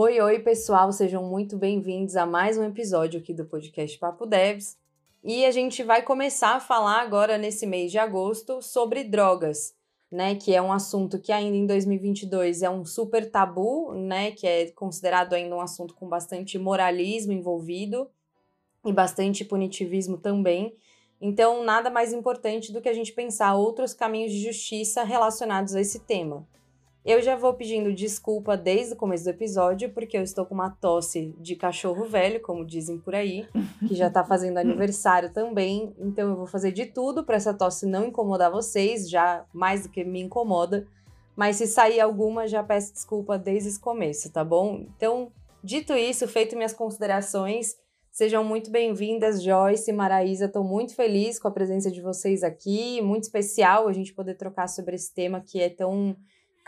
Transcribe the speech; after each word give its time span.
Oi, 0.00 0.20
oi, 0.20 0.38
pessoal, 0.38 0.92
sejam 0.92 1.24
muito 1.24 1.56
bem-vindos 1.56 2.14
a 2.14 2.24
mais 2.24 2.56
um 2.56 2.62
episódio 2.62 3.18
aqui 3.18 3.34
do 3.34 3.44
podcast 3.44 3.98
Papo 3.98 4.26
Devs. 4.26 4.78
E 5.24 5.44
a 5.44 5.50
gente 5.50 5.82
vai 5.82 6.02
começar 6.02 6.54
a 6.54 6.60
falar 6.60 7.00
agora 7.00 7.36
nesse 7.36 7.66
mês 7.66 7.90
de 7.90 7.98
agosto 7.98 8.62
sobre 8.62 9.02
drogas, 9.02 9.74
né, 10.08 10.36
que 10.36 10.54
é 10.54 10.62
um 10.62 10.72
assunto 10.72 11.18
que 11.18 11.32
ainda 11.32 11.56
em 11.56 11.66
2022 11.66 12.62
é 12.62 12.70
um 12.70 12.84
super 12.84 13.28
tabu, 13.28 13.92
né, 13.92 14.30
que 14.30 14.46
é 14.46 14.70
considerado 14.70 15.32
ainda 15.32 15.56
um 15.56 15.60
assunto 15.60 15.94
com 15.94 16.08
bastante 16.08 16.60
moralismo 16.60 17.32
envolvido 17.32 18.08
e 18.86 18.92
bastante 18.92 19.44
punitivismo 19.44 20.16
também. 20.16 20.76
Então, 21.20 21.64
nada 21.64 21.90
mais 21.90 22.12
importante 22.12 22.72
do 22.72 22.80
que 22.80 22.88
a 22.88 22.94
gente 22.94 23.12
pensar 23.12 23.56
outros 23.56 23.94
caminhos 23.94 24.30
de 24.30 24.44
justiça 24.44 25.02
relacionados 25.02 25.74
a 25.74 25.80
esse 25.80 25.98
tema. 25.98 26.46
Eu 27.08 27.22
já 27.22 27.34
vou 27.34 27.54
pedindo 27.54 27.90
desculpa 27.90 28.54
desde 28.54 28.92
o 28.92 28.96
começo 28.96 29.24
do 29.24 29.30
episódio, 29.30 29.88
porque 29.94 30.18
eu 30.18 30.22
estou 30.22 30.44
com 30.44 30.52
uma 30.52 30.68
tosse 30.68 31.34
de 31.40 31.56
cachorro 31.56 32.04
velho, 32.04 32.38
como 32.38 32.66
dizem 32.66 32.98
por 32.98 33.14
aí, 33.14 33.48
que 33.88 33.94
já 33.94 34.08
está 34.08 34.22
fazendo 34.22 34.58
aniversário 34.60 35.32
também. 35.32 35.94
Então 35.98 36.28
eu 36.28 36.36
vou 36.36 36.46
fazer 36.46 36.70
de 36.70 36.84
tudo 36.84 37.24
para 37.24 37.36
essa 37.36 37.54
tosse 37.54 37.86
não 37.86 38.08
incomodar 38.08 38.50
vocês, 38.50 39.08
já 39.08 39.46
mais 39.54 39.84
do 39.84 39.88
que 39.88 40.04
me 40.04 40.20
incomoda. 40.20 40.86
Mas 41.34 41.56
se 41.56 41.66
sair 41.66 41.98
alguma, 41.98 42.46
já 42.46 42.62
peço 42.62 42.92
desculpa 42.92 43.38
desde 43.38 43.70
esse 43.70 43.80
começo, 43.80 44.30
tá 44.30 44.44
bom? 44.44 44.84
Então, 44.94 45.32
dito 45.64 45.94
isso, 45.94 46.28
feito 46.28 46.56
minhas 46.56 46.74
considerações, 46.74 47.74
sejam 48.10 48.44
muito 48.44 48.70
bem-vindas, 48.70 49.42
Joyce 49.42 49.90
e 49.90 49.94
Maraísa. 49.94 50.44
Estou 50.44 50.62
muito 50.62 50.94
feliz 50.94 51.38
com 51.38 51.48
a 51.48 51.52
presença 51.52 51.90
de 51.90 52.02
vocês 52.02 52.42
aqui, 52.42 53.00
muito 53.00 53.22
especial 53.22 53.88
a 53.88 53.94
gente 53.94 54.12
poder 54.12 54.34
trocar 54.34 54.68
sobre 54.68 54.94
esse 54.94 55.14
tema 55.14 55.40
que 55.40 55.58
é 55.58 55.70
tão 55.70 56.14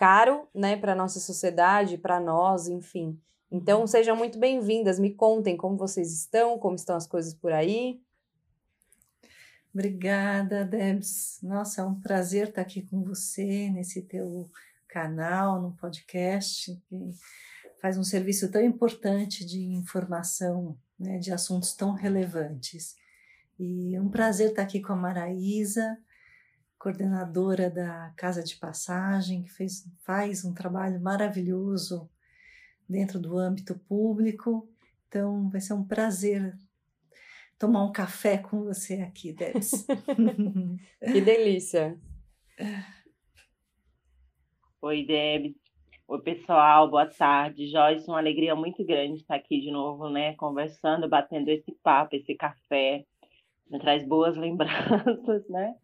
caro, 0.01 0.49
né, 0.55 0.79
para 0.79 0.95
nossa 0.95 1.21
sociedade, 1.21 1.99
para 1.99 2.19
nós, 2.19 2.69
enfim. 2.69 3.21
Então, 3.53 3.83
uhum. 3.83 3.87
sejam 3.87 4.17
muito 4.17 4.39
bem-vindas. 4.39 4.99
Me 4.99 5.13
contem 5.13 5.59
como 5.59 5.77
vocês 5.77 6.11
estão, 6.11 6.59
como 6.59 6.75
estão 6.75 6.97
as 6.97 7.07
coisas 7.07 7.35
por 7.35 7.53
aí. 7.53 8.01
Obrigada, 9.75 10.65
Debs. 10.65 11.39
Nossa, 11.43 11.83
é 11.83 11.85
um 11.85 12.01
prazer 12.01 12.49
estar 12.49 12.63
aqui 12.63 12.81
com 12.81 13.05
você 13.05 13.69
nesse 13.69 14.01
teu 14.01 14.51
canal, 14.89 15.61
no 15.61 15.73
podcast, 15.73 16.75
que 16.89 17.11
faz 17.79 17.99
um 17.99 18.03
serviço 18.03 18.51
tão 18.51 18.65
importante 18.65 19.45
de 19.45 19.61
informação, 19.75 20.79
né, 20.99 21.19
de 21.19 21.31
assuntos 21.31 21.75
tão 21.75 21.93
relevantes. 21.93 22.97
E 23.59 23.95
é 23.95 24.01
um 24.01 24.09
prazer 24.09 24.49
estar 24.49 24.63
aqui 24.63 24.81
com 24.81 24.95
a 24.95 24.97
Maraísa, 24.97 25.99
coordenadora 26.81 27.69
da 27.69 28.11
Casa 28.17 28.43
de 28.43 28.57
Passagem, 28.57 29.43
que 29.43 29.51
fez, 29.51 29.87
faz 30.03 30.47
um 30.47 30.55
trabalho 30.55 30.99
maravilhoso 30.99 32.11
dentro 32.89 33.21
do 33.21 33.37
âmbito 33.37 33.79
público. 33.81 34.67
Então, 35.07 35.51
vai 35.51 35.61
ser 35.61 35.75
um 35.75 35.87
prazer 35.87 36.57
tomar 37.59 37.85
um 37.85 37.93
café 37.93 38.39
com 38.39 38.65
você 38.65 39.03
aqui, 39.03 39.31
Debs. 39.31 39.87
que 41.13 41.21
delícia! 41.21 42.01
Oi, 44.81 45.05
Debs. 45.05 45.55
Oi, 46.09 46.23
pessoal, 46.23 46.91
boa 46.91 47.07
tarde. 47.07 47.69
Joyce, 47.69 48.09
uma 48.09 48.19
alegria 48.19 48.57
muito 48.57 48.83
grande 48.87 49.21
estar 49.21 49.35
aqui 49.35 49.61
de 49.61 49.71
novo, 49.71 50.09
né? 50.09 50.35
Conversando, 50.37 51.07
batendo 51.07 51.51
esse 51.51 51.73
papo, 51.83 52.17
esse 52.17 52.35
café 52.35 53.05
me 53.71 53.79
traz 53.79 54.07
boas 54.07 54.37
lembranças, 54.37 55.49
né? 55.49 55.75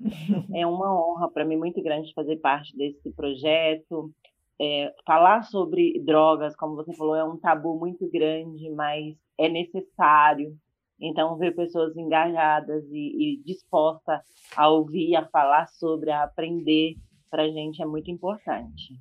É 0.53 0.67
uma 0.67 0.93
honra 0.93 1.31
para 1.31 1.45
mim 1.45 1.57
muito 1.57 1.81
grande 1.83 2.13
fazer 2.13 2.37
parte 2.39 2.77
desse 2.77 3.11
projeto. 3.13 4.13
É, 4.61 4.93
falar 5.07 5.43
sobre 5.43 6.03
drogas, 6.03 6.57
como 6.57 6.75
você 6.77 6.93
falou, 6.95 7.15
é 7.15 7.23
um 7.23 7.37
tabu 7.37 7.79
muito 7.79 8.11
grande, 8.11 8.71
mas 8.71 9.15
é 9.39 9.49
necessário. 9.49 10.57
Então, 10.99 11.37
ver 11.37 11.55
pessoas 11.55 11.95
engajadas 11.95 12.83
e, 12.91 13.35
e 13.35 13.43
dispostas 13.45 14.21
a 14.57 14.69
ouvir, 14.71 15.15
a 15.15 15.29
falar 15.29 15.69
sobre, 15.69 16.11
a 16.11 16.25
aprender, 16.25 16.95
para 17.31 17.43
a 17.43 17.49
gente 17.51 17.83
é 17.83 17.87
muito 17.87 18.11
importante. 18.11 18.95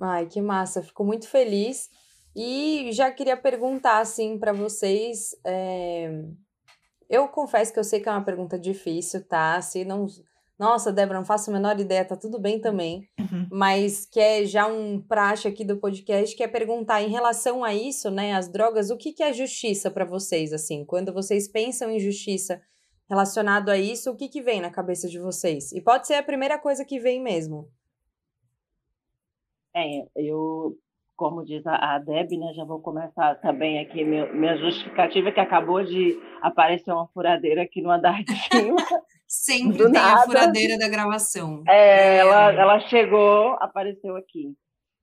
Ai, 0.00 0.26
que 0.26 0.40
massa! 0.40 0.80
Fico 0.80 1.04
muito 1.04 1.28
feliz. 1.28 1.90
E 2.36 2.92
já 2.92 3.10
queria 3.10 3.36
perguntar, 3.36 3.98
assim, 3.98 4.38
para 4.38 4.52
vocês. 4.52 5.30
É 5.44 6.22
eu 7.08 7.28
confesso 7.28 7.72
que 7.72 7.78
eu 7.78 7.84
sei 7.84 8.00
que 8.00 8.08
é 8.08 8.12
uma 8.12 8.24
pergunta 8.24 8.58
difícil, 8.58 9.24
tá? 9.26 9.60
Se 9.60 9.84
não. 9.84 10.06
Nossa, 10.58 10.90
Débora, 10.90 11.18
não 11.18 11.26
faço 11.26 11.50
a 11.50 11.52
menor 11.52 11.78
ideia, 11.78 12.04
tá 12.04 12.16
tudo 12.16 12.40
bem 12.40 12.58
também. 12.58 13.06
Uhum. 13.20 13.46
Mas 13.50 14.06
que 14.06 14.18
é 14.18 14.44
já 14.46 14.66
um 14.66 14.98
praxe 15.00 15.46
aqui 15.46 15.64
do 15.64 15.76
podcast, 15.76 16.34
que 16.34 16.42
é 16.42 16.48
perguntar 16.48 17.02
em 17.02 17.10
relação 17.10 17.62
a 17.62 17.74
isso, 17.74 18.10
né? 18.10 18.34
As 18.34 18.48
drogas, 18.48 18.90
o 18.90 18.96
que, 18.96 19.12
que 19.12 19.22
é 19.22 19.32
justiça 19.32 19.90
para 19.90 20.06
vocês, 20.06 20.52
assim? 20.54 20.84
Quando 20.84 21.12
vocês 21.12 21.46
pensam 21.46 21.90
em 21.90 22.00
justiça 22.00 22.60
relacionado 23.08 23.68
a 23.68 23.76
isso, 23.76 24.10
o 24.10 24.16
que, 24.16 24.28
que 24.28 24.40
vem 24.40 24.60
na 24.60 24.70
cabeça 24.70 25.08
de 25.08 25.18
vocês? 25.18 25.72
E 25.72 25.80
pode 25.80 26.06
ser 26.06 26.14
a 26.14 26.22
primeira 26.22 26.58
coisa 26.58 26.84
que 26.84 26.98
vem 26.98 27.22
mesmo. 27.22 27.70
É, 29.74 30.06
eu 30.16 30.78
como 31.16 31.44
diz 31.44 31.66
a, 31.66 31.98
Deb, 31.98 32.32
né, 32.38 32.52
já 32.54 32.64
vou 32.64 32.80
começar 32.80 33.34
também 33.36 33.80
aqui 33.80 34.04
meu, 34.04 34.32
minha 34.34 34.56
justificativa, 34.58 35.32
que 35.32 35.40
acabou 35.40 35.82
de 35.82 36.20
aparecer 36.42 36.92
uma 36.92 37.08
furadeira 37.08 37.62
aqui 37.62 37.80
no 37.80 37.90
andar 37.90 38.22
de 38.22 38.36
cima. 38.36 38.76
Sempre 39.26 39.78
tem 39.78 39.92
nada. 39.92 40.22
a 40.22 40.24
furadeira 40.24 40.78
da 40.78 40.88
gravação. 40.88 41.64
É, 41.66 42.18
ela, 42.18 42.52
ela 42.52 42.80
chegou, 42.80 43.56
apareceu 43.60 44.14
aqui. 44.14 44.54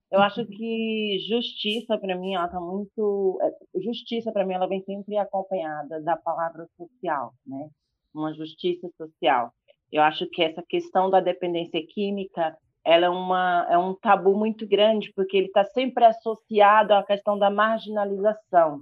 Eu 0.09 0.22
acho 0.22 0.46
que 0.46 1.18
justiça 1.28 1.97
para 1.97 2.16
mim 2.16 2.35
ela 2.35 2.47
tá 2.47 2.59
muito 2.59 3.40
é, 3.41 3.81
justiça 3.81 4.31
para 4.31 4.45
mim 4.45 4.53
ela 4.53 4.68
vem 4.68 4.81
sempre 4.84 5.18
acompanhada 5.18 6.00
da 6.01 6.16
palavra 6.16 6.68
social, 6.78 7.34
né? 7.45 7.68
Uma 8.13 8.31
justiça 8.34 8.88
social. 8.95 9.51
Eu 9.91 10.03
acho 10.03 10.28
que 10.30 10.44
essa 10.44 10.63
questão 10.69 11.09
da 11.09 11.19
dependência 11.19 11.84
química 11.85 12.56
ela 12.86 13.06
é, 13.06 13.10
uma, 13.10 13.68
é 13.70 13.78
um 13.78 13.94
tabu 13.94 14.36
muito 14.36 14.68
grande, 14.68 15.14
porque 15.16 15.38
ele 15.38 15.48
está 15.48 15.64
sempre 15.64 16.04
associado 16.04 16.94
à 16.94 17.04
questão 17.04 17.40
da 17.40 17.50
marginalização. 17.50 18.82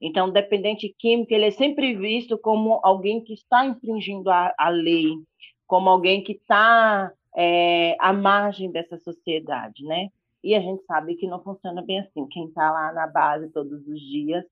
Então, 0.00 0.28
o 0.28 0.32
dependente 0.32 0.94
químico 0.98 1.34
ele 1.34 1.46
é 1.46 1.50
sempre 1.50 1.94
visto 1.94 2.38
como 2.38 2.80
alguém 2.82 3.22
que 3.22 3.34
está 3.34 3.66
infringindo 3.66 4.30
a, 4.30 4.54
a 4.58 4.68
lei, 4.70 5.12
como 5.66 5.90
alguém 5.90 6.22
que 6.22 6.32
está 6.32 7.12
é, 7.36 7.96
à 8.00 8.12
margem 8.12 8.70
dessa 8.70 8.96
sociedade, 8.96 9.84
né? 9.84 10.08
E 10.42 10.54
a 10.54 10.60
gente 10.60 10.82
sabe 10.84 11.14
que 11.14 11.26
não 11.26 11.42
funciona 11.42 11.82
bem 11.82 12.00
assim. 12.00 12.26
Quem 12.28 12.46
está 12.46 12.70
lá 12.70 12.92
na 12.92 13.06
base 13.06 13.48
todos 13.50 13.86
os 13.86 14.00
dias, 14.00 14.44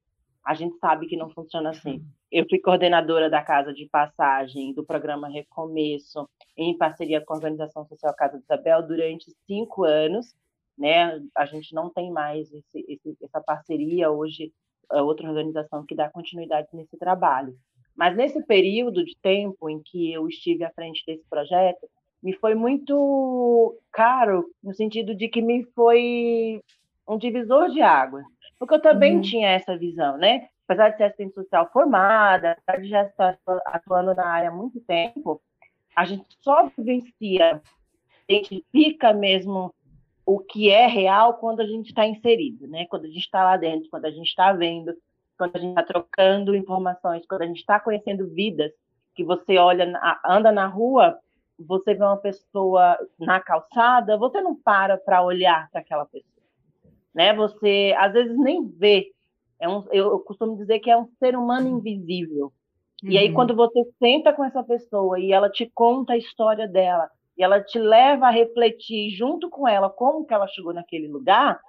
a 0.45 0.55
gente 0.55 0.79
sabe 0.79 1.07
que 1.07 1.17
não 1.17 1.31
funciona 1.31 1.71
assim. 1.71 2.05
Eu 2.31 2.47
fui 2.49 2.61
coordenadora 2.61 3.29
da 3.29 3.43
Casa 3.43 3.73
de 3.73 3.89
Passagem, 3.89 4.73
do 4.73 4.85
programa 4.85 5.29
Recomeço, 5.29 6.29
em 6.57 6.77
parceria 6.79 7.21
com 7.21 7.33
a 7.33 7.37
Organização 7.37 7.85
Social 7.87 8.15
Casa 8.15 8.39
de 8.39 8.45
Isabel, 8.45 8.87
durante 8.87 9.33
cinco 9.47 9.83
anos. 9.83 10.35
Né? 10.79 11.21
A 11.37 11.45
gente 11.45 11.75
não 11.75 11.91
tem 11.91 12.11
mais 12.13 12.53
esse, 12.53 12.85
esse, 12.89 13.17
essa 13.21 13.41
parceria 13.41 14.11
hoje, 14.11 14.53
é 14.93 15.03
outra 15.03 15.29
organização 15.29 15.85
que 15.85 15.95
dá 15.95 16.09
continuidade 16.09 16.69
nesse 16.73 16.97
trabalho. 16.97 17.57
Mas 17.97 18.17
nesse 18.17 18.41
período 18.47 19.05
de 19.05 19.17
tempo 19.21 19.69
em 19.69 19.83
que 19.83 20.13
eu 20.13 20.29
estive 20.29 20.65
à 20.65 20.71
frente 20.71 21.03
desse 21.05 21.25
projeto, 21.29 21.89
me 22.23 22.33
foi 22.35 22.55
muito 22.55 23.77
caro, 23.91 24.49
no 24.63 24.73
sentido 24.73 25.15
de 25.15 25.29
que 25.29 25.43
me 25.43 25.65
foi 25.75 26.63
um 27.09 27.19
divisor 27.19 27.71
de 27.71 27.83
águas, 27.83 28.25
porque 28.59 28.75
eu 28.75 28.81
também 28.81 29.17
uhum. 29.17 29.21
tinha 29.21 29.49
essa 29.49 29.77
visão, 29.77 30.17
né? 30.17 30.49
Apesar 30.71 30.91
de 30.91 30.99
ser 30.99 31.05
assistente 31.05 31.35
social 31.35 31.69
formada, 31.73 32.53
apesar 32.53 32.81
de 32.81 32.89
já 32.89 33.03
estar 33.03 33.37
atuando 33.67 34.15
na 34.15 34.25
área 34.25 34.51
há 34.51 34.53
muito 34.53 34.81
tempo, 34.81 35.43
a 35.97 36.05
gente 36.05 36.25
só 36.41 36.71
vivencia, 36.79 37.61
identifica 38.29 39.13
mesmo 39.13 39.75
o 40.25 40.39
que 40.39 40.71
é 40.71 40.87
real 40.87 41.35
quando 41.35 41.59
a 41.59 41.67
gente 41.67 41.89
está 41.89 42.07
inserido, 42.07 42.69
né? 42.69 42.87
Quando 42.87 43.07
a 43.07 43.09
gente 43.09 43.19
está 43.19 43.43
lá 43.43 43.57
dentro, 43.57 43.91
quando 43.91 44.05
a 44.05 44.11
gente 44.13 44.29
está 44.29 44.53
vendo, 44.53 44.95
quando 45.37 45.57
a 45.57 45.59
gente 45.59 45.71
está 45.71 45.83
trocando 45.83 46.55
informações, 46.55 47.27
quando 47.27 47.43
a 47.43 47.47
gente 47.47 47.59
está 47.59 47.81
conhecendo 47.81 48.29
vidas, 48.29 48.71
que 49.17 49.25
você 49.25 49.59
olha, 49.59 49.93
anda 50.25 50.53
na 50.53 50.69
rua, 50.69 51.19
você 51.59 51.95
vê 51.95 52.05
uma 52.05 52.17
pessoa 52.17 52.97
na 53.19 53.41
calçada, 53.41 54.17
você 54.17 54.41
não 54.41 54.55
para 54.55 54.97
para 54.97 55.21
olhar 55.21 55.69
para 55.73 55.81
aquela 55.81 56.07
pessoa, 56.07 56.45
né? 57.13 57.35
Você 57.35 57.93
às 57.99 58.13
vezes 58.13 58.39
nem 58.39 58.69
vê 58.69 59.11
É 59.61 59.69
um, 59.69 59.85
eu, 59.93 60.13
eu 60.13 60.21
costumo 60.21 60.57
dizer 60.57 60.79
que 60.81 60.91
é 60.91 60.97
um 60.97 61.09
ser 61.19 61.37
humano 61.37 61.69
invisível. 61.69 62.53
Uhum. 63.03 63.11
E 63.11 63.19
aí, 63.19 63.29
uhum. 63.29 63.35
quando 63.35 63.55
você 63.55 63.85
senta 63.99 64.33
com 64.33 64.45
essa 64.45 64.63
pessoa 64.63 65.19
e 65.21 65.33
ela 65.33 65.51
te 65.51 65.71
conta 65.75 66.15
a 66.15 66.19
história 66.19 66.67
dela, 66.67 67.09
e 67.37 67.43
ela 67.43 67.61
te 67.63 67.79
leva 67.79 68.27
a 68.27 68.31
refletir 68.31 69.11
junto 69.11 69.49
com 69.49 69.67
ela 69.67 69.89
como 69.89 70.27
que 70.27 70.35
ela 70.35 70.47
chegou 70.49 70.75
naquele 70.75 71.09
lugar, 71.09 71.61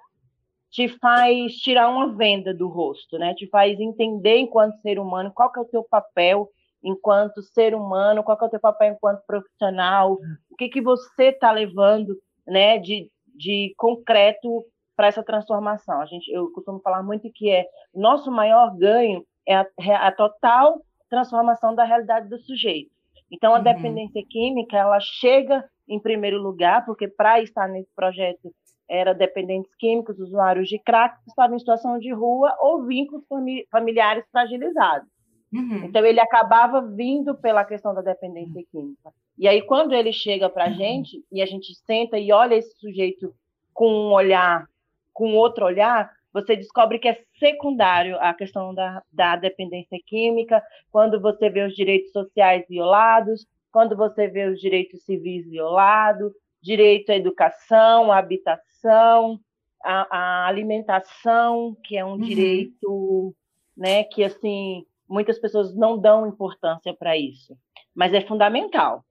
te 0.70 0.88
faz 0.88 1.54
tirar 1.56 1.88
uma 1.88 2.14
venda 2.14 2.52
do 2.52 2.66
rosto, 2.66 3.18
né? 3.18 3.34
Te 3.34 3.46
faz 3.48 3.78
entender 3.78 4.38
enquanto 4.38 4.80
ser 4.80 4.98
humano 4.98 5.32
qual 5.34 5.52
que 5.52 5.58
é 5.58 5.62
o 5.62 5.66
teu 5.66 5.84
papel 5.84 6.48
enquanto 6.82 7.42
ser 7.42 7.74
humano, 7.74 8.24
qual 8.24 8.36
que 8.36 8.44
é 8.44 8.46
o 8.48 8.50
teu 8.50 8.60
papel 8.60 8.94
enquanto 8.94 9.24
profissional, 9.26 10.18
o 10.50 10.56
que 10.56 10.68
que 10.68 10.80
você 10.80 11.26
está 11.26 11.52
levando, 11.52 12.18
né, 12.46 12.78
de, 12.78 13.08
de 13.36 13.72
concreto 13.76 14.64
para 14.96 15.08
essa 15.08 15.22
transformação. 15.22 16.00
A 16.00 16.06
gente, 16.06 16.30
eu 16.30 16.50
costumo 16.52 16.80
falar 16.80 17.02
muito 17.02 17.30
que 17.32 17.50
é 17.50 17.66
nosso 17.94 18.30
maior 18.30 18.76
ganho 18.76 19.24
é 19.46 19.56
a, 19.56 19.66
a 20.06 20.12
total 20.12 20.80
transformação 21.08 21.74
da 21.74 21.84
realidade 21.84 22.28
do 22.28 22.38
sujeito. 22.38 22.90
Então, 23.30 23.54
a 23.54 23.58
uhum. 23.58 23.64
dependência 23.64 24.22
química, 24.28 24.76
ela 24.76 25.00
chega 25.00 25.64
em 25.88 25.98
primeiro 25.98 26.40
lugar, 26.40 26.84
porque 26.84 27.08
para 27.08 27.40
estar 27.40 27.68
nesse 27.68 27.90
projeto 27.94 28.52
era 28.88 29.14
dependentes 29.14 29.74
químicos, 29.76 30.18
usuários 30.18 30.68
de 30.68 30.78
crack, 30.78 31.16
que 31.24 31.30
estavam 31.30 31.56
em 31.56 31.58
situação 31.58 31.98
de 31.98 32.12
rua 32.12 32.54
ou 32.60 32.84
vínculos 32.84 33.24
familiares 33.70 34.24
fragilizados. 34.30 35.08
Uhum. 35.52 35.84
Então, 35.84 36.04
ele 36.04 36.20
acabava 36.20 36.80
vindo 36.82 37.34
pela 37.34 37.64
questão 37.64 37.94
da 37.94 38.02
dependência 38.02 38.62
química. 38.70 39.12
E 39.38 39.48
aí, 39.48 39.62
quando 39.62 39.92
ele 39.92 40.12
chega 40.12 40.48
para 40.48 40.64
a 40.64 40.68
uhum. 40.68 40.74
gente, 40.74 41.24
e 41.32 41.42
a 41.42 41.46
gente 41.46 41.74
senta 41.86 42.18
e 42.18 42.32
olha 42.32 42.54
esse 42.54 42.78
sujeito 42.78 43.34
com 43.72 43.88
um 43.88 44.12
olhar, 44.12 44.66
com 45.12 45.34
outro 45.34 45.64
olhar, 45.64 46.10
você 46.32 46.56
descobre 46.56 46.98
que 46.98 47.08
é 47.08 47.22
secundário 47.38 48.18
a 48.18 48.32
questão 48.32 48.74
da, 48.74 49.02
da 49.12 49.36
dependência 49.36 49.98
química, 50.06 50.62
quando 50.90 51.20
você 51.20 51.50
vê 51.50 51.64
os 51.64 51.74
direitos 51.74 52.10
sociais 52.10 52.64
violados, 52.68 53.46
quando 53.70 53.96
você 53.96 54.28
vê 54.28 54.46
os 54.46 54.60
direitos 54.60 55.02
civis 55.04 55.46
violados, 55.48 56.32
direito 56.62 57.10
à 57.10 57.16
educação, 57.16 58.10
à 58.10 58.18
habitação, 58.18 59.38
à, 59.82 60.16
à 60.16 60.46
alimentação, 60.46 61.76
que 61.84 61.96
é 61.96 62.04
um 62.04 62.12
uhum. 62.12 62.20
direito, 62.20 63.34
né, 63.76 64.04
que 64.04 64.22
assim 64.24 64.86
muitas 65.08 65.38
pessoas 65.38 65.74
não 65.74 65.98
dão 65.98 66.26
importância 66.26 66.94
para 66.94 67.16
isso, 67.16 67.56
mas 67.94 68.14
é 68.14 68.20
fundamental. 68.22 69.04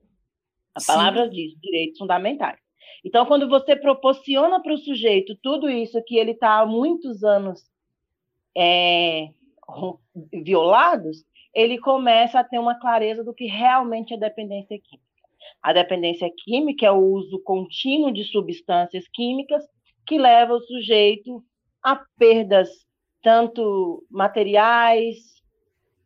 A 0.74 0.80
Sim. 0.80 0.88
palavra 0.88 1.30
diz 1.30 1.54
direitos 1.60 1.98
fundamentais. 1.98 2.60
Então, 3.04 3.26
quando 3.26 3.48
você 3.50 3.76
proporciona 3.76 4.62
para 4.62 4.74
o 4.74 4.78
sujeito 4.78 5.36
tudo 5.42 5.70
isso 5.70 6.04
que 6.06 6.18
ele 6.18 6.32
está 6.32 6.60
há 6.60 6.66
muitos 6.66 7.24
anos 7.24 7.64
é, 8.56 9.30
violados, 10.44 11.24
ele 11.54 11.78
começa 11.80 12.40
a 12.40 12.44
ter 12.44 12.60
uma 12.60 12.80
clareza 12.80 13.24
do 13.24 13.34
que 13.34 13.46
realmente 13.46 14.14
é 14.14 14.18
dependência 14.18 14.80
química. 14.80 15.12
A 15.62 15.74
dependência 15.74 16.30
química 16.44 16.86
é 16.86 16.92
o 16.92 17.00
uso 17.00 17.42
contínuo 17.44 18.12
de 18.12 18.24
substâncias 18.24 19.08
químicas 19.10 19.64
que 20.06 20.18
leva 20.18 20.54
o 20.54 20.62
sujeito 20.62 21.44
a 21.84 22.02
perdas 22.18 22.70
tanto 23.22 24.04
materiais, 24.10 25.18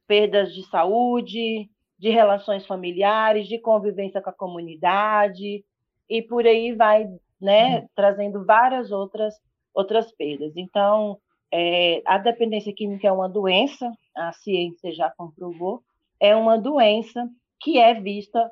perdas 0.08 0.54
de 0.54 0.64
saúde, 0.68 1.70
de 1.98 2.10
relações 2.10 2.66
familiares, 2.66 3.48
de 3.48 3.58
convivência 3.60 4.22
com 4.22 4.30
a 4.30 4.34
comunidade, 4.34 5.64
e 6.10 6.22
por 6.22 6.46
aí 6.46 6.74
vai, 6.74 7.08
né, 7.42 7.80
uhum. 7.80 7.88
trazendo 7.96 8.46
várias 8.46 8.92
outras 8.92 9.36
outras 9.74 10.10
perdas. 10.14 10.54
Então, 10.56 11.18
é, 11.52 12.02
a 12.06 12.18
dependência 12.18 12.74
química 12.74 13.08
é 13.08 13.12
uma 13.12 13.28
doença, 13.28 13.92
a 14.16 14.32
ciência 14.32 14.94
já 14.94 15.12
comprovou, 15.18 15.82
é 16.20 16.34
uma 16.36 16.58
doença 16.58 17.30
que 17.60 17.78
é 17.78 17.94
vista 17.94 18.50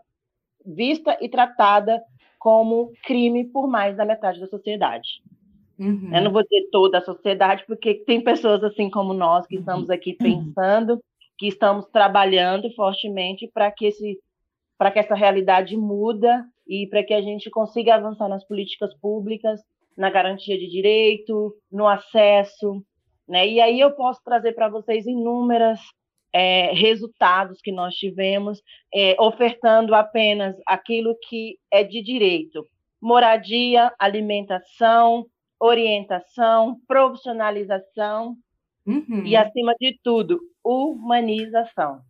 vista 0.66 1.18
e 1.22 1.28
tratada 1.28 2.02
como 2.40 2.92
crime 3.04 3.46
por 3.46 3.68
mais 3.68 3.96
da 3.96 4.06
metade 4.06 4.40
da 4.40 4.48
sociedade. 4.48 5.22
Uhum. 5.80 6.10
Eu 6.14 6.22
não 6.22 6.32
vou 6.32 6.44
dizer 6.44 6.70
toda 6.72 6.98
a 6.98 7.02
sociedade, 7.02 7.66
porque 7.66 7.96
tem 8.06 8.22
pessoas 8.22 8.64
assim 8.64 8.90
como 8.90 9.14
nós 9.14 9.46
que 9.48 9.56
estamos 9.56 9.90
aqui 9.90 10.18
uhum. 10.22 10.46
pensando, 10.54 11.04
que 11.38 11.48
estamos 11.48 11.86
trabalhando 11.88 12.70
fortemente 12.74 13.50
para 13.54 13.72
que 13.72 13.86
esse 13.88 14.20
para 14.78 14.92
que 14.92 15.00
essa 15.00 15.16
realidade 15.16 15.78
muda 15.78 16.46
e 16.68 16.88
para 16.88 17.04
que 17.04 17.13
a 17.13 17.21
gente 17.21 17.50
consiga 17.50 17.95
avançar 17.95 18.27
nas 18.27 18.45
políticas 18.45 18.94
públicas, 18.95 19.62
na 19.98 20.10
garantia 20.10 20.57
de 20.57 20.68
direito, 20.68 21.56
no 21.71 21.88
acesso, 21.88 22.83
né? 23.27 23.48
E 23.48 23.62
aí 23.62 23.80
eu 23.80 23.92
posso 23.92 24.21
trazer 24.24 24.54
para 24.54 24.69
vocês 24.69 25.06
inúmeras 25.06 25.80
é, 26.33 26.71
resultados 26.74 27.62
que 27.62 27.71
nós 27.71 27.94
tivemos, 27.95 28.62
é, 28.94 29.15
ofertando 29.19 29.94
apenas 29.94 30.56
aquilo 30.65 31.15
que 31.30 31.57
é 31.71 31.83
de 31.83 32.01
direito: 32.01 32.68
moradia, 33.00 33.94
alimentação, 34.00 35.25
orientação, 35.60 36.77
profissionalização 36.88 38.36
uhum. 38.86 39.24
e, 39.25 39.36
acima 39.36 39.74
de 39.80 39.98
tudo, 40.04 40.39
humanização. 40.63 42.01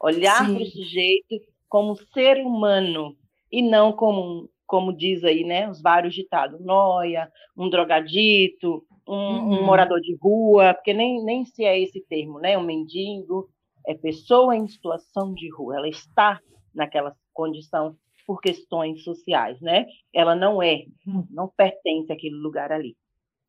Olhar 0.00 0.44
para 0.44 0.62
o 0.62 0.66
sujeito 0.66 1.40
como 1.68 1.96
ser 1.96 2.38
humano 2.38 3.16
e 3.54 3.62
não 3.62 3.92
como, 3.92 4.50
como 4.66 4.92
diz 4.92 5.22
aí, 5.22 5.44
né, 5.44 5.70
os 5.70 5.80
vários 5.80 6.12
ditados, 6.12 6.60
noia, 6.60 7.30
um 7.56 7.70
drogadito, 7.70 8.84
um, 9.06 9.14
uhum. 9.14 9.60
um, 9.60 9.64
morador 9.64 10.00
de 10.00 10.16
rua, 10.20 10.74
porque 10.74 10.92
nem, 10.92 11.22
nem 11.24 11.44
se 11.44 11.64
é 11.64 11.80
esse 11.80 12.00
termo, 12.00 12.40
né, 12.40 12.58
um 12.58 12.64
mendigo, 12.64 13.48
é 13.86 13.94
pessoa 13.94 14.56
em 14.56 14.66
situação 14.66 15.32
de 15.32 15.48
rua, 15.54 15.76
ela 15.76 15.88
está 15.88 16.40
naquela 16.74 17.14
condição 17.32 17.96
por 18.26 18.40
questões 18.40 19.04
sociais, 19.04 19.60
né? 19.60 19.86
Ela 20.12 20.34
não 20.34 20.60
é, 20.60 20.86
uhum. 21.06 21.28
não 21.30 21.46
pertence 21.46 22.10
àquele 22.10 22.34
lugar 22.34 22.72
ali. 22.72 22.96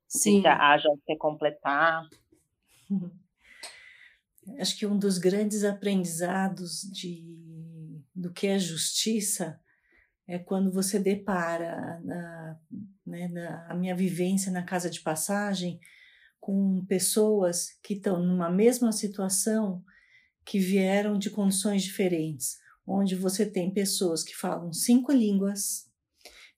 Sim. 0.07 0.39
Então, 0.39 0.51
haja 0.51 0.89
quer 1.07 1.15
completar. 1.15 2.07
Uhum. 2.91 3.09
Acho 4.59 4.77
que 4.77 4.85
um 4.85 4.99
dos 4.99 5.17
grandes 5.17 5.63
aprendizados 5.63 6.81
de, 6.81 8.03
do 8.13 8.31
que 8.31 8.47
é 8.47 8.59
justiça 8.59 9.59
é 10.27 10.39
quando 10.39 10.71
você 10.71 10.99
depara 10.99 12.01
na, 12.03 12.59
né, 13.05 13.27
na 13.27 13.67
a 13.69 13.75
minha 13.75 13.95
vivência 13.95 14.51
na 14.51 14.63
casa 14.63 14.89
de 14.89 15.01
passagem 15.01 15.79
com 16.39 16.85
pessoas 16.85 17.69
que 17.83 17.93
estão 17.93 18.23
numa 18.23 18.49
mesma 18.49 18.91
situação 18.91 19.83
que 20.45 20.59
vieram 20.59 21.17
de 21.17 21.29
condições 21.29 21.83
diferentes, 21.83 22.57
onde 22.85 23.15
você 23.15 23.45
tem 23.45 23.73
pessoas 23.73 24.23
que 24.23 24.35
falam 24.35 24.71
cinco 24.71 25.11
línguas 25.11 25.89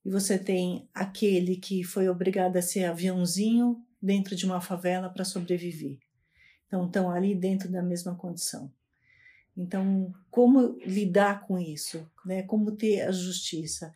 e 0.06 0.10
você 0.10 0.38
tem 0.38 0.90
aquele 0.94 1.56
que 1.58 1.84
foi 1.84 2.10
obrigado 2.10 2.58
a 2.58 2.62
ser 2.62 2.86
aviãozinho 2.86 3.82
dentro 4.02 4.36
de 4.36 4.46
uma 4.46 4.62
favela 4.62 5.10
para 5.10 5.26
sobreviver. 5.26 6.00
Então 6.68 6.86
estão 6.86 7.10
ali 7.10 7.34
dentro 7.34 7.72
da 7.72 7.82
mesma 7.82 8.16
condição. 8.16 8.72
Então, 9.58 10.14
como 10.30 10.78
lidar 10.86 11.42
com 11.48 11.58
isso? 11.58 12.08
Né? 12.24 12.44
Como 12.44 12.72
ter 12.72 13.02
a 13.02 13.12
justiça? 13.12 13.92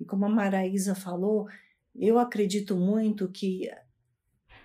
E 0.00 0.04
como 0.04 0.24
a 0.24 0.28
Maraísa 0.28 0.94
falou, 0.94 1.48
eu 1.94 2.18
acredito 2.18 2.76
muito 2.76 3.28
que 3.28 3.70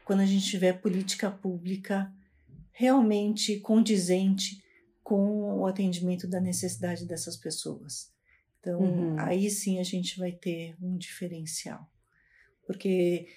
quando 0.03 0.21
a 0.21 0.25
gente 0.25 0.47
tiver 0.47 0.81
política 0.81 1.29
pública 1.29 2.11
realmente 2.71 3.59
condizente 3.59 4.63
com 5.03 5.59
o 5.59 5.67
atendimento 5.67 6.27
da 6.27 6.39
necessidade 6.39 7.05
dessas 7.05 7.37
pessoas. 7.37 8.11
Então, 8.59 8.79
uhum. 8.79 9.19
aí 9.19 9.49
sim 9.49 9.79
a 9.79 9.83
gente 9.83 10.17
vai 10.17 10.31
ter 10.31 10.75
um 10.81 10.97
diferencial. 10.97 11.87
Porque 12.65 13.27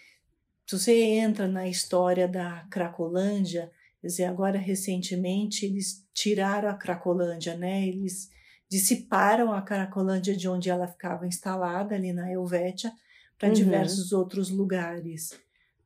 se 0.66 0.78
você 0.78 0.94
entra 1.02 1.46
na 1.46 1.68
história 1.68 2.26
da 2.26 2.66
Cracolândia, 2.70 3.70
Quer 4.02 4.08
dizer, 4.08 4.24
agora 4.24 4.58
recentemente 4.58 5.64
eles 5.64 6.04
tiraram 6.12 6.68
a 6.68 6.74
Cracolândia, 6.74 7.56
né? 7.56 7.86
Eles 7.86 8.28
dissiparam 8.68 9.52
a 9.52 9.62
Cracolândia 9.62 10.36
de 10.36 10.48
onde 10.48 10.68
ela 10.68 10.88
ficava 10.88 11.24
instalada, 11.24 11.94
ali 11.94 12.12
na 12.12 12.28
Helvétia, 12.28 12.92
para 13.38 13.48
uhum. 13.48 13.54
diversos 13.54 14.12
outros 14.12 14.50
lugares. 14.50 15.38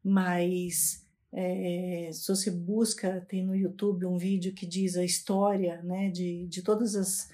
Mas 0.03 1.05
é, 1.31 2.09
se 2.11 2.27
você 2.27 2.51
busca, 2.51 3.21
tem 3.29 3.45
no 3.45 3.55
YouTube 3.55 4.07
um 4.07 4.17
vídeo 4.17 4.55
que 4.55 4.65
diz 4.65 4.97
a 4.97 5.05
história 5.05 5.83
né, 5.83 6.09
de, 6.09 6.47
de 6.47 6.63
todos 6.63 6.97
as, 6.97 7.29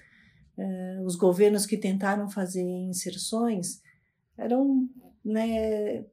é, 0.59 1.01
os 1.05 1.15
governos 1.15 1.65
que 1.65 1.77
tentaram 1.77 2.29
fazer 2.29 2.63
inserções, 2.63 3.81
eram 4.37 4.89
né, 5.25 6.05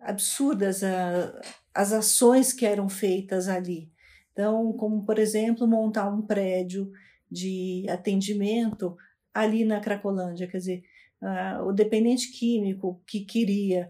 absurdas 0.00 0.84
a, 0.84 1.40
as 1.72 1.92
ações 1.92 2.52
que 2.52 2.66
eram 2.66 2.90
feitas 2.90 3.48
ali. 3.48 3.91
Então, 4.32 4.72
como 4.72 5.04
por 5.04 5.18
exemplo, 5.18 5.66
montar 5.66 6.08
um 6.08 6.22
prédio 6.22 6.90
de 7.30 7.86
atendimento 7.88 8.96
ali 9.32 9.64
na 9.64 9.80
Cracolândia, 9.80 10.46
quer 10.46 10.58
dizer, 10.58 10.82
uh, 11.20 11.64
o 11.64 11.72
dependente 11.72 12.30
químico 12.32 13.00
que 13.06 13.20
queria 13.20 13.88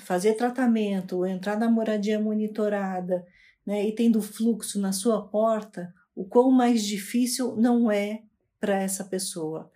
fazer 0.00 0.34
tratamento, 0.34 1.26
entrar 1.26 1.58
na 1.58 1.70
moradia 1.70 2.18
monitorada, 2.18 3.26
né, 3.64 3.86
e 3.86 3.94
tendo 3.94 4.20
fluxo 4.20 4.80
na 4.80 4.92
sua 4.92 5.22
porta, 5.22 5.92
o 6.14 6.24
quão 6.24 6.50
mais 6.50 6.84
difícil 6.84 7.56
não 7.56 7.90
é 7.90 8.22
para 8.60 8.80
essa 8.80 9.04
pessoa. 9.04 9.70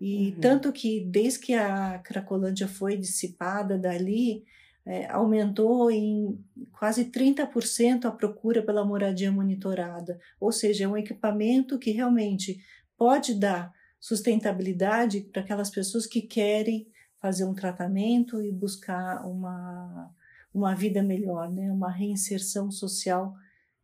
E 0.00 0.30
uhum. 0.30 0.40
tanto 0.40 0.72
que 0.72 1.00
desde 1.00 1.40
que 1.40 1.54
a 1.54 1.98
Cracolândia 1.98 2.68
foi 2.68 2.96
dissipada 2.96 3.78
dali, 3.78 4.44
é, 4.86 5.10
aumentou 5.10 5.90
em 5.90 6.38
quase 6.70 7.06
30% 7.06 8.04
a 8.04 8.10
procura 8.12 8.62
pela 8.62 8.84
moradia 8.84 9.32
monitorada. 9.32 10.18
Ou 10.40 10.52
seja, 10.52 10.84
é 10.84 10.88
um 10.88 10.96
equipamento 10.96 11.78
que 11.78 11.90
realmente 11.90 12.58
pode 12.96 13.34
dar 13.34 13.72
sustentabilidade 13.98 15.22
para 15.32 15.42
aquelas 15.42 15.70
pessoas 15.70 16.06
que 16.06 16.22
querem 16.22 16.86
fazer 17.20 17.44
um 17.44 17.54
tratamento 17.54 18.40
e 18.40 18.52
buscar 18.52 19.26
uma, 19.26 20.14
uma 20.54 20.74
vida 20.74 21.02
melhor, 21.02 21.50
né? 21.50 21.72
uma 21.72 21.90
reinserção 21.90 22.70
social 22.70 23.34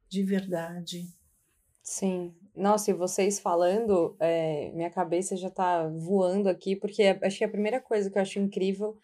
de 0.08 0.22
verdade. 0.22 1.08
Sim. 1.82 2.32
Nossa, 2.54 2.90
e 2.90 2.94
vocês 2.94 3.40
falando, 3.40 4.14
é, 4.20 4.70
minha 4.72 4.90
cabeça 4.90 5.36
já 5.36 5.48
está 5.48 5.88
voando 5.88 6.48
aqui, 6.48 6.76
porque 6.76 7.18
acho 7.20 7.38
que 7.38 7.44
a 7.44 7.48
primeira 7.48 7.80
coisa 7.80 8.10
que 8.10 8.18
eu 8.18 8.22
acho 8.22 8.38
incrível 8.38 8.96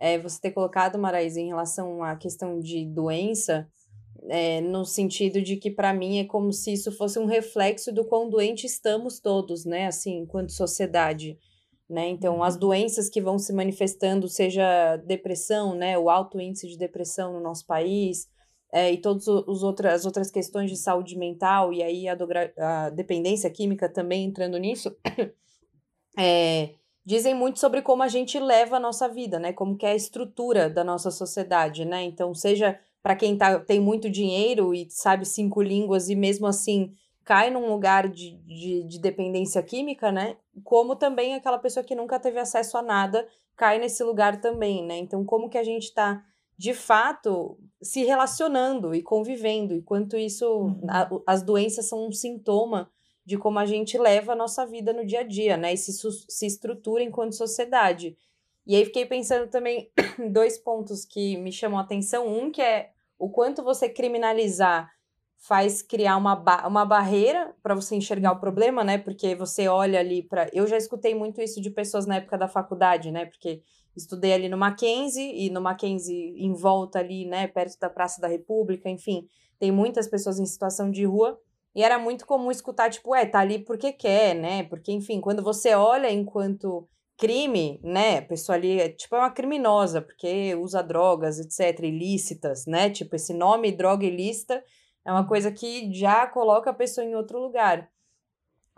é 0.00 0.18
você 0.18 0.40
ter 0.40 0.50
colocado, 0.52 0.98
Marais, 0.98 1.36
em 1.36 1.48
relação 1.48 2.02
à 2.02 2.16
questão 2.16 2.58
de 2.58 2.86
doença, 2.86 3.68
é, 4.28 4.60
no 4.62 4.84
sentido 4.84 5.42
de 5.42 5.56
que 5.56 5.70
para 5.70 5.92
mim 5.92 6.18
é 6.18 6.24
como 6.24 6.52
se 6.52 6.72
isso 6.72 6.90
fosse 6.90 7.18
um 7.18 7.26
reflexo 7.26 7.92
do 7.92 8.04
quão 8.04 8.28
doentes 8.28 8.72
estamos 8.72 9.20
todos, 9.20 9.66
né? 9.66 9.86
Assim, 9.86 10.18
enquanto 10.18 10.52
sociedade, 10.52 11.38
né? 11.88 12.08
Então, 12.08 12.42
as 12.42 12.56
doenças 12.56 13.10
que 13.10 13.20
vão 13.20 13.38
se 13.38 13.52
manifestando, 13.52 14.26
seja 14.26 14.96
depressão, 14.96 15.74
né? 15.74 15.98
O 15.98 16.08
alto 16.08 16.40
índice 16.40 16.66
de 16.66 16.78
depressão 16.78 17.34
no 17.34 17.40
nosso 17.40 17.66
país, 17.66 18.28
é, 18.72 18.92
e 18.92 18.98
todas 18.98 19.26
as 19.28 20.04
outras 20.06 20.30
questões 20.30 20.70
de 20.70 20.76
saúde 20.76 21.18
mental, 21.18 21.72
e 21.72 21.82
aí 21.82 22.08
a, 22.08 22.16
a 22.58 22.90
dependência 22.90 23.50
química 23.50 23.88
também 23.88 24.24
entrando 24.24 24.56
nisso, 24.58 24.96
é, 26.16 26.70
dizem 27.10 27.34
muito 27.34 27.58
sobre 27.58 27.82
como 27.82 28.04
a 28.04 28.08
gente 28.08 28.38
leva 28.38 28.76
a 28.76 28.80
nossa 28.80 29.08
vida, 29.08 29.40
né? 29.40 29.52
Como 29.52 29.76
que 29.76 29.84
é 29.84 29.90
a 29.90 29.96
estrutura 29.96 30.70
da 30.70 30.84
nossa 30.84 31.10
sociedade, 31.10 31.84
né? 31.84 32.04
Então, 32.04 32.32
seja 32.32 32.78
para 33.02 33.16
quem 33.16 33.36
tá, 33.36 33.58
tem 33.58 33.80
muito 33.80 34.08
dinheiro 34.08 34.72
e 34.72 34.86
sabe 34.88 35.26
cinco 35.26 35.60
línguas 35.60 36.08
e 36.08 36.14
mesmo 36.14 36.46
assim 36.46 36.92
cai 37.24 37.50
num 37.50 37.68
lugar 37.68 38.08
de, 38.08 38.36
de, 38.46 38.84
de 38.84 39.00
dependência 39.00 39.60
química, 39.60 40.12
né? 40.12 40.36
Como 40.62 40.94
também 40.94 41.34
aquela 41.34 41.58
pessoa 41.58 41.82
que 41.82 41.96
nunca 41.96 42.20
teve 42.20 42.38
acesso 42.38 42.78
a 42.78 42.82
nada 42.82 43.26
cai 43.56 43.80
nesse 43.80 44.04
lugar 44.04 44.40
também, 44.40 44.86
né? 44.86 44.96
Então, 44.96 45.24
como 45.24 45.50
que 45.50 45.58
a 45.58 45.64
gente 45.64 45.86
está 45.86 46.22
de 46.56 46.72
fato 46.72 47.58
se 47.82 48.04
relacionando 48.04 48.94
e 48.94 49.02
convivendo, 49.02 49.74
e 49.74 49.82
quanto 49.82 50.16
isso, 50.16 50.46
uhum. 50.48 50.86
a, 50.88 51.10
as 51.26 51.42
doenças 51.42 51.88
são 51.88 52.06
um 52.06 52.12
sintoma 52.12 52.88
de 53.24 53.36
como 53.36 53.58
a 53.58 53.66
gente 53.66 53.98
leva 53.98 54.32
a 54.32 54.36
nossa 54.36 54.66
vida 54.66 54.92
no 54.92 55.04
dia 55.04 55.20
a 55.20 55.22
dia, 55.22 55.56
né? 55.56 55.72
E 55.72 55.76
se, 55.76 55.92
se 55.92 56.46
estrutura 56.46 57.02
enquanto 57.02 57.36
sociedade. 57.36 58.16
E 58.66 58.76
aí 58.76 58.84
fiquei 58.84 59.06
pensando 59.06 59.48
também 59.48 59.90
em 60.18 60.30
dois 60.32 60.58
pontos 60.58 61.04
que 61.04 61.36
me 61.36 61.52
chamam 61.52 61.78
a 61.78 61.82
atenção. 61.82 62.26
Um 62.26 62.50
que 62.50 62.62
é 62.62 62.90
o 63.18 63.28
quanto 63.28 63.62
você 63.62 63.88
criminalizar 63.88 64.90
faz 65.36 65.80
criar 65.80 66.16
uma, 66.16 66.36
ba 66.36 66.66
uma 66.68 66.84
barreira 66.84 67.54
para 67.62 67.74
você 67.74 67.94
enxergar 67.94 68.32
o 68.32 68.40
problema, 68.40 68.84
né? 68.84 68.98
Porque 68.98 69.34
você 69.34 69.68
olha 69.68 69.98
ali 69.98 70.22
para. 70.22 70.48
Eu 70.52 70.66
já 70.66 70.76
escutei 70.76 71.14
muito 71.14 71.40
isso 71.40 71.60
de 71.60 71.70
pessoas 71.70 72.06
na 72.06 72.16
época 72.16 72.36
da 72.36 72.46
faculdade, 72.48 73.10
né? 73.10 73.24
Porque 73.26 73.62
estudei 73.96 74.32
ali 74.32 74.48
no 74.48 74.56
Mackenzie 74.56 75.46
e 75.46 75.50
no 75.50 75.60
Mackenzie 75.60 76.34
em 76.36 76.52
volta 76.52 76.98
ali, 76.98 77.26
né, 77.26 77.46
perto 77.48 77.78
da 77.78 77.90
Praça 77.90 78.20
da 78.20 78.28
República, 78.28 78.88
enfim, 78.88 79.26
tem 79.58 79.72
muitas 79.72 80.06
pessoas 80.06 80.38
em 80.38 80.46
situação 80.46 80.90
de 80.90 81.04
rua. 81.04 81.38
E 81.74 81.82
era 81.82 81.98
muito 81.98 82.26
comum 82.26 82.50
escutar, 82.50 82.90
tipo, 82.90 83.14
é, 83.14 83.24
tá 83.26 83.40
ali 83.40 83.58
porque 83.58 83.92
quer, 83.92 84.34
né? 84.34 84.64
Porque, 84.64 84.92
enfim, 84.92 85.20
quando 85.20 85.42
você 85.42 85.74
olha 85.74 86.10
enquanto 86.10 86.88
crime, 87.16 87.80
né? 87.84 88.18
A 88.18 88.22
pessoa 88.22 88.56
ali 88.56 88.80
é 88.80 88.88
tipo 88.88 89.14
é 89.14 89.18
uma 89.18 89.30
criminosa, 89.30 90.02
porque 90.02 90.54
usa 90.56 90.82
drogas, 90.82 91.38
etc., 91.38 91.84
ilícitas, 91.84 92.66
né? 92.66 92.90
Tipo, 92.90 93.16
esse 93.16 93.32
nome 93.34 93.72
droga 93.72 94.04
ilícita 94.04 94.64
é 95.04 95.12
uma 95.12 95.26
coisa 95.26 95.52
que 95.52 95.92
já 95.92 96.26
coloca 96.26 96.70
a 96.70 96.74
pessoa 96.74 97.04
em 97.04 97.14
outro 97.14 97.38
lugar 97.38 97.90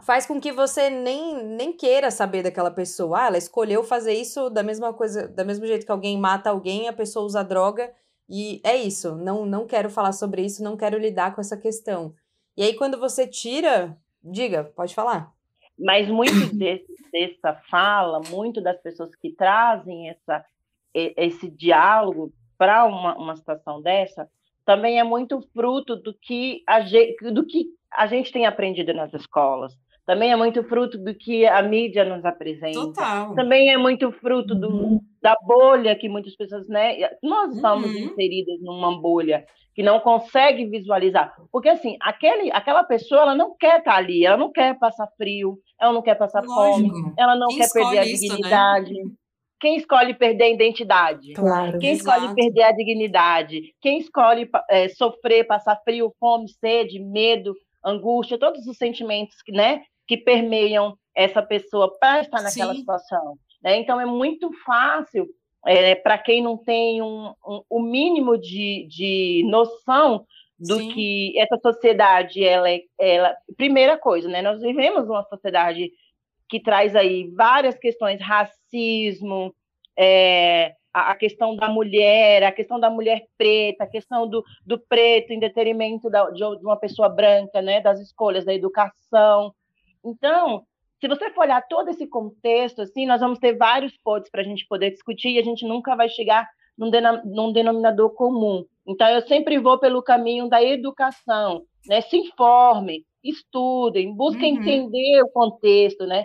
faz 0.02 0.26
com 0.26 0.40
que 0.40 0.52
você 0.52 0.90
nem, 0.90 1.42
nem 1.44 1.72
queira 1.72 2.11
saber 2.11 2.42
daquela 2.42 2.70
pessoa. 2.70 3.20
Ah, 3.20 3.26
ela 3.28 3.38
escolheu 3.38 3.82
fazer 3.84 4.12
isso 4.14 4.50
da 4.50 4.62
mesma 4.62 4.92
coisa, 4.92 5.28
da 5.28 5.44
mesmo 5.44 5.66
jeito 5.66 5.87
que 5.87 5.92
alguém 5.92 6.18
mata 6.18 6.50
alguém, 6.50 6.88
a 6.88 6.92
pessoa 6.92 7.25
usa 7.25 7.42
droga 7.42 7.92
e 8.28 8.61
é 8.64 8.76
isso. 8.76 9.14
Não 9.16 9.46
não 9.46 9.66
quero 9.66 9.88
falar 9.88 10.12
sobre 10.12 10.42
isso, 10.44 10.62
não 10.62 10.76
quero 10.76 10.99
lidar 10.99 11.34
com 11.34 11.40
essa 11.40 11.56
questão. 11.56 12.14
E 12.56 12.62
aí 12.62 12.75
quando 12.75 12.99
você 12.99 13.26
tira, 13.26 13.97
diga, 14.23 14.64
pode 14.64 14.94
falar. 14.94 15.32
Mas 15.78 16.09
muito 16.09 16.54
desse, 16.54 16.87
dessa 17.12 17.54
fala, 17.71 18.21
muito 18.28 18.61
das 18.61 18.80
pessoas 18.80 19.14
que 19.16 19.30
trazem 19.30 20.11
essa 20.11 20.44
esse 20.94 21.50
diálogo 21.50 22.32
para 22.59 22.85
uma, 22.85 23.16
uma 23.16 23.35
situação 23.35 23.80
dessa, 23.80 24.28
também 24.64 25.00
é 25.00 25.04
muito 25.04 25.40
fruto 25.52 25.97
do 25.97 26.14
que 26.14 26.62
a 26.68 26.80
gente, 26.82 27.30
do 27.30 27.44
que 27.44 27.66
a 27.90 28.06
gente 28.06 28.30
tem 28.30 28.47
aprendido 28.47 28.92
nas 28.92 29.12
escolas, 29.12 29.73
também 30.06 30.32
é 30.32 30.37
muito 30.37 30.62
fruto 30.64 30.99
do 30.99 31.14
que 31.14 31.47
a 31.47 31.62
mídia 31.62 32.04
nos 32.04 32.25
apresenta. 32.25 32.78
Total. 32.78 33.35
Também 33.35 33.73
é 33.73 33.76
muito 33.76 34.11
fruto 34.12 34.54
do, 34.54 34.68
uhum. 34.68 35.00
Da 35.22 35.36
bolha 35.46 35.94
que 35.96 36.08
muitas 36.08 36.34
pessoas, 36.34 36.68
né? 36.68 36.96
Nós 37.22 37.54
estamos 37.54 37.90
uhum. 37.90 37.98
inseridas 37.98 38.60
numa 38.60 39.00
bolha 39.00 39.46
que 39.74 39.82
não 39.82 40.00
consegue 40.00 40.66
visualizar. 40.66 41.34
Porque, 41.50 41.68
assim, 41.68 41.96
aquele, 42.00 42.50
aquela 42.52 42.84
pessoa, 42.84 43.22
ela 43.22 43.34
não 43.34 43.56
quer 43.56 43.78
estar 43.78 43.94
ali, 43.94 44.26
ela 44.26 44.36
não 44.36 44.52
quer 44.52 44.78
passar 44.78 45.06
frio, 45.16 45.58
ela 45.80 45.92
não 45.92 46.02
quer 46.02 46.16
passar 46.16 46.42
Lógico. 46.44 46.88
fome, 46.88 47.14
ela 47.18 47.36
não 47.36 47.48
Quem 47.48 47.58
quer 47.58 47.72
perder 47.72 47.98
a 47.98 48.04
isso, 48.04 48.28
né? 48.28 48.36
dignidade. 48.36 48.92
Né? 48.92 49.10
Quem 49.60 49.76
escolhe 49.76 50.14
perder 50.14 50.44
a 50.44 50.50
identidade? 50.50 51.32
Claro. 51.34 51.78
Quem 51.78 51.92
Exato. 51.92 52.18
escolhe 52.18 52.34
perder 52.34 52.62
a 52.64 52.72
dignidade? 52.72 53.60
Quem 53.80 53.98
escolhe 53.98 54.50
é, 54.68 54.88
sofrer, 54.88 55.46
passar 55.46 55.80
frio, 55.84 56.12
fome, 56.18 56.48
sede, 56.48 56.98
medo, 56.98 57.54
angústia, 57.84 58.38
todos 58.38 58.66
os 58.66 58.76
sentimentos 58.76 59.40
que, 59.40 59.52
né, 59.52 59.82
que 60.06 60.16
permeiam 60.16 60.96
essa 61.14 61.42
pessoa 61.42 61.96
para 61.98 62.22
estar 62.22 62.42
naquela 62.42 62.72
Sim. 62.72 62.80
situação. 62.80 63.36
Né? 63.62 63.76
Então, 63.76 64.00
é 64.00 64.07
muito 64.07 64.50
fácil 64.64 65.28
é, 65.66 65.95
para 65.95 66.19
quem 66.19 66.42
não 66.42 66.57
tem 66.57 67.00
um, 67.00 67.33
um, 67.47 67.62
o 67.71 67.81
mínimo 67.81 68.37
de, 68.37 68.87
de 68.88 69.47
noção 69.49 70.26
do 70.59 70.78
Sim. 70.78 70.88
que 70.90 71.38
essa 71.38 71.59
sociedade, 71.61 72.45
ela, 72.45 72.69
é, 72.69 72.83
ela, 72.99 73.37
primeira 73.57 73.97
coisa, 73.97 74.28
né? 74.28 74.42
Nós 74.42 74.61
vivemos 74.61 75.09
uma 75.09 75.23
sociedade 75.25 75.90
que 76.49 76.61
traz 76.61 76.95
aí 76.95 77.31
várias 77.35 77.78
questões, 77.78 78.21
racismo, 78.21 79.54
é, 79.97 80.75
a, 80.92 81.12
a, 81.12 81.16
questão 81.16 81.57
da 81.57 81.69
mulher, 81.69 82.42
a 82.45 82.52
questão 82.52 82.78
da 82.78 82.90
mulher 82.90 83.25
preta, 83.38 83.85
a 83.85 83.88
questão 83.88 84.28
do, 84.28 84.45
do 84.64 84.78
preto 84.78 85.33
em 85.33 85.38
detrimento 85.38 86.11
da, 86.11 86.31
de, 86.31 86.38
de 86.38 86.64
uma 86.64 86.76
pessoa 86.76 87.09
branca, 87.09 87.62
né? 87.62 87.81
Das 87.81 88.00
escolhas 88.00 88.45
da 88.45 88.54
educação, 88.54 89.54
então, 90.04 90.64
se 91.02 91.09
você 91.09 91.30
for 91.30 91.40
olhar 91.40 91.61
todo 91.66 91.88
esse 91.88 92.06
contexto, 92.06 92.80
assim, 92.80 93.06
nós 93.06 93.21
vamos 93.21 93.40
ter 93.40 93.56
vários 93.56 93.92
pontos 94.04 94.30
para 94.30 94.40
a 94.40 94.44
gente 94.44 94.64
poder 94.68 94.92
discutir 94.92 95.30
e 95.30 95.38
a 95.40 95.42
gente 95.42 95.66
nunca 95.66 95.97
vai 95.97 96.09
chegar 96.09 96.49
num, 96.78 96.92
num 97.25 97.52
denominador 97.52 98.11
comum. 98.11 98.64
Então, 98.87 99.09
eu 99.09 99.21
sempre 99.23 99.59
vou 99.59 99.80
pelo 99.80 100.00
caminho 100.00 100.49
da 100.49 100.62
educação, 100.62 101.64
né? 101.88 102.02
Se 102.02 102.16
informe, 102.16 103.04
estudem, 103.25 104.14
busquem 104.14 104.54
uhum. 104.54 104.61
entender 104.62 105.25
o 105.25 105.28
contexto, 105.28 106.06
né? 106.06 106.25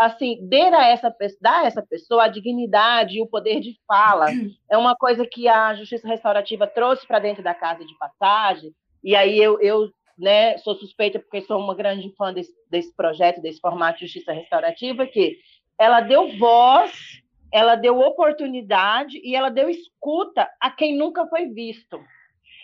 Assim, 0.00 0.38
dar 0.48 0.72
a 0.72 0.86
essa, 0.88 1.14
dar 1.38 1.64
a 1.64 1.66
essa 1.66 1.82
pessoa 1.82 2.24
a 2.24 2.28
dignidade 2.28 3.18
e 3.18 3.22
o 3.22 3.26
poder 3.26 3.60
de 3.60 3.78
fala. 3.86 4.28
É 4.70 4.78
uma 4.78 4.96
coisa 4.96 5.26
que 5.26 5.46
a 5.46 5.74
justiça 5.74 6.08
restaurativa 6.08 6.66
trouxe 6.66 7.06
para 7.06 7.18
dentro 7.18 7.42
da 7.42 7.52
casa 7.52 7.84
de 7.84 7.94
passagem, 7.98 8.72
e 9.04 9.14
aí 9.14 9.38
eu, 9.38 9.60
eu 9.60 9.90
né, 10.18 10.56
sou 10.58 10.74
suspeita 10.74 11.18
porque 11.18 11.42
sou 11.42 11.58
uma 11.58 11.74
grande 11.74 12.10
fã 12.16 12.32
desse, 12.32 12.52
desse 12.70 12.94
projeto, 12.94 13.40
desse 13.40 13.60
formato 13.60 13.98
de 13.98 14.06
justiça 14.06 14.32
restaurativa, 14.32 15.06
que 15.06 15.38
ela 15.78 16.00
deu 16.00 16.36
voz, 16.38 17.22
ela 17.52 17.74
deu 17.74 17.98
oportunidade 17.98 19.20
e 19.22 19.36
ela 19.36 19.50
deu 19.50 19.68
escuta 19.68 20.48
a 20.60 20.70
quem 20.70 20.96
nunca 20.96 21.26
foi 21.26 21.46
visto. 21.48 22.00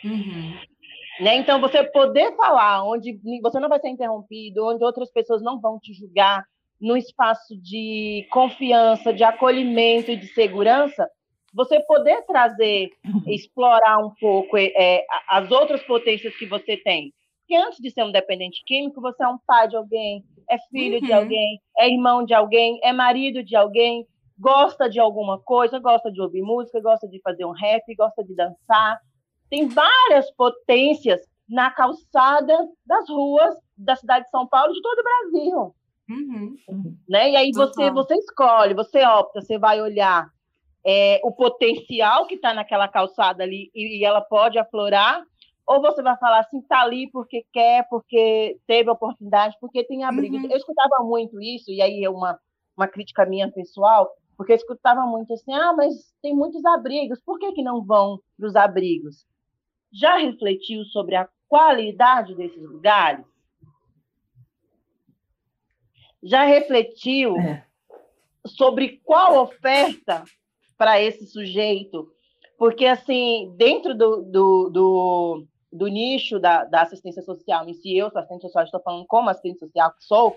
Uhum. 0.04 0.58
Né? 1.20 1.36
Então, 1.36 1.60
você 1.60 1.84
poder 1.84 2.34
falar 2.36 2.84
onde 2.84 3.20
você 3.42 3.60
não 3.60 3.68
vai 3.68 3.78
ser 3.80 3.88
interrompido, 3.88 4.66
onde 4.66 4.82
outras 4.82 5.10
pessoas 5.10 5.42
não 5.42 5.60
vão 5.60 5.78
te 5.78 5.92
julgar, 5.92 6.44
num 6.80 6.96
espaço 6.96 7.56
de 7.56 8.26
confiança, 8.30 9.12
de 9.12 9.22
acolhimento 9.22 10.10
e 10.10 10.16
de 10.16 10.26
segurança, 10.28 11.08
você 11.54 11.78
poder 11.80 12.24
trazer, 12.26 12.90
explorar 13.28 13.98
um 13.98 14.10
pouco 14.18 14.56
é, 14.56 15.04
as 15.28 15.50
outras 15.50 15.80
potências 15.84 16.34
que 16.36 16.46
você 16.46 16.76
tem. 16.76 17.12
Porque 17.42 17.56
antes 17.56 17.78
de 17.80 17.90
ser 17.90 18.04
um 18.04 18.12
dependente 18.12 18.62
químico, 18.64 19.00
você 19.00 19.22
é 19.22 19.28
um 19.28 19.38
pai 19.46 19.68
de 19.68 19.76
alguém, 19.76 20.24
é 20.48 20.56
filho 20.70 21.00
uhum. 21.00 21.06
de 21.06 21.12
alguém, 21.12 21.60
é 21.78 21.90
irmão 21.90 22.24
de 22.24 22.34
alguém, 22.34 22.80
é 22.82 22.92
marido 22.92 23.42
de 23.42 23.56
alguém, 23.56 24.06
gosta 24.38 24.88
de 24.88 24.98
alguma 24.98 25.38
coisa, 25.40 25.78
gosta 25.78 26.10
de 26.10 26.20
ouvir 26.20 26.42
música, 26.42 26.80
gosta 26.80 27.08
de 27.08 27.20
fazer 27.20 27.44
um 27.44 27.52
rap, 27.52 27.82
gosta 27.94 28.24
de 28.24 28.34
dançar. 28.34 28.98
Tem 29.50 29.68
várias 29.68 30.30
potências 30.32 31.20
na 31.48 31.70
calçada 31.70 32.56
das 32.86 33.08
ruas 33.08 33.54
da 33.76 33.96
cidade 33.96 34.24
de 34.24 34.30
São 34.30 34.46
Paulo 34.46 34.72
e 34.72 34.74
de 34.74 34.82
todo 34.82 34.98
o 34.98 35.04
Brasil. 35.04 35.74
Uhum. 36.08 36.96
Né? 37.08 37.30
E 37.30 37.36
aí 37.36 37.50
você, 37.52 37.90
você 37.90 38.14
escolhe, 38.14 38.74
você 38.74 39.04
opta, 39.04 39.40
você 39.40 39.58
vai 39.58 39.80
olhar 39.80 40.28
é, 40.84 41.20
o 41.22 41.32
potencial 41.32 42.26
que 42.26 42.34
está 42.34 42.52
naquela 42.52 42.88
calçada 42.88 43.42
ali 43.42 43.70
e, 43.74 44.00
e, 44.00 44.04
ela 44.04 44.20
pode 44.20 44.58
aflorar, 44.58 45.22
ou 45.66 45.80
você 45.80 46.02
vai 46.02 46.16
falar 46.18 46.40
assim, 46.40 46.58
está 46.58 46.82
ali 46.82 47.10
porque 47.10 47.46
quer, 47.52 47.86
porque 47.88 48.58
teve 48.66 48.90
oportunidade, 48.90 49.56
porque 49.60 49.84
tem 49.84 50.04
abrigo. 50.04 50.36
Uhum. 50.36 50.50
Eu 50.50 50.56
escutava 50.56 51.02
muito 51.02 51.40
isso, 51.40 51.70
e 51.70 51.80
aí 51.80 52.04
é 52.04 52.10
uma, 52.10 52.38
uma 52.76 52.88
crítica 52.88 53.24
minha 53.24 53.50
pessoal, 53.50 54.10
porque 54.36 54.52
eu 54.52 54.56
escutava 54.56 55.02
muito 55.06 55.32
assim, 55.32 55.52
ah, 55.54 55.72
mas 55.72 56.12
tem 56.20 56.34
muitos 56.34 56.64
abrigos, 56.64 57.20
por 57.24 57.38
que, 57.38 57.52
que 57.52 57.62
não 57.62 57.84
vão 57.84 58.20
para 58.36 58.46
os 58.46 58.56
abrigos? 58.56 59.24
Já 59.92 60.16
refletiu 60.16 60.84
sobre 60.86 61.14
a 61.14 61.28
qualidade 61.48 62.34
desses 62.34 62.62
lugares? 62.62 63.24
Já 66.22 66.44
refletiu 66.44 67.36
é. 67.36 67.64
sobre 68.46 69.00
qual 69.04 69.42
oferta 69.42 70.24
para 70.78 71.00
esse 71.00 71.26
sujeito? 71.26 72.10
Porque, 72.56 72.86
assim, 72.86 73.52
dentro 73.56 73.94
do, 73.94 74.22
do, 74.22 74.70
do, 74.70 75.46
do 75.72 75.86
nicho 75.86 76.38
da, 76.38 76.64
da, 76.64 76.82
assistência 76.82 77.22
social 77.22 77.66
em 77.66 77.72
si, 77.72 77.96
eu 77.96 78.10
sou 78.10 78.18
assistente 78.18 78.42
social, 78.42 78.64
estou 78.64 78.82
falando 78.82 79.06
como 79.06 79.30
assistente 79.30 79.58
social 79.58 79.90
que 79.92 80.04
sou, 80.04 80.36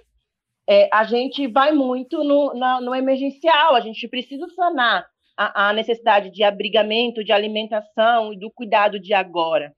é, 0.68 0.90
a 0.92 1.04
gente 1.04 1.46
vai 1.48 1.72
muito 1.72 2.24
no, 2.24 2.54
na, 2.54 2.80
no 2.80 2.96
emergencial, 2.96 3.76
a 3.76 3.82
gente 3.82 4.08
precisa 4.08 4.48
sanar 4.50 5.06
a, 5.38 5.70
a, 5.70 5.74
necessidade 5.74 6.32
de 6.32 6.44
abrigamento, 6.44 7.24
de 7.24 7.32
alimentação 7.32 8.34
e 8.34 8.40
do 8.40 8.50
cuidado 8.50 9.00
de 9.00 9.14
agora. 9.14 9.76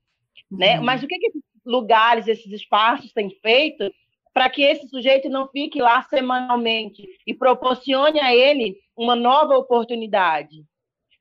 Né? 0.50 0.78
Uhum. 0.78 0.84
Mas 0.84 1.02
o 1.02 1.06
que, 1.06 1.18
que 1.18 1.26
esses 1.26 1.42
lugares, 1.66 2.28
esses 2.28 2.50
espaços 2.52 3.12
têm 3.12 3.30
feito 3.42 3.92
para 4.32 4.48
que 4.48 4.62
esse 4.62 4.88
sujeito 4.88 5.28
não 5.28 5.48
fique 5.48 5.80
lá 5.80 6.02
semanalmente 6.04 7.06
e 7.26 7.34
proporcione 7.34 8.20
a 8.20 8.34
ele 8.34 8.76
uma 8.96 9.16
nova 9.16 9.56
oportunidade, 9.56 10.64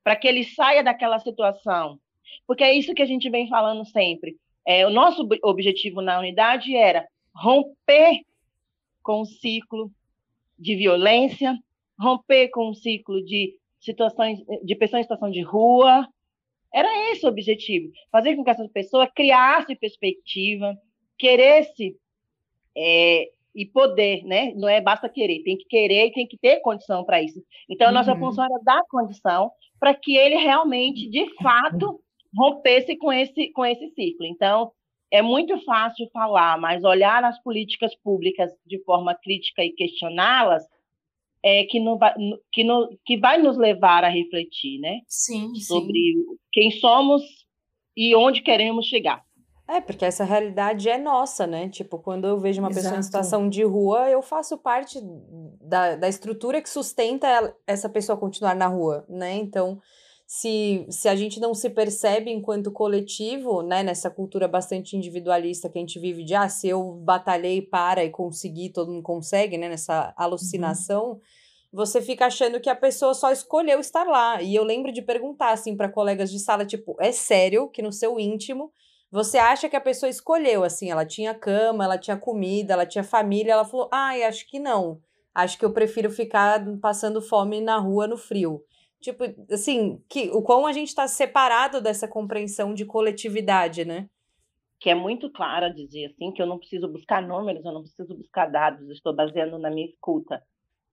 para 0.04 0.16
que 0.16 0.28
ele 0.28 0.44
saia 0.44 0.84
daquela 0.84 1.20
situação? 1.20 2.00
Porque 2.46 2.64
é 2.64 2.74
isso 2.74 2.94
que 2.94 3.02
a 3.02 3.06
gente 3.06 3.30
vem 3.30 3.48
falando 3.48 3.86
sempre. 3.86 4.36
É, 4.66 4.86
o 4.86 4.90
nosso 4.90 5.28
objetivo 5.44 6.02
na 6.02 6.20
unidade 6.20 6.76
era 6.76 7.08
romper 7.34 8.22
com 9.02 9.22
o 9.22 9.26
ciclo 9.26 9.92
de 10.60 10.76
violência, 10.76 11.58
romper 12.00 12.50
com 12.50 12.70
o 12.70 12.76
ciclo 12.76 13.24
de 13.24 13.56
situações 13.80 14.40
de 14.64 14.76
pessoas 14.76 15.02
em 15.02 15.04
situação 15.04 15.32
de 15.32 15.42
rua. 15.42 16.08
Era 16.74 17.12
esse 17.12 17.26
o 17.26 17.30
objetivo, 17.30 17.92
fazer 18.12 18.36
com 18.36 18.44
que 18.44 18.50
essa 18.50 18.68
pessoa 18.70 19.08
criasse 19.08 19.76
perspectiva, 19.76 20.78
queresse 21.18 21.96
é, 22.76 23.30
e 23.56 23.66
poder, 23.66 24.24
né? 24.24 24.54
Não 24.56 24.68
é 24.68 24.82
basta 24.82 25.10
querer, 25.10 25.42
tem 25.44 25.58
que 25.58 25.66
querer 25.66 26.08
e 26.08 26.12
tem 26.12 26.28
que 26.28 26.38
ter 26.38 26.60
condição 26.60 27.04
para 27.04 27.22
isso. 27.22 27.42
Então, 27.70 27.88
a 27.88 27.92
nossa 27.92 28.14
uhum. 28.14 28.20
função 28.20 28.44
era 28.44 28.60
dar 28.64 28.84
condição 28.90 29.50
para 29.80 29.96
que 29.96 30.16
ele 30.16 30.36
realmente, 30.36 31.10
de 31.10 31.34
fato, 31.42 32.00
rompesse 32.36 32.96
com 32.98 33.12
esse, 33.12 33.52
com 33.52 33.66
esse 33.66 33.90
ciclo. 33.92 34.26
Então, 34.26 34.72
é 35.12 35.22
muito 35.22 35.58
fácil 35.64 36.10
falar, 36.12 36.60
mas 36.60 36.84
olhar 36.84 37.24
as 37.24 37.42
políticas 37.42 37.96
públicas 37.96 38.52
de 38.66 38.84
forma 38.84 39.16
crítica 39.16 39.64
e 39.64 39.72
questioná-las 39.72 40.64
é 41.44 41.64
que, 41.66 41.80
não 41.80 41.98
vai, 41.98 42.14
que, 42.52 42.64
não, 42.64 42.90
que 43.06 43.18
vai 43.18 43.38
nos 43.38 43.58
levar 43.58 44.04
a 44.04 44.10
refletir, 44.10 44.80
né? 44.80 45.00
Sim, 45.08 45.56
Sobre 45.56 45.94
sim. 45.94 46.38
quem 46.52 46.72
somos 46.72 47.22
e 47.96 48.16
onde 48.16 48.42
queremos 48.42 48.86
chegar. 48.88 49.26
É, 49.68 49.82
porque 49.82 50.06
essa 50.06 50.24
realidade 50.24 50.90
é 50.90 50.98
nossa, 50.98 51.46
né? 51.46 51.68
Tipo, 51.68 52.00
quando 52.00 52.26
eu 52.26 52.40
vejo 52.40 52.62
uma 52.62 52.70
Exato. 52.70 52.84
pessoa 52.84 53.00
em 53.00 53.04
situação 53.04 53.50
de 53.50 53.64
rua, 53.64 54.10
eu 54.10 54.22
faço 54.22 54.58
parte 54.58 54.98
da, 55.62 55.98
da 55.98 56.08
estrutura 56.08 56.62
que 56.62 56.70
sustenta 56.70 57.54
essa 57.66 57.90
pessoa 57.90 58.18
continuar 58.18 58.56
na 58.56 58.68
rua, 58.68 59.06
né? 59.10 59.36
Então, 59.36 59.82
se, 60.30 60.86
se 60.90 61.08
a 61.08 61.16
gente 61.16 61.40
não 61.40 61.54
se 61.54 61.70
percebe 61.70 62.30
enquanto 62.30 62.70
coletivo, 62.70 63.62
né, 63.62 63.82
nessa 63.82 64.10
cultura 64.10 64.46
bastante 64.46 64.98
individualista 64.98 65.70
que 65.70 65.78
a 65.78 65.82
gente 65.82 65.98
vive 65.98 66.26
de, 66.26 66.36
ah, 66.36 66.50
se 66.50 66.68
eu 66.68 66.84
batalhei 67.02 67.62
para 67.62 68.04
e 68.04 68.10
consegui, 68.10 68.70
todo 68.70 68.92
mundo 68.92 69.04
consegue, 69.04 69.58
né, 69.58 69.70
nessa 69.70 70.14
alucinação, 70.18 71.12
uhum. 71.12 71.20
você 71.72 72.02
fica 72.02 72.26
achando 72.26 72.60
que 72.60 72.70
a 72.70 72.76
pessoa 72.76 73.14
só 73.14 73.32
escolheu 73.32 73.80
estar 73.80 74.04
lá. 74.04 74.42
E 74.42 74.54
eu 74.54 74.66
lembro 74.66 74.92
de 74.92 75.02
perguntar, 75.02 75.54
assim, 75.54 75.78
para 75.78 75.88
colegas 75.88 76.30
de 76.30 76.40
sala, 76.40 76.66
tipo, 76.66 76.98
é 77.00 77.14
sério 77.14 77.70
que 77.70 77.82
no 77.82 77.94
seu 77.94 78.20
íntimo 78.20 78.70
você 79.10 79.38
acha 79.38 79.70
que 79.70 79.78
a 79.78 79.82
pessoa 79.82 80.10
escolheu, 80.10 80.66
assim, 80.66 80.92
ela 80.92 81.06
tinha 81.06 81.34
cama, 81.34 81.86
ela 81.86 81.98
tinha 81.98 82.18
comida, 82.18 82.74
ela 82.74 82.86
tinha 82.86 83.04
família, 83.04 83.54
ela 83.54 83.64
falou, 83.64 83.88
ai, 83.94 84.24
acho 84.24 84.46
que 84.46 84.60
não. 84.60 85.00
Acho 85.34 85.58
que 85.58 85.64
eu 85.64 85.72
prefiro 85.72 86.12
ficar 86.12 86.62
passando 86.82 87.22
fome 87.22 87.62
na 87.62 87.78
rua 87.78 88.08
no 88.08 88.18
frio. 88.18 88.62
Tipo, 89.00 89.24
assim, 89.52 90.02
que, 90.10 90.30
o 90.32 90.42
quão 90.42 90.66
a 90.66 90.74
gente 90.74 90.88
está 90.88 91.08
separado 91.08 91.82
dessa 91.82 92.08
compreensão 92.08 92.74
de 92.74 92.86
coletividade, 92.86 93.86
né? 93.86 94.10
Que 94.80 94.90
é 94.90 94.96
muito 94.96 95.32
clara 95.32 95.70
dizer 95.70 96.08
assim, 96.08 96.32
que 96.32 96.42
eu 96.42 96.46
não 96.46 96.58
preciso 96.58 96.88
buscar 96.88 97.22
números, 97.22 97.64
eu 97.64 97.72
não 97.72 97.82
preciso 97.82 98.16
buscar 98.16 98.48
dados, 98.48 98.90
estou 98.90 99.14
baseando 99.14 99.58
na 99.60 99.70
minha 99.70 99.88
escuta 99.88 100.44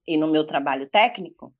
e 0.07 0.17
no 0.17 0.27
meu 0.27 0.45
trabalho 0.45 0.89
técnico. 0.89 1.53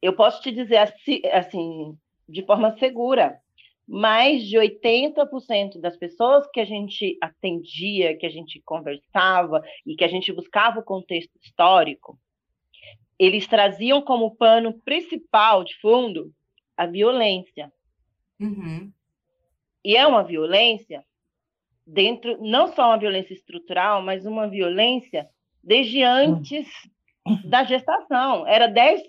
Eu 0.00 0.14
posso 0.14 0.40
te 0.40 0.52
dizer 0.52 0.76
assim, 0.78 1.20
assim 1.32 1.98
de 2.28 2.44
forma 2.44 2.76
segura, 2.78 3.40
mais 3.86 4.46
de 4.46 4.58
80% 4.58 5.80
das 5.80 5.96
pessoas 5.96 6.46
que 6.52 6.60
a 6.60 6.64
gente 6.64 7.16
atendia, 7.22 8.16
que 8.16 8.26
a 8.26 8.30
gente 8.30 8.60
conversava 8.60 9.62
e 9.86 9.96
que 9.96 10.04
a 10.04 10.08
gente 10.08 10.32
buscava 10.32 10.80
o 10.80 10.84
contexto 10.84 11.32
histórico, 11.42 12.18
eles 13.18 13.46
traziam 13.46 14.00
como 14.00 14.36
pano 14.36 14.72
principal 14.80 15.64
de 15.64 15.74
fundo 15.80 16.32
a 16.76 16.86
violência. 16.86 17.72
Uhum. 18.40 18.92
E 19.84 19.96
é 19.96 20.06
uma 20.06 20.22
violência 20.22 21.04
dentro, 21.86 22.38
não 22.40 22.68
só 22.68 22.88
uma 22.88 22.98
violência 22.98 23.32
estrutural, 23.32 24.02
mas 24.02 24.26
uma 24.26 24.46
violência 24.46 25.28
desde 25.62 26.02
antes 26.02 26.68
uhum. 27.26 27.40
da 27.44 27.64
gestação. 27.64 28.46
Era 28.46 28.68
dez 28.68 29.02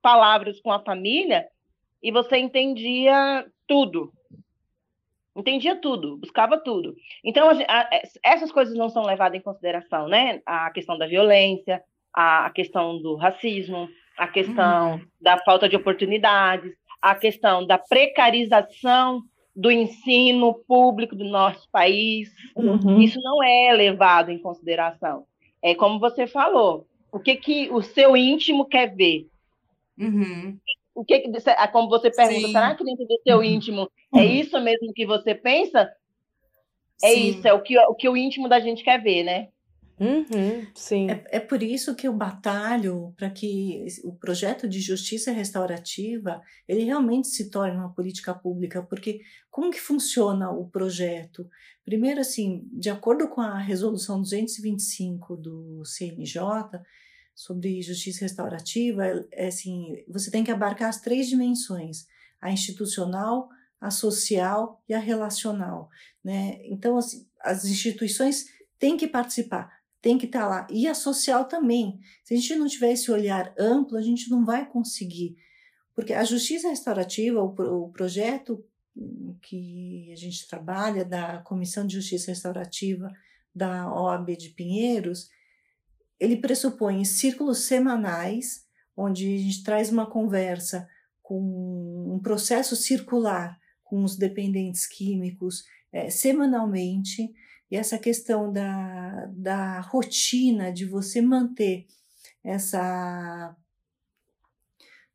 palavras 0.00 0.60
com 0.60 0.72
a 0.72 0.82
família 0.82 1.46
e 2.02 2.10
você 2.10 2.38
entendia 2.38 3.46
tudo. 3.66 4.12
Entendia 5.34 5.76
tudo, 5.76 6.18
buscava 6.18 6.58
tudo. 6.58 6.94
Então, 7.24 7.48
a, 7.50 7.80
a, 7.80 7.90
essas 8.22 8.52
coisas 8.52 8.76
não 8.76 8.88
são 8.88 9.02
levadas 9.02 9.38
em 9.38 9.42
consideração, 9.42 10.06
né? 10.06 10.42
A 10.44 10.70
questão 10.70 10.98
da 10.98 11.06
violência, 11.06 11.82
a, 12.14 12.50
questão 12.50 13.00
do 13.00 13.16
racismo, 13.16 13.88
a 14.16 14.26
questão 14.26 14.94
uhum. 14.94 15.00
da 15.20 15.38
falta 15.38 15.68
de 15.68 15.76
oportunidades, 15.76 16.72
a 17.00 17.14
questão 17.14 17.66
da 17.66 17.78
precarização 17.78 19.22
do 19.54 19.70
ensino 19.70 20.54
público 20.66 21.14
do 21.14 21.24
nosso 21.24 21.68
país. 21.70 22.30
Uhum. 22.56 23.00
Isso 23.00 23.20
não 23.20 23.42
é 23.42 23.72
levado 23.72 24.30
em 24.30 24.38
consideração. 24.38 25.24
É 25.62 25.74
como 25.74 25.98
você 25.98 26.26
falou, 26.26 26.86
o 27.10 27.20
que, 27.20 27.36
que 27.36 27.70
o 27.70 27.82
seu 27.82 28.16
íntimo 28.16 28.64
quer 28.64 28.94
ver? 28.94 29.26
Uhum. 29.98 30.58
O 30.94 31.04
que, 31.04 31.14
é 31.14 31.66
como 31.68 31.88
você 31.88 32.10
pergunta, 32.10 32.46
Sim. 32.46 32.52
será 32.52 32.74
que 32.74 32.84
dentro 32.84 33.06
do 33.06 33.18
seu 33.22 33.38
uhum. 33.38 33.44
íntimo 33.44 33.90
é 34.14 34.24
isso 34.24 34.60
mesmo 34.60 34.92
que 34.92 35.06
você 35.06 35.34
pensa? 35.34 35.90
É 37.02 37.08
Sim. 37.08 37.28
isso, 37.28 37.48
é 37.48 37.52
o 37.52 37.60
que, 37.60 37.78
o 37.78 37.94
que 37.94 38.08
o 38.08 38.16
íntimo 38.16 38.48
da 38.48 38.60
gente 38.60 38.84
quer 38.84 39.02
ver, 39.02 39.24
né? 39.24 39.48
Uhum, 40.02 40.66
sim. 40.74 41.08
É, 41.08 41.24
é 41.36 41.40
por 41.40 41.62
isso 41.62 41.94
que 41.94 42.08
eu 42.08 42.12
batalho 42.12 43.14
para 43.16 43.30
que 43.30 43.86
o 44.02 44.12
projeto 44.12 44.68
de 44.68 44.80
justiça 44.80 45.30
restaurativa 45.30 46.42
ele 46.66 46.82
realmente 46.82 47.28
se 47.28 47.48
torne 47.48 47.76
uma 47.76 47.94
política 47.94 48.34
pública, 48.34 48.82
porque 48.82 49.20
como 49.48 49.70
que 49.70 49.80
funciona 49.80 50.50
o 50.50 50.68
projeto? 50.68 51.48
Primeiro, 51.84 52.20
assim, 52.20 52.68
de 52.72 52.90
acordo 52.90 53.28
com 53.28 53.40
a 53.40 53.58
resolução 53.58 54.20
225 54.20 55.36
do 55.36 55.84
CNJ 55.84 56.80
sobre 57.32 57.80
justiça 57.80 58.22
restaurativa, 58.22 59.04
é 59.30 59.46
assim, 59.46 60.02
você 60.08 60.32
tem 60.32 60.42
que 60.42 60.50
abarcar 60.50 60.88
as 60.88 61.00
três 61.00 61.28
dimensões: 61.28 62.06
a 62.40 62.50
institucional, 62.50 63.48
a 63.80 63.90
social 63.90 64.82
e 64.88 64.94
a 64.94 64.98
relacional, 64.98 65.88
né? 66.24 66.58
Então, 66.64 66.96
assim, 66.96 67.24
as 67.40 67.64
instituições 67.64 68.46
têm 68.80 68.96
que 68.96 69.06
participar 69.06 69.81
tem 70.02 70.18
que 70.18 70.26
estar 70.26 70.40
tá 70.40 70.48
lá. 70.48 70.66
E 70.68 70.88
a 70.88 70.94
social 70.94 71.44
também. 71.44 72.00
Se 72.24 72.34
a 72.34 72.36
gente 72.36 72.56
não 72.56 72.66
tiver 72.66 72.92
esse 72.92 73.10
olhar 73.10 73.54
amplo, 73.56 73.96
a 73.96 74.02
gente 74.02 74.28
não 74.28 74.44
vai 74.44 74.68
conseguir. 74.68 75.36
Porque 75.94 76.12
a 76.12 76.24
justiça 76.24 76.68
restaurativa, 76.68 77.40
o, 77.40 77.84
o 77.84 77.92
projeto 77.92 78.62
que 79.40 80.10
a 80.12 80.16
gente 80.16 80.46
trabalha 80.48 81.04
da 81.04 81.38
Comissão 81.38 81.86
de 81.86 81.94
Justiça 81.94 82.30
Restaurativa 82.30 83.10
da 83.54 83.90
OAB 83.90 84.36
de 84.36 84.50
Pinheiros, 84.50 85.30
ele 86.18 86.36
pressupõe 86.36 87.04
círculos 87.04 87.60
semanais, 87.60 88.66
onde 88.96 89.34
a 89.34 89.38
gente 89.38 89.62
traz 89.62 89.90
uma 89.90 90.06
conversa 90.06 90.88
com 91.22 91.40
um 92.14 92.18
processo 92.18 92.76
circular 92.76 93.58
com 93.84 94.02
os 94.04 94.16
dependentes 94.16 94.86
químicos 94.86 95.64
é, 95.92 96.10
semanalmente, 96.10 97.32
E 97.72 97.76
essa 97.76 97.98
questão 97.98 98.52
da, 98.52 99.30
da 99.32 99.80
rotina, 99.80 100.70
de 100.70 100.84
você 100.84 101.22
manter 101.22 101.86
essa, 102.44 103.56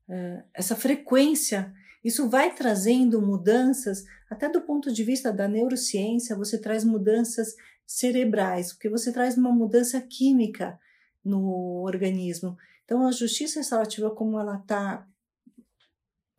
uh, 0.09 0.43
essa 0.55 0.75
frequência, 0.75 1.71
isso 2.03 2.27
vai 2.27 2.55
trazendo 2.55 3.21
mudanças, 3.21 4.05
até 4.27 4.49
do 4.49 4.61
ponto 4.61 4.91
de 4.91 5.03
vista 5.03 5.31
da 5.31 5.47
neurociência, 5.47 6.35
você 6.35 6.59
traz 6.59 6.83
mudanças 6.83 7.55
cerebrais, 7.85 8.73
porque 8.73 8.89
você 8.89 9.13
traz 9.13 9.37
uma 9.37 9.51
mudança 9.51 10.01
química 10.01 10.79
no 11.23 11.83
organismo. 11.83 12.57
Então, 12.85 13.05
a 13.05 13.11
justiça 13.11 13.59
restaurativa, 13.59 14.09
como 14.09 14.39
ela 14.39 14.55
está, 14.55 15.07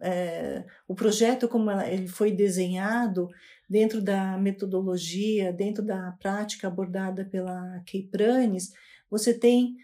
é, 0.01 0.65
o 0.89 0.97
projeto 0.97 1.47
como 1.47 1.71
ela, 1.71 1.89
ele 1.89 2.09
foi 2.09 2.33
desenhado 2.33 3.29
dentro 3.69 4.01
da 4.01 4.39
metodologia, 4.39 5.53
dentro 5.53 5.85
da 5.85 6.13
prática 6.13 6.67
abordada 6.67 7.25
pela 7.25 7.83
Kay 7.91 8.05
Pranes, 8.05 8.73
você 9.11 9.35
tem 9.35 9.77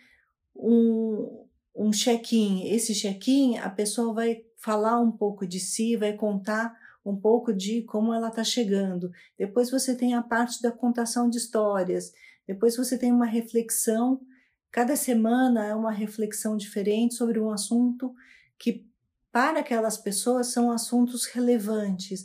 um, 0.57 1.47
um 1.75 1.93
check-in. 1.93 2.69
Esse 2.69 2.95
check-in, 2.95 3.59
a 3.59 3.69
pessoa 3.69 4.15
vai 4.15 4.43
falar 4.57 5.01
um 5.01 5.13
pouco 5.13 5.47
de 5.47 5.61
si, 5.61 5.97
vai 5.97 6.15
contar 6.15 6.75
um 7.05 7.15
pouco 7.15 7.53
de 7.53 7.83
como 7.83 8.15
ela 8.15 8.29
está 8.29 8.43
chegando. 8.43 9.13
Depois 9.37 9.71
você 9.71 9.95
tem 9.95 10.15
a 10.15 10.23
parte 10.23 10.63
da 10.63 10.73
contação 10.73 11.29
de 11.29 11.37
histórias. 11.37 12.15
Depois 12.47 12.77
você 12.77 12.97
tem 12.97 13.13
uma 13.13 13.27
reflexão. 13.27 14.21
Cada 14.71 14.97
semana 14.97 15.67
é 15.67 15.75
uma 15.75 15.93
reflexão 15.93 16.57
diferente 16.57 17.15
sobre 17.15 17.39
um 17.39 17.51
assunto 17.51 18.15
que, 18.59 18.87
para 19.31 19.61
aquelas 19.61 19.99
pessoas, 19.99 20.47
são 20.47 20.71
assuntos 20.71 21.27
relevantes. 21.27 22.25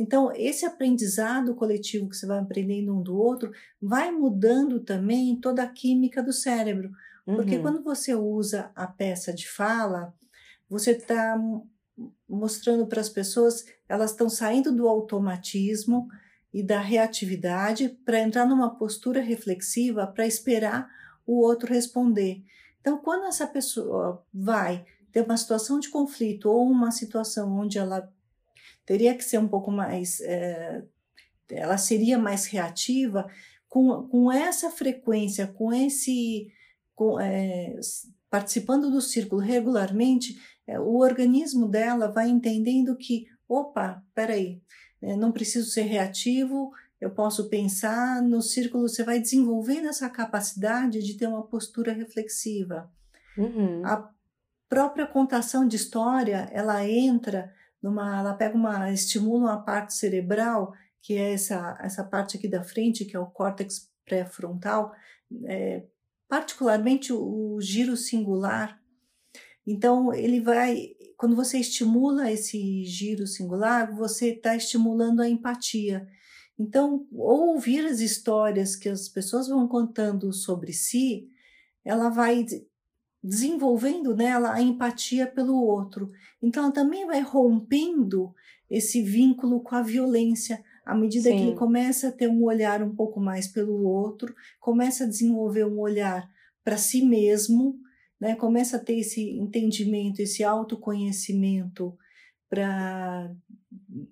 Então, 0.00 0.32
esse 0.34 0.64
aprendizado 0.64 1.54
coletivo 1.54 2.08
que 2.08 2.16
você 2.16 2.24
vai 2.26 2.38
aprendendo 2.38 2.96
um 2.96 3.02
do 3.02 3.14
outro 3.14 3.52
vai 3.82 4.10
mudando 4.10 4.80
também 4.80 5.36
toda 5.36 5.62
a 5.62 5.68
química 5.68 6.22
do 6.22 6.32
cérebro. 6.32 6.90
Porque 7.26 7.56
uhum. 7.56 7.62
quando 7.62 7.82
você 7.82 8.14
usa 8.14 8.72
a 8.74 8.86
peça 8.86 9.30
de 9.30 9.46
fala, 9.46 10.14
você 10.70 10.92
está 10.92 11.38
mostrando 12.26 12.86
para 12.86 12.98
as 12.98 13.10
pessoas, 13.10 13.66
elas 13.86 14.12
estão 14.12 14.30
saindo 14.30 14.74
do 14.74 14.88
automatismo 14.88 16.08
e 16.50 16.62
da 16.62 16.80
reatividade 16.80 17.90
para 18.02 18.20
entrar 18.20 18.46
numa 18.46 18.74
postura 18.74 19.20
reflexiva 19.20 20.06
para 20.06 20.26
esperar 20.26 20.88
o 21.26 21.42
outro 21.42 21.74
responder. 21.74 22.42
Então, 22.80 22.96
quando 22.96 23.26
essa 23.26 23.46
pessoa 23.46 24.24
vai 24.32 24.82
ter 25.12 25.20
uma 25.20 25.36
situação 25.36 25.78
de 25.78 25.90
conflito 25.90 26.46
ou 26.46 26.66
uma 26.66 26.90
situação 26.90 27.52
onde 27.52 27.76
ela 27.76 28.10
teria 28.90 29.14
que 29.14 29.22
ser 29.22 29.38
um 29.38 29.46
pouco 29.46 29.70
mais, 29.70 30.20
é, 30.22 30.82
ela 31.48 31.78
seria 31.78 32.18
mais 32.18 32.46
reativa, 32.46 33.30
com, 33.68 34.08
com 34.08 34.32
essa 34.32 34.68
frequência, 34.68 35.46
com 35.46 35.72
esse, 35.72 36.52
com, 36.96 37.20
é, 37.20 37.78
participando 38.28 38.90
do 38.90 39.00
círculo 39.00 39.40
regularmente, 39.40 40.36
é, 40.66 40.80
o 40.80 40.96
organismo 40.96 41.68
dela 41.68 42.10
vai 42.10 42.28
entendendo 42.28 42.96
que, 42.96 43.28
opa, 43.48 44.02
peraí, 44.12 44.60
né, 45.00 45.14
não 45.14 45.30
preciso 45.30 45.70
ser 45.70 45.82
reativo, 45.82 46.72
eu 47.00 47.10
posso 47.10 47.48
pensar 47.48 48.20
no 48.20 48.42
círculo, 48.42 48.88
você 48.88 49.04
vai 49.04 49.20
desenvolvendo 49.20 49.86
essa 49.86 50.10
capacidade 50.10 51.00
de 51.00 51.14
ter 51.14 51.28
uma 51.28 51.46
postura 51.46 51.92
reflexiva. 51.92 52.90
Uhum. 53.38 53.86
A 53.86 54.10
própria 54.68 55.06
contação 55.06 55.64
de 55.64 55.76
história, 55.76 56.48
ela 56.50 56.84
entra 56.84 57.54
numa, 57.82 58.18
ela 58.18 58.34
pega 58.34 58.56
uma, 58.56 58.92
estimula 58.92 59.52
uma 59.52 59.62
parte 59.62 59.94
cerebral, 59.94 60.72
que 61.02 61.14
é 61.14 61.32
essa, 61.32 61.78
essa 61.80 62.04
parte 62.04 62.36
aqui 62.36 62.48
da 62.48 62.62
frente, 62.62 63.04
que 63.04 63.16
é 63.16 63.18
o 63.20 63.26
córtex 63.26 63.90
pré-frontal, 64.04 64.92
é, 65.46 65.84
particularmente 66.28 67.12
o, 67.12 67.54
o 67.54 67.60
giro 67.60 67.96
singular, 67.96 68.80
então, 69.66 70.12
ele 70.12 70.40
vai, 70.40 70.96
quando 71.16 71.36
você 71.36 71.58
estimula 71.58 72.30
esse 72.30 72.84
giro 72.84 73.26
singular, 73.26 73.94
você 73.94 74.30
está 74.30 74.56
estimulando 74.56 75.20
a 75.20 75.28
empatia. 75.28 76.08
Então, 76.58 77.06
ouvir 77.12 77.86
as 77.86 78.00
histórias 78.00 78.74
que 78.76 78.88
as 78.88 79.08
pessoas 79.08 79.48
vão 79.48 79.68
contando 79.68 80.32
sobre 80.32 80.72
si, 80.72 81.28
ela 81.84 82.08
vai 82.08 82.44
desenvolvendo 83.22 84.14
nela 84.14 84.52
a 84.52 84.62
empatia 84.62 85.26
pelo 85.26 85.62
outro. 85.62 86.10
Então, 86.42 86.64
ela 86.64 86.72
também 86.72 87.06
vai 87.06 87.20
rompendo 87.20 88.34
esse 88.68 89.02
vínculo 89.02 89.60
com 89.60 89.74
a 89.74 89.82
violência, 89.82 90.62
à 90.84 90.94
medida 90.94 91.28
Sim. 91.28 91.36
que 91.36 91.42
ele 91.42 91.56
começa 91.56 92.08
a 92.08 92.12
ter 92.12 92.28
um 92.28 92.44
olhar 92.44 92.82
um 92.82 92.94
pouco 92.94 93.20
mais 93.20 93.46
pelo 93.46 93.84
outro, 93.84 94.34
começa 94.58 95.04
a 95.04 95.08
desenvolver 95.08 95.64
um 95.64 95.78
olhar 95.78 96.30
para 96.64 96.76
si 96.76 97.02
mesmo, 97.02 97.78
né, 98.20 98.36
começa 98.36 98.76
a 98.76 98.80
ter 98.80 98.98
esse 98.98 99.30
entendimento, 99.38 100.20
esse 100.20 100.44
autoconhecimento 100.44 101.96
para 102.48 103.32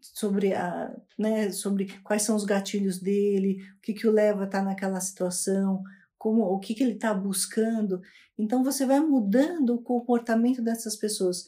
sobre 0.00 0.54
a, 0.54 0.94
né, 1.18 1.50
sobre 1.50 1.86
quais 2.02 2.22
são 2.22 2.36
os 2.36 2.44
gatilhos 2.44 3.00
dele, 3.00 3.58
o 3.76 3.80
que 3.80 3.92
que 3.92 4.06
o 4.06 4.12
leva 4.12 4.42
a 4.42 4.46
estar 4.46 4.60
tá 4.60 4.64
naquela 4.64 5.00
situação, 5.00 5.82
como 6.18 6.42
o 6.42 6.58
que 6.58 6.74
que 6.74 6.82
ele 6.82 6.94
está 6.94 7.14
buscando. 7.14 8.02
Então 8.36 8.64
você 8.64 8.84
vai 8.84 9.00
mudando 9.00 9.74
o 9.74 9.82
comportamento 9.82 10.60
dessas 10.60 10.96
pessoas. 10.96 11.46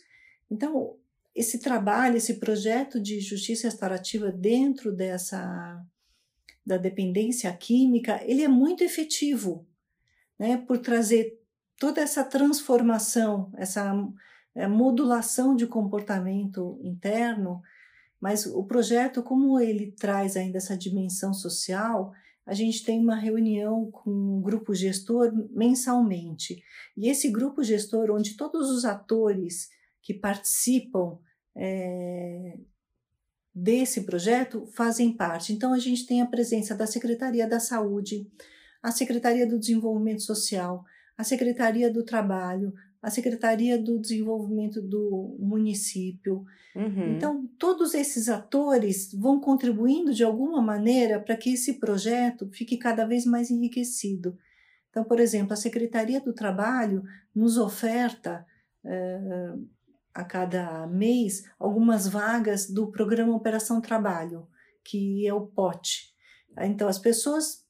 Então 0.50 0.96
esse 1.34 1.58
trabalho, 1.58 2.16
esse 2.16 2.34
projeto 2.34 3.00
de 3.00 3.20
justiça 3.20 3.66
restaurativa 3.66 4.30
dentro 4.30 4.92
dessa 4.92 5.84
da 6.64 6.76
dependência 6.76 7.52
química, 7.56 8.20
ele 8.24 8.42
é 8.42 8.48
muito 8.48 8.84
efetivo, 8.84 9.66
né, 10.38 10.58
por 10.58 10.78
trazer 10.78 11.40
toda 11.78 12.00
essa 12.00 12.22
transformação, 12.22 13.50
essa 13.56 13.92
é, 14.54 14.68
modulação 14.68 15.56
de 15.56 15.66
comportamento 15.66 16.78
interno, 16.82 17.62
mas 18.20 18.44
o 18.44 18.62
projeto, 18.64 19.22
como 19.22 19.58
ele 19.58 19.92
traz 19.92 20.36
ainda 20.36 20.58
essa 20.58 20.76
dimensão 20.76 21.32
social, 21.32 22.12
a 22.50 22.54
gente 22.54 22.84
tem 22.84 22.98
uma 22.98 23.14
reunião 23.14 23.88
com 23.92 24.10
um 24.10 24.42
grupo 24.42 24.74
gestor 24.74 25.32
mensalmente. 25.52 26.60
E 26.96 27.08
esse 27.08 27.30
grupo 27.30 27.62
gestor, 27.62 28.10
onde 28.10 28.36
todos 28.36 28.68
os 28.68 28.84
atores 28.84 29.68
que 30.02 30.12
participam 30.12 31.16
é, 31.56 32.58
desse 33.54 34.00
projeto 34.00 34.66
fazem 34.74 35.16
parte. 35.16 35.52
Então, 35.52 35.72
a 35.72 35.78
gente 35.78 36.04
tem 36.04 36.22
a 36.22 36.26
presença 36.26 36.74
da 36.74 36.88
Secretaria 36.88 37.46
da 37.46 37.60
Saúde, 37.60 38.28
a 38.82 38.90
Secretaria 38.90 39.46
do 39.46 39.56
Desenvolvimento 39.56 40.22
Social, 40.22 40.84
a 41.16 41.22
Secretaria 41.22 41.88
do 41.88 42.04
Trabalho, 42.04 42.74
a 43.02 43.10
Secretaria 43.10 43.78
do 43.78 43.98
Desenvolvimento 43.98 44.82
do 44.82 45.36
município. 45.38 46.44
Uhum. 46.74 47.16
Então, 47.16 47.46
todos 47.58 47.94
esses 47.94 48.28
atores 48.28 49.12
vão 49.14 49.40
contribuindo 49.40 50.12
de 50.12 50.22
alguma 50.22 50.60
maneira 50.60 51.18
para 51.18 51.36
que 51.36 51.54
esse 51.54 51.74
projeto 51.74 52.48
fique 52.52 52.76
cada 52.76 53.06
vez 53.06 53.24
mais 53.24 53.50
enriquecido. 53.50 54.36
Então, 54.90 55.02
por 55.04 55.18
exemplo, 55.18 55.52
a 55.52 55.56
Secretaria 55.56 56.20
do 56.20 56.32
Trabalho 56.32 57.02
nos 57.34 57.56
oferta 57.56 58.44
eh, 58.84 59.54
a 60.12 60.24
cada 60.24 60.86
mês 60.88 61.44
algumas 61.58 62.06
vagas 62.06 62.68
do 62.68 62.90
Programa 62.90 63.34
Operação 63.34 63.80
Trabalho, 63.80 64.46
que 64.84 65.26
é 65.26 65.32
o 65.32 65.46
POT. 65.46 66.12
Então, 66.58 66.88
as 66.88 66.98
pessoas 66.98 67.64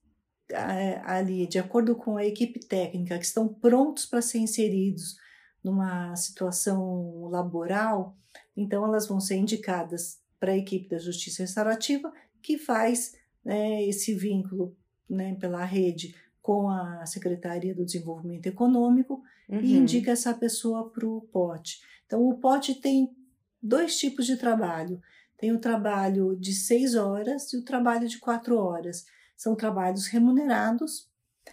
ali, 1.04 1.46
de 1.46 1.60
acordo 1.60 1.94
com 1.94 2.16
a 2.16 2.24
equipe 2.24 2.58
técnica, 2.58 3.18
que 3.18 3.24
estão 3.24 3.46
prontos 3.46 4.04
para 4.06 4.20
ser 4.20 4.38
inseridos 4.38 5.19
numa 5.62 6.14
situação 6.16 7.28
laboral, 7.28 8.16
então 8.56 8.84
elas 8.84 9.06
vão 9.06 9.20
ser 9.20 9.36
indicadas 9.36 10.20
para 10.38 10.52
a 10.52 10.56
equipe 10.56 10.88
da 10.88 10.98
Justiça 10.98 11.42
Restaurativa, 11.42 12.12
que 12.42 12.56
faz 12.56 13.14
né, 13.44 13.84
esse 13.84 14.14
vínculo 14.14 14.76
né, 15.08 15.34
pela 15.34 15.64
rede 15.64 16.14
com 16.40 16.68
a 16.70 17.04
Secretaria 17.04 17.74
do 17.74 17.84
Desenvolvimento 17.84 18.46
Econômico 18.46 19.22
uhum. 19.48 19.60
e 19.60 19.76
indica 19.76 20.12
essa 20.12 20.32
pessoa 20.32 20.90
para 20.90 21.06
o 21.06 21.20
POT. 21.32 21.80
Então, 22.06 22.26
o 22.26 22.38
POT 22.38 22.76
tem 22.76 23.14
dois 23.62 23.98
tipos 23.98 24.26
de 24.26 24.36
trabalho. 24.36 25.00
Tem 25.36 25.52
o 25.52 25.60
trabalho 25.60 26.36
de 26.36 26.52
seis 26.52 26.94
horas 26.94 27.52
e 27.52 27.56
o 27.56 27.64
trabalho 27.64 28.08
de 28.08 28.18
quatro 28.18 28.56
horas 28.56 29.04
são 29.36 29.54
trabalhos 29.54 30.06
remunerados. 30.06 31.08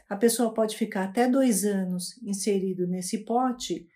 A 0.09 0.15
pessoa 0.15 0.53
pode 0.53 0.75
ficar 0.75 1.05
até 1.05 1.27
dois 1.27 1.63
anos 1.63 2.21
inserido 2.21 2.85
nesse 2.87 3.19
pote, 3.19 3.87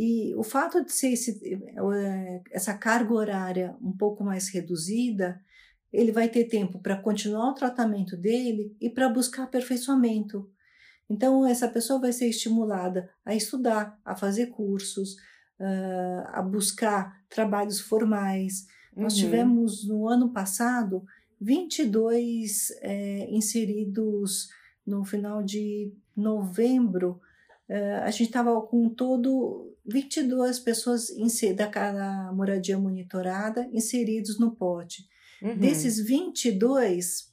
e 0.00 0.32
o 0.36 0.44
fato 0.44 0.84
de 0.84 0.92
ser 0.92 1.08
esse, 1.08 1.40
eh, 1.44 2.42
essa 2.52 2.72
carga 2.72 3.12
horária 3.12 3.76
um 3.82 3.90
pouco 3.90 4.22
mais 4.22 4.48
reduzida, 4.48 5.40
ele 5.92 6.12
vai 6.12 6.28
ter 6.28 6.44
tempo 6.44 6.78
para 6.78 6.94
continuar 6.94 7.50
o 7.50 7.54
tratamento 7.54 8.16
dele 8.16 8.76
e 8.80 8.88
para 8.88 9.08
buscar 9.08 9.42
aperfeiçoamento. 9.42 10.48
Então, 11.10 11.44
essa 11.44 11.66
pessoa 11.66 12.00
vai 12.00 12.12
ser 12.12 12.28
estimulada 12.28 13.10
a 13.24 13.34
estudar, 13.34 13.98
a 14.04 14.14
fazer 14.14 14.46
cursos, 14.46 15.16
a 16.28 16.42
buscar 16.42 17.20
trabalhos 17.28 17.80
formais. 17.80 18.66
Uhum. 18.94 19.02
Nós 19.02 19.16
tivemos 19.16 19.84
no 19.88 20.06
ano 20.06 20.32
passado 20.32 21.02
22 21.40 22.70
é, 22.82 23.28
inseridos 23.30 24.48
no 24.86 25.04
final 25.04 25.42
de 25.42 25.92
novembro. 26.16 27.20
É, 27.68 27.96
a 27.96 28.10
gente 28.10 28.28
estava 28.28 28.60
com 28.62 28.88
todo 28.88 29.76
22 29.84 30.58
pessoas 30.58 31.08
da 31.54 32.32
moradia 32.32 32.78
monitorada 32.78 33.68
inseridos 33.72 34.38
no 34.38 34.54
pote. 34.54 35.06
Uhum. 35.42 35.56
Desses 35.56 36.00
22, 36.00 37.32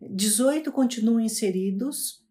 18 0.00 0.70
continuam 0.70 1.20
inseridos, 1.20 2.22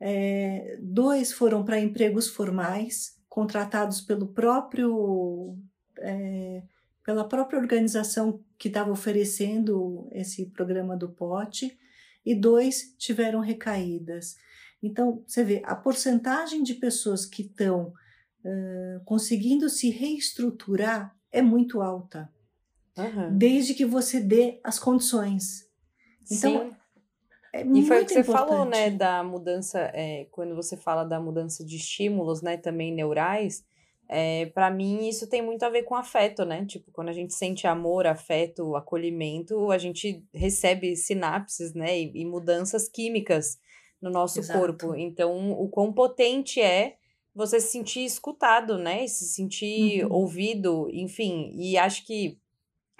é, 0.00 0.78
dois 0.80 1.32
foram 1.32 1.64
para 1.64 1.80
empregos 1.80 2.28
formais, 2.28 3.16
contratados 3.28 4.00
pelo 4.00 4.28
próprio 4.28 5.56
é, 5.98 6.62
pela 7.04 7.26
própria 7.26 7.58
organização 7.58 8.44
que 8.58 8.68
estava 8.68 8.90
oferecendo 8.90 10.06
esse 10.12 10.44
programa 10.50 10.94
do 10.94 11.08
pote, 11.08 11.78
e 12.24 12.34
dois 12.34 12.94
tiveram 12.98 13.40
recaídas. 13.40 14.36
Então, 14.82 15.22
você 15.26 15.42
vê, 15.42 15.62
a 15.64 15.74
porcentagem 15.74 16.62
de 16.62 16.74
pessoas 16.74 17.26
que 17.26 17.42
estão 17.42 17.92
uh, 18.44 19.04
conseguindo 19.04 19.68
se 19.68 19.90
reestruturar 19.90 21.14
é 21.32 21.42
muito 21.42 21.80
alta, 21.80 22.32
uhum. 22.96 23.36
desde 23.36 23.74
que 23.74 23.84
você 23.84 24.20
dê 24.20 24.60
as 24.62 24.78
condições. 24.78 25.68
Então, 26.30 26.70
Sim. 26.70 26.76
É 27.52 27.64
e 27.64 27.86
foi 27.86 28.02
o 28.02 28.06
que 28.06 28.12
você 28.12 28.20
importante. 28.20 28.48
falou, 28.48 28.64
né, 28.66 28.90
da 28.90 29.24
mudança, 29.24 29.90
é, 29.94 30.26
quando 30.30 30.54
você 30.54 30.76
fala 30.76 31.02
da 31.04 31.18
mudança 31.18 31.64
de 31.64 31.76
estímulos, 31.76 32.42
né, 32.42 32.56
também 32.56 32.92
neurais, 32.92 33.64
é, 34.08 34.46
para 34.46 34.70
mim, 34.70 35.06
isso 35.06 35.28
tem 35.28 35.42
muito 35.42 35.62
a 35.64 35.68
ver 35.68 35.82
com 35.82 35.94
afeto, 35.94 36.44
né? 36.46 36.64
Tipo, 36.64 36.90
quando 36.90 37.10
a 37.10 37.12
gente 37.12 37.34
sente 37.34 37.66
amor, 37.66 38.06
afeto, 38.06 38.74
acolhimento, 38.74 39.70
a 39.70 39.76
gente 39.76 40.24
recebe 40.32 40.96
sinapses, 40.96 41.74
né? 41.74 41.98
E, 42.00 42.22
e 42.22 42.24
mudanças 42.24 42.88
químicas 42.88 43.58
no 44.00 44.10
nosso 44.10 44.38
Exato. 44.38 44.58
corpo. 44.58 44.94
Então, 44.94 45.52
o 45.52 45.68
quão 45.68 45.92
potente 45.92 46.60
é 46.60 46.96
você 47.34 47.60
se 47.60 47.68
sentir 47.68 48.04
escutado, 48.04 48.78
né? 48.78 49.06
Se 49.06 49.24
sentir 49.26 50.04
uhum. 50.04 50.12
ouvido, 50.12 50.88
enfim. 50.92 51.52
E 51.54 51.76
acho 51.76 52.04
que, 52.04 52.38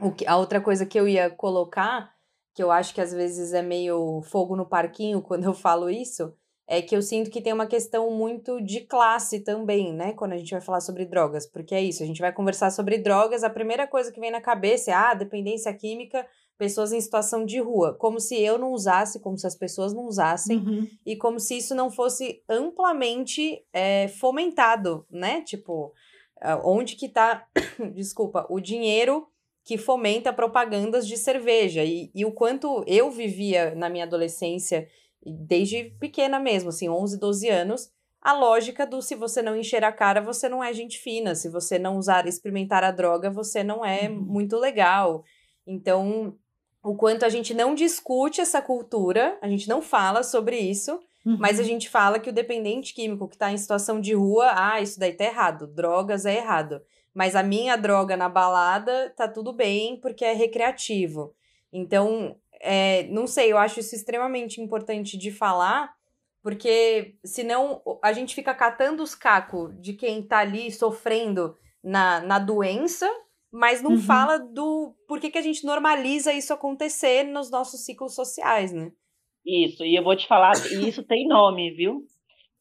o 0.01 0.13
que 0.13 0.27
a 0.27 0.37
outra 0.37 0.61
coisa 0.61 0.87
que 0.87 0.99
eu 0.99 1.09
ia 1.09 1.29
colocar, 1.29 2.15
que 2.55 2.63
eu 2.63 2.71
acho 2.71 2.95
que 2.95 3.01
às 3.01 3.13
vezes 3.13 3.53
é 3.53 3.63
meio 3.63 4.23
fogo 4.23 4.55
no 4.55 4.67
parquinho 4.67 5.23
quando 5.23 5.45
eu 5.45 5.55
falo 5.55 5.91
isso, 5.91 6.33
é 6.69 6.83
que 6.83 6.95
eu 6.95 7.01
sinto 7.01 7.31
que 7.31 7.41
tem 7.41 7.53
uma 7.53 7.67
questão 7.67 8.11
muito 8.11 8.61
de 8.61 8.83
classe 8.83 9.41
também, 9.41 9.93
né? 9.93 10.13
Quando 10.13 10.33
a 10.33 10.37
gente 10.37 10.51
vai 10.51 10.61
falar 10.61 10.83
sobre 10.83 11.07
drogas, 11.07 11.47
porque 11.47 11.75
é 11.75 11.83
isso, 11.83 12.03
a 12.03 12.07
gente 12.07 12.21
vai 12.21 12.31
conversar 12.31 12.71
sobre 12.71 12.99
drogas, 12.99 13.43
a 13.43 13.49
primeira 13.49 13.87
coisa 13.87 14.13
que 14.13 14.21
vem 14.21 14.31
na 14.31 14.41
cabeça 14.41 14.91
é 14.91 14.95
ah, 14.95 15.15
dependência 15.15 15.73
química, 15.73 16.27
pessoas 16.59 16.92
em 16.92 17.01
situação 17.01 17.47
de 17.47 17.61
rua, 17.61 17.94
como 17.94 18.18
se 18.18 18.38
eu 18.40 18.59
não 18.59 18.73
usasse, 18.73 19.21
como 19.21 19.38
se 19.38 19.47
as 19.47 19.55
pessoas 19.55 19.94
não 19.94 20.07
usassem, 20.07 20.59
uhum. 20.59 20.88
e 21.07 21.16
como 21.16 21.38
se 21.38 21.57
isso 21.57 21.75
não 21.75 21.90
fosse 21.90 22.42
amplamente 22.49 23.64
é, 23.73 24.09
fomentado, 24.09 25.07
né? 25.09 25.40
Tipo, 25.42 25.92
onde 26.64 26.97
que 26.97 27.09
tá, 27.09 27.47
desculpa, 27.94 28.47
o 28.51 28.61
dinheiro 28.61 29.27
que 29.64 29.79
fomenta 29.79 30.33
propagandas 30.33 31.07
de 31.07 31.16
cerveja, 31.16 31.85
e, 31.85 32.11
e 32.14 32.25
o 32.25 32.33
quanto 32.33 32.83
eu 32.87 33.11
vivia 33.11 33.75
na 33.75 33.88
minha 33.88 34.05
adolescência 34.05 34.88
desde 35.25 35.90
pequena 36.01 36.40
mesmo, 36.40 36.71
assim, 36.71 36.88
11, 36.88 37.18
12 37.18 37.49
anos, 37.49 37.90
a 38.21 38.33
lógica 38.33 38.87
do 38.87 39.01
se 39.01 39.14
você 39.14 39.42
não 39.42 39.57
encher 39.57 39.85
a 39.85 39.92
cara, 39.92 40.21
você 40.21 40.49
não 40.49 40.64
é 40.64 40.73
gente 40.73 40.99
fina, 40.99 41.35
se 41.35 41.49
você 41.49 41.79
não 41.79 41.99
usar, 41.99 42.27
experimentar 42.27 42.83
a 42.83 42.90
droga, 42.90 43.31
você 43.31 43.62
não 43.62 43.85
é 43.85 44.09
uhum. 44.09 44.21
muito 44.21 44.57
legal. 44.57 45.23
Então, 45.66 46.35
o 46.83 46.95
quanto 46.95 47.25
a 47.25 47.29
gente 47.29 47.53
não 47.53 47.75
discute 47.75 48.41
essa 48.41 48.62
cultura, 48.62 49.37
a 49.43 49.49
gente 49.49 49.69
não 49.69 49.83
fala 49.83 50.23
sobre 50.23 50.59
isso, 50.59 51.01
uhum. 51.25 51.37
mas 51.38 51.59
a 51.59 51.62
uhum. 51.62 51.69
gente 51.69 51.88
fala 51.88 52.19
que 52.19 52.31
o 52.31 52.33
dependente 52.33 52.95
químico 52.95 53.29
que 53.29 53.35
está 53.35 53.53
em 53.53 53.59
situação 53.59 54.01
de 54.01 54.14
rua, 54.14 54.53
ah, 54.55 54.81
isso 54.81 54.99
daí 54.99 55.12
tá 55.12 55.25
errado, 55.25 55.67
drogas 55.67 56.25
é 56.25 56.37
errado. 56.37 56.81
Mas 57.14 57.35
a 57.35 57.43
minha 57.43 57.77
droga 57.77 58.17
na 58.17 58.29
balada 58.29 59.12
tá 59.17 59.27
tudo 59.27 59.53
bem 59.53 59.97
porque 59.97 60.25
é 60.25 60.33
recreativo. 60.33 61.35
Então, 61.73 62.37
é, 62.61 63.05
não 63.05 63.27
sei, 63.27 63.53
eu 63.53 63.59
acho 63.59 63.81
isso 63.81 63.95
extremamente 63.95 64.61
importante 64.61 65.17
de 65.17 65.31
falar, 65.31 65.95
porque 66.43 67.17
senão 67.25 67.83
a 68.03 68.12
gente 68.12 68.35
fica 68.35 68.55
catando 68.55 69.03
os 69.03 69.14
cacos 69.14 69.73
de 69.81 69.93
quem 69.95 70.23
tá 70.23 70.38
ali 70.38 70.71
sofrendo 70.71 71.57
na, 71.83 72.21
na 72.21 72.38
doença, 72.38 73.09
mas 73.53 73.83
não 73.83 73.93
uhum. 73.93 73.99
fala 73.99 74.39
do 74.39 74.95
por 75.07 75.21
que, 75.21 75.31
que 75.31 75.39
a 75.39 75.43
gente 75.43 75.65
normaliza 75.65 76.33
isso 76.33 76.53
acontecer 76.53 77.25
nos 77.25 77.51
nossos 77.51 77.85
ciclos 77.85 78.15
sociais, 78.15 78.73
né? 78.73 78.93
Isso, 79.45 79.85
e 79.85 79.97
eu 79.97 80.05
vou 80.05 80.15
te 80.15 80.27
falar, 80.27 80.53
e 80.71 80.89
isso 80.89 81.03
tem 81.03 81.27
nome, 81.27 81.71
viu? 81.71 82.05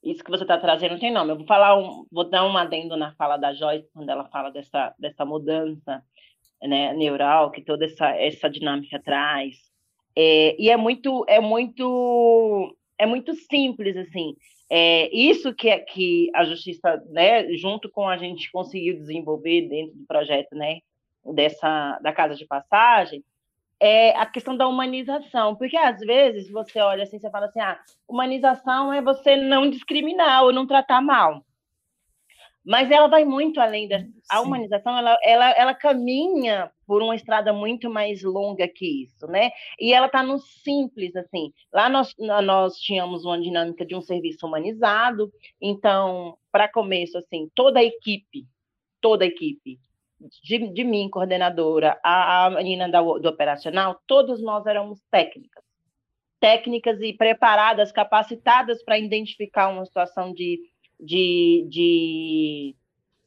Isso 0.04 0.23
que 0.23 0.32
você 0.32 0.43
está 0.43 0.58
trazendo 0.58 1.00
tem 1.00 1.12
nome. 1.12 1.32
Eu 1.32 1.38
vou 1.38 1.45
falar 1.45 1.78
um, 1.78 2.06
vou 2.12 2.30
dar 2.30 2.45
um 2.45 2.56
adendo 2.56 2.95
na 2.95 3.13
fala 3.15 3.36
da 3.36 3.54
Joyce, 3.54 3.89
quando 3.93 4.10
ela 4.10 4.30
fala 4.30 4.50
dessa, 4.52 4.95
dessa 4.97 5.26
mudança 5.26 6.02
né, 6.62 6.93
neural 6.93 7.52
que 7.52 7.62
toda 7.62 7.86
essa, 7.86 8.10
essa 8.12 8.50
dinâmica 8.50 9.02
traz. 9.04 9.56
É, 10.15 10.56
e 10.60 10.69
é 10.69 10.78
muito, 10.78 11.26
é 11.28 11.39
muito, 11.39 12.76
é 12.97 13.06
muito 13.06 13.36
simples 13.36 13.97
assim. 13.97 14.36
É, 14.69 15.10
isso 15.15 15.53
que, 15.53 15.69
é, 15.69 15.80
que 15.80 16.30
a 16.36 16.43
justiça, 16.43 17.01
né, 17.10 17.53
junto 17.53 17.89
com 17.89 18.08
a 18.08 18.17
gente 18.17 18.51
conseguiu 18.51 18.95
desenvolver 18.95 19.67
dentro 19.69 19.95
do 19.95 20.06
projeto, 20.06 20.53
né, 20.56 20.80
dessa 21.25 21.97
da 21.99 22.12
casa 22.12 22.36
de 22.36 22.45
passagem, 22.45 23.23
é 23.80 24.12
a 24.17 24.25
questão 24.25 24.58
da 24.58 24.67
humanização, 24.67 25.56
porque 25.56 25.77
às 25.77 25.99
vezes 25.99 26.49
você 26.49 26.80
olha 26.80 27.03
assim, 27.03 27.19
você 27.19 27.30
fala 27.30 27.45
assim, 27.45 27.60
ah, 27.60 27.80
humanização 28.08 28.91
é 28.91 29.01
você 29.01 29.36
não 29.36 29.69
discriminar 29.69 30.43
ou 30.43 30.51
não 30.51 30.65
tratar 30.65 31.01
mal. 31.01 31.45
Mas 32.65 32.91
ela 32.91 33.08
vai 33.08 33.23
muito 33.23 33.62
além 33.62 33.88
da 33.88 34.03
a 34.30 34.41
humanização, 34.41 34.97
ela, 34.97 35.17
ela, 35.23 35.49
ela 35.51 35.73
caminha 35.73 36.69
por 36.88 37.02
uma 37.02 37.15
estrada 37.15 37.52
muito 37.52 37.89
mais 37.89 38.23
longa 38.23 38.67
que 38.67 39.04
isso, 39.04 39.28
né? 39.28 39.52
E 39.80 39.93
ela 39.93 40.08
está 40.08 40.23
no 40.23 40.39
simples, 40.39 41.15
assim. 41.15 41.52
Lá 41.71 41.89
nós, 41.89 42.15
nós 42.17 42.78
tínhamos 42.78 43.26
uma 43.26 43.39
dinâmica 43.39 43.86
de 43.86 43.95
um 43.95 44.02
serviço 44.02 44.47
humanizado, 44.47 45.32
então, 45.62 46.38
para 46.52 46.71
começo, 46.71 47.17
assim, 47.17 47.50
toda 47.54 47.80
a 47.80 47.84
equipe, 47.84 48.45
toda 49.02 49.26
a 49.26 49.28
equipe, 49.28 49.80
de, 50.43 50.69
de 50.69 50.84
mim, 50.84 51.10
coordenadora, 51.10 52.00
a, 52.04 52.45
a 52.45 52.50
menina 52.52 52.89
da, 52.89 53.02
do 53.02 53.28
operacional, 53.28 54.02
todos 54.08 54.41
nós 54.41 54.65
éramos 54.65 55.00
técnicas. 55.12 55.63
Técnicas 56.39 57.02
e 57.02 57.13
preparadas, 57.13 57.91
capacitadas 57.91 58.84
para 58.84 58.97
identificar 58.97 59.67
uma 59.69 59.86
situação 59.86 60.34
de 60.34 60.60
de, 61.00 61.65
de, 61.69 62.76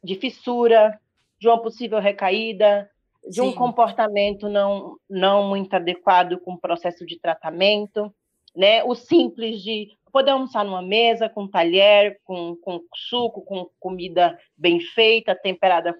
de 0.02 0.14
fissura, 0.16 0.98
de 1.38 1.48
uma 1.48 1.62
possível 1.62 1.98
recaída, 1.98 2.90
de 3.28 3.40
Sim. 3.40 3.48
um 3.48 3.52
comportamento 3.52 4.48
não, 4.48 4.96
não 5.08 5.48
muito 5.48 5.74
adequado 5.74 6.38
com 6.38 6.54
o 6.54 6.60
processo 6.60 7.04
de 7.06 7.18
tratamento, 7.18 8.12
né? 8.56 8.82
O 8.84 8.94
simples 8.94 9.62
de 9.62 9.88
poder 10.12 10.32
almoçar 10.32 10.64
numa 10.64 10.82
mesa 10.82 11.28
com 11.28 11.46
talher, 11.46 12.18
com, 12.24 12.56
com 12.56 12.80
suco, 12.94 13.42
com 13.42 13.68
comida 13.78 14.38
bem 14.56 14.80
feita, 14.80 15.34
temperada 15.34 15.96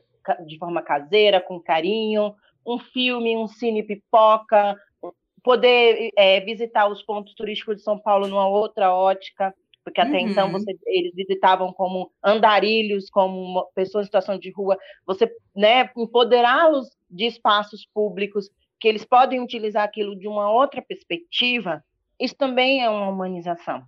de 0.46 0.59
forma 0.59 0.83
caseira, 0.83 1.40
com 1.40 1.61
carinho, 1.61 2.35
um 2.66 2.78
filme, 2.78 3.37
um 3.37 3.46
cine 3.46 3.83
pipoca, 3.83 4.76
poder 5.42 6.11
é, 6.16 6.40
visitar 6.40 6.88
os 6.88 7.02
pontos 7.02 7.35
turísticos 7.35 7.76
de 7.76 7.83
São 7.83 7.98
Paulo 7.98 8.26
numa 8.26 8.46
outra 8.48 8.94
ótica, 8.94 9.54
porque 9.84 10.00
até 10.00 10.20
então 10.20 10.44
uhum. 10.44 10.50
então 10.50 10.52
você, 10.52 10.78
eles 10.86 11.14
visitavam 11.14 11.72
como 11.72 12.10
andarilhos, 12.22 13.08
como 13.08 13.64
pessoas 13.74 14.04
em 14.04 14.06
situação 14.06 14.38
de 14.38 14.50
rua, 14.50 14.78
você 15.06 15.30
né, 15.54 15.90
empoderá-los 15.96 16.88
de 17.10 17.26
espaços 17.26 17.86
públicos, 17.92 18.50
que 18.78 18.88
eles 18.88 19.04
podem 19.04 19.40
utilizar 19.40 19.84
aquilo 19.84 20.16
de 20.16 20.28
uma 20.28 20.50
outra 20.50 20.80
perspectiva, 20.82 21.84
isso 22.18 22.36
também 22.36 22.82
é 22.82 22.88
uma 22.88 23.08
humanização. 23.08 23.82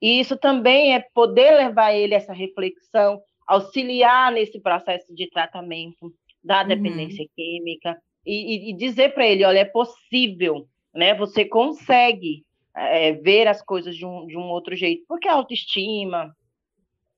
E 0.00 0.18
isso 0.18 0.36
também 0.36 0.94
é 0.94 1.00
poder 1.14 1.52
levar 1.52 1.92
ele 1.92 2.14
a 2.14 2.18
essa 2.18 2.32
reflexão, 2.32 3.20
auxiliar 3.46 4.32
nesse 4.32 4.60
processo 4.60 5.14
de 5.14 5.28
tratamento 5.30 6.12
da 6.42 6.62
uhum. 6.62 6.68
dependência 6.68 7.22
uhum. 7.22 7.30
química 7.36 8.02
e, 8.26 8.70
e 8.70 8.76
dizer 8.76 9.14
para 9.14 9.26
ele, 9.26 9.44
olha, 9.44 9.60
é 9.60 9.64
possível, 9.64 10.66
né? 10.92 11.14
Você 11.14 11.44
consegue 11.44 12.44
é, 12.74 13.12
ver 13.12 13.46
as 13.48 13.62
coisas 13.62 13.96
de 13.96 14.06
um, 14.06 14.26
de 14.26 14.36
um 14.36 14.48
outro 14.50 14.74
jeito, 14.74 15.04
porque 15.06 15.28
a 15.28 15.34
autoestima, 15.34 16.34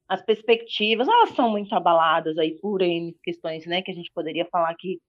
as 0.08 0.22
perspectivas, 0.22 1.08
elas 1.08 1.30
são 1.30 1.50
muito 1.50 1.74
abaladas 1.74 2.36
aí 2.38 2.58
por 2.60 2.82
N 2.82 3.14
questões, 3.22 3.66
né, 3.66 3.82
que 3.82 3.90
a 3.90 3.94
gente 3.94 4.10
poderia 4.12 4.46
falar 4.46 4.70
aqui 4.70 5.00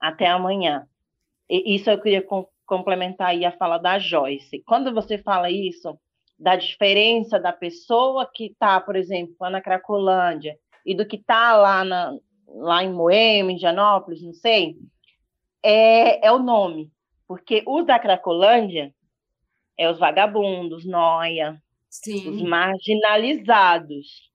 até 0.00 0.26
amanhã. 0.26 0.86
E 1.48 1.74
isso 1.74 1.90
eu 1.90 2.00
queria 2.00 2.22
com, 2.22 2.46
complementar 2.66 3.28
aí 3.28 3.44
a 3.44 3.52
fala 3.52 3.78
da 3.78 3.98
Joyce. 3.98 4.62
Quando 4.66 4.92
você 4.92 5.18
fala 5.18 5.50
isso, 5.50 5.98
da 6.38 6.56
diferença 6.56 7.38
da 7.38 7.52
pessoa 7.52 8.28
que 8.32 8.46
está, 8.46 8.80
por 8.80 8.96
exemplo, 8.96 9.34
lá 9.40 9.50
na 9.50 9.60
Cracolândia 9.60 10.56
e 10.84 10.94
do 10.94 11.06
que 11.06 11.16
está 11.16 11.56
lá, 11.56 11.82
lá 12.48 12.84
em 12.84 12.92
Moema, 12.92 13.50
em 13.50 13.54
Indianópolis, 13.54 14.22
não 14.22 14.34
sei, 14.34 14.76
é, 15.62 16.26
é 16.26 16.32
o 16.32 16.38
nome. 16.38 16.90
Porque 17.26 17.62
os 17.66 17.86
da 17.86 17.98
Cracolândia 17.98 18.93
é 19.76 19.90
os 19.90 19.98
vagabundos, 19.98 20.84
noia, 20.84 21.60
Sim. 21.88 22.28
os 22.28 22.42
marginalizados. 22.42 24.30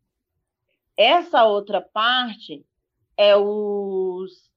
Essa 0.97 1.45
outra 1.45 1.81
parte 1.81 2.65
é 3.17 3.35
os 3.35 4.49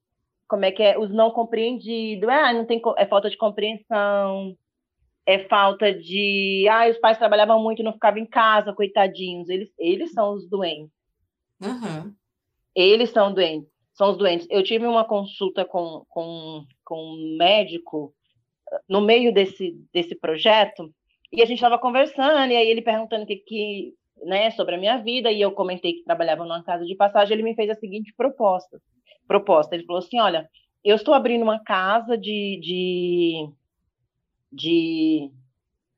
como 0.48 0.66
é 0.66 0.70
que 0.70 0.82
é 0.82 0.98
os 0.98 1.10
não 1.10 1.30
compreendidos, 1.30 2.28
ah, 2.28 2.52
não 2.52 2.66
tem 2.66 2.80
é 2.98 3.06
falta 3.06 3.30
de 3.30 3.38
compreensão, 3.38 4.54
é 5.24 5.38
falta 5.48 5.94
de, 5.94 6.66
ah, 6.68 6.90
os 6.90 6.98
pais 6.98 7.16
trabalhavam 7.16 7.62
muito, 7.62 7.82
não 7.82 7.94
ficavam 7.94 8.20
em 8.20 8.26
casa, 8.26 8.74
coitadinhos. 8.74 9.48
Eles 9.48 9.70
eles 9.78 10.12
são 10.12 10.34
os 10.34 10.46
doentes. 10.48 10.92
Uhum. 11.58 12.12
Eles 12.74 13.10
são 13.10 13.32
doentes, 13.32 13.70
são 13.94 14.10
os 14.10 14.18
doentes. 14.18 14.46
Eu 14.50 14.62
tive 14.62 14.86
uma 14.86 15.04
consulta 15.04 15.64
com, 15.64 16.04
com, 16.08 16.66
com 16.84 16.96
um 16.96 17.36
médico 17.38 18.14
no 18.88 19.00
meio 19.00 19.32
desse, 19.32 19.76
desse 19.92 20.14
projeto 20.14 20.92
e 21.32 21.40
a 21.40 21.46
gente 21.46 21.58
estava 21.58 21.78
conversando, 21.78 22.52
e 22.52 22.56
aí 22.56 22.68
ele 22.68 22.82
perguntando 22.82 23.24
que, 23.24 23.36
que, 23.36 23.94
né, 24.22 24.50
sobre 24.50 24.74
a 24.74 24.78
minha 24.78 24.98
vida, 24.98 25.32
e 25.32 25.40
eu 25.40 25.50
comentei 25.52 25.94
que 25.94 26.04
trabalhava 26.04 26.44
numa 26.44 26.62
casa 26.62 26.84
de 26.84 26.94
passagem, 26.94 27.34
ele 27.34 27.42
me 27.42 27.54
fez 27.54 27.70
a 27.70 27.74
seguinte 27.74 28.12
proposta. 28.14 28.78
proposta. 29.26 29.74
Ele 29.74 29.86
falou 29.86 30.00
assim, 30.00 30.20
olha, 30.20 30.46
eu 30.84 30.94
estou 30.94 31.14
abrindo 31.14 31.42
uma 31.42 31.58
casa 31.58 32.18
de, 32.18 32.60
de, 32.60 33.48
de 34.52 35.30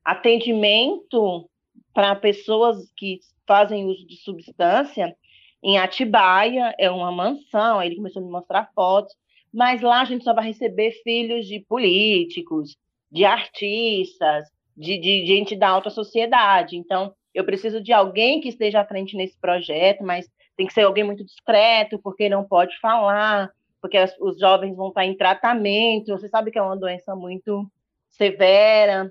atendimento 0.05 1.49
para 1.93 2.15
pessoas 2.15 2.89
que 2.95 3.19
fazem 3.45 3.85
uso 3.85 4.07
de 4.07 4.15
substância 4.17 5.15
em 5.61 5.77
Atibaia, 5.77 6.73
é 6.79 6.89
uma 6.89 7.11
mansão, 7.11 7.79
aí 7.79 7.89
ele 7.89 7.95
começou 7.97 8.21
a 8.21 8.25
me 8.25 8.31
mostrar 8.31 8.71
fotos, 8.73 9.13
mas 9.55 9.81
lá 9.81 10.01
a 10.01 10.05
gente 10.05 10.25
só 10.25 10.33
vai 10.33 10.47
receber 10.47 10.91
filhos 11.01 11.47
de 11.47 11.61
políticos, 11.61 12.75
de 13.09 13.23
artistas, 13.23 14.45
de, 14.75 14.97
de 14.97 15.25
gente 15.25 15.55
da 15.55 15.69
alta 15.69 15.89
sociedade. 15.89 16.75
Então, 16.75 17.13
eu 17.33 17.45
preciso 17.45 17.81
de 17.81 17.93
alguém 17.93 18.41
que 18.41 18.49
esteja 18.49 18.81
à 18.81 18.85
frente 18.85 19.15
nesse 19.15 19.39
projeto, 19.39 20.03
mas 20.03 20.29
tem 20.57 20.67
que 20.67 20.73
ser 20.73 20.81
alguém 20.81 21.05
muito 21.05 21.23
discreto, 21.23 21.97
porque 22.03 22.27
não 22.27 22.43
pode 22.43 22.77
falar, 22.81 23.49
porque 23.81 23.95
as, 23.95 24.13
os 24.19 24.37
jovens 24.37 24.75
vão 24.75 24.89
estar 24.89 25.05
em 25.05 25.15
tratamento. 25.15 26.11
Você 26.11 26.27
sabe 26.27 26.51
que 26.51 26.59
é 26.59 26.61
uma 26.61 26.75
doença 26.75 27.15
muito 27.15 27.65
severa. 28.09 29.09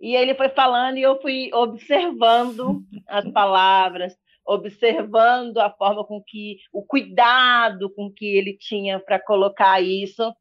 E 0.00 0.14
ele 0.14 0.36
foi 0.36 0.50
falando 0.50 0.98
e 0.98 1.02
eu 1.02 1.20
fui 1.20 1.50
observando 1.52 2.80
as 3.08 3.28
palavras, 3.32 4.16
observando 4.48 5.58
a 5.58 5.70
forma 5.70 6.02
com 6.04 6.22
que 6.22 6.56
o 6.72 6.82
cuidado 6.82 7.90
com 7.90 8.10
que 8.10 8.24
ele 8.24 8.56
tinha 8.56 8.98
para 8.98 9.20
colocar 9.20 9.80
isso. 9.82 10.34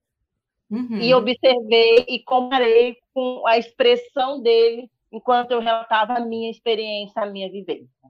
Uhum. 0.69 0.99
E 0.99 1.13
observei 1.13 2.05
e 2.07 2.23
comparei 2.23 2.97
com 3.13 3.45
a 3.45 3.57
expressão 3.57 4.41
dele 4.41 4.89
enquanto 5.11 5.51
eu 5.51 5.59
relatava 5.59 6.13
a 6.13 6.19
minha 6.19 6.49
experiência, 6.49 7.21
a 7.21 7.25
minha 7.25 7.49
vivência, 7.49 8.09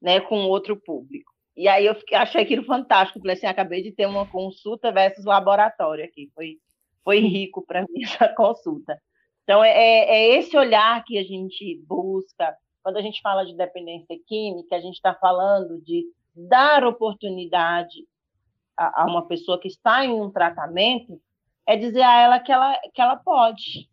né, 0.00 0.20
com 0.20 0.36
outro 0.46 0.76
público. 0.76 1.32
E 1.56 1.68
aí 1.68 1.86
eu 1.86 1.94
fiquei, 1.94 2.16
achei 2.16 2.42
aquilo 2.42 2.64
fantástico, 2.64 3.20
falei 3.20 3.36
assim, 3.36 3.46
acabei 3.46 3.82
de 3.82 3.92
ter 3.92 4.06
uma 4.06 4.26
consulta 4.26 4.90
versus 4.90 5.24
laboratório 5.24 6.04
aqui, 6.04 6.30
foi, 6.34 6.58
foi 7.04 7.20
rico 7.20 7.64
para 7.64 7.82
mim 7.82 8.02
essa 8.02 8.28
consulta. 8.28 9.00
Então, 9.44 9.62
é, 9.62 9.70
é, 9.70 10.04
é 10.08 10.38
esse 10.38 10.56
olhar 10.56 11.04
que 11.04 11.18
a 11.18 11.22
gente 11.22 11.80
busca, 11.86 12.56
quando 12.82 12.96
a 12.96 13.02
gente 13.02 13.20
fala 13.20 13.44
de 13.44 13.54
dependência 13.56 14.16
química, 14.26 14.76
a 14.76 14.80
gente 14.80 14.94
está 14.94 15.14
falando 15.14 15.80
de 15.82 16.04
dar 16.34 16.84
oportunidade 16.84 18.06
a, 18.76 19.02
a 19.02 19.06
uma 19.06 19.26
pessoa 19.26 19.60
que 19.60 19.68
está 19.68 20.04
em 20.04 20.10
um 20.10 20.30
tratamento 20.30 21.20
é 21.66 21.76
dizer 21.76 22.02
a 22.02 22.20
ela 22.20 22.40
que 22.40 22.50
ela, 22.50 22.76
que 22.92 23.00
ela 23.00 23.16
pode, 23.16 23.88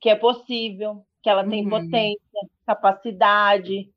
que 0.00 0.08
é 0.08 0.14
possível, 0.14 1.04
que 1.22 1.28
ela 1.28 1.48
tem 1.48 1.64
uhum. 1.64 1.70
potência, 1.70 2.48
capacidade, 2.66 3.90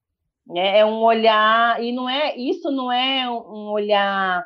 né? 0.46 0.80
É 0.80 0.86
um 0.86 1.02
olhar 1.02 1.82
e 1.84 1.92
não 1.92 2.10
é 2.10 2.36
isso 2.38 2.72
não 2.72 2.92
é 2.92 3.30
um 3.30 3.70
olhar 3.70 4.46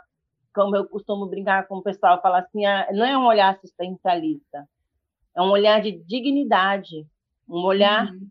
como 0.53 0.75
eu 0.75 0.87
costumo 0.87 1.27
brincar 1.27 1.67
com 1.67 1.77
o 1.77 1.83
pessoal, 1.83 2.21
falar 2.21 2.39
assim, 2.39 2.65
ah, 2.65 2.87
não 2.91 3.05
é 3.05 3.17
um 3.17 3.25
olhar 3.25 3.53
assistencialista, 3.53 4.67
é 5.35 5.41
um 5.41 5.49
olhar 5.49 5.81
de 5.81 5.91
dignidade, 6.03 7.05
um 7.47 7.63
olhar 7.63 8.11
uhum. 8.11 8.27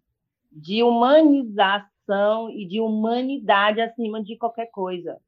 De 0.50 0.82
humanização 0.82 2.50
e 2.50 2.66
de 2.66 2.80
humanidade 2.80 3.80
acima 3.80 4.22
de 4.22 4.36
qualquer 4.36 4.70
coisa. 4.70 5.18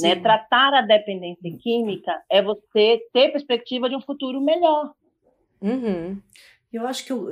Né? 0.00 0.16
Tratar 0.16 0.72
a 0.74 0.82
dependência 0.82 1.58
química 1.58 2.22
é 2.30 2.42
você 2.42 3.00
ter 3.12 3.32
perspectiva 3.32 3.88
de 3.88 3.96
um 3.96 4.00
futuro 4.00 4.40
melhor. 4.40 4.94
Uhum. 5.60 6.20
Eu 6.72 6.86
acho 6.86 7.04
que 7.04 7.12
eu, 7.12 7.28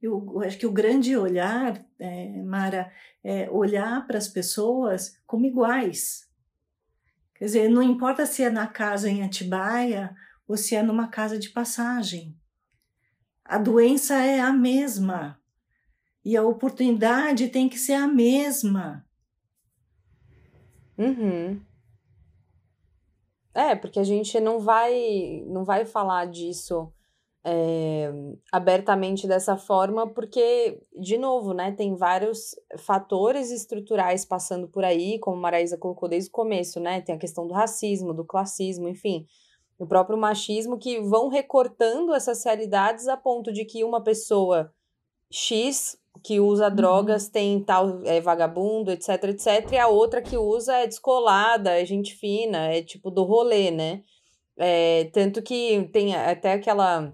eu 0.00 0.40
acho 0.42 0.58
que 0.58 0.66
o 0.66 0.72
grande 0.72 1.16
olhar, 1.16 1.84
é, 1.98 2.28
Mara, 2.42 2.92
é 3.24 3.50
olhar 3.50 4.06
para 4.06 4.18
as 4.18 4.28
pessoas 4.28 5.20
como 5.26 5.46
iguais. 5.46 6.28
Quer 7.34 7.46
dizer, 7.46 7.68
não 7.70 7.82
importa 7.82 8.26
se 8.26 8.42
é 8.42 8.50
na 8.50 8.66
casa 8.66 9.08
em 9.08 9.22
Atibaia 9.22 10.14
ou 10.46 10.56
se 10.56 10.76
é 10.76 10.82
numa 10.82 11.08
casa 11.08 11.38
de 11.38 11.48
passagem. 11.48 12.36
A 13.44 13.58
doença 13.58 14.14
é 14.14 14.38
a 14.38 14.52
mesma. 14.52 15.39
E 16.24 16.36
a 16.36 16.42
oportunidade 16.42 17.48
tem 17.48 17.68
que 17.68 17.78
ser 17.78 17.94
a 17.94 18.06
mesma. 18.06 19.04
Uhum. 20.98 21.60
É, 23.54 23.74
porque 23.74 23.98
a 23.98 24.04
gente 24.04 24.38
não 24.38 24.60
vai, 24.60 25.42
não 25.46 25.64
vai 25.64 25.84
falar 25.84 26.26
disso 26.26 26.92
é, 27.44 28.12
abertamente 28.52 29.26
dessa 29.26 29.56
forma, 29.56 30.06
porque, 30.06 30.80
de 31.00 31.16
novo, 31.16 31.54
né, 31.54 31.72
tem 31.72 31.96
vários 31.96 32.54
fatores 32.78 33.50
estruturais 33.50 34.24
passando 34.24 34.68
por 34.68 34.84
aí, 34.84 35.18
como 35.18 35.36
a 35.36 35.40
Maraísa 35.40 35.78
colocou 35.78 36.08
desde 36.08 36.28
o 36.28 36.32
começo, 36.32 36.78
né? 36.78 37.00
Tem 37.00 37.14
a 37.14 37.18
questão 37.18 37.46
do 37.46 37.54
racismo, 37.54 38.12
do 38.12 38.24
classismo, 38.24 38.88
enfim, 38.88 39.26
o 39.78 39.86
próprio 39.86 40.18
machismo, 40.18 40.78
que 40.78 41.00
vão 41.00 41.28
recortando 41.28 42.14
essas 42.14 42.44
realidades 42.44 43.08
a 43.08 43.16
ponto 43.16 43.52
de 43.52 43.64
que 43.64 43.82
uma 43.82 44.02
pessoa 44.02 44.72
X 45.30 45.99
que 46.22 46.40
usa 46.40 46.68
uhum. 46.68 46.74
drogas 46.74 47.28
tem 47.28 47.62
tal 47.62 48.02
é 48.04 48.20
vagabundo, 48.20 48.90
etc, 48.90 49.24
etc, 49.24 49.72
e 49.72 49.78
a 49.78 49.88
outra 49.88 50.20
que 50.20 50.36
usa 50.36 50.74
é 50.76 50.86
descolada, 50.86 51.80
é 51.80 51.84
gente 51.84 52.14
fina, 52.14 52.68
é 52.68 52.82
tipo 52.82 53.10
do 53.10 53.24
rolê, 53.24 53.70
né? 53.70 54.02
É, 54.58 55.04
tanto 55.12 55.42
que 55.42 55.88
tem 55.92 56.14
até 56.14 56.52
aquela 56.52 57.12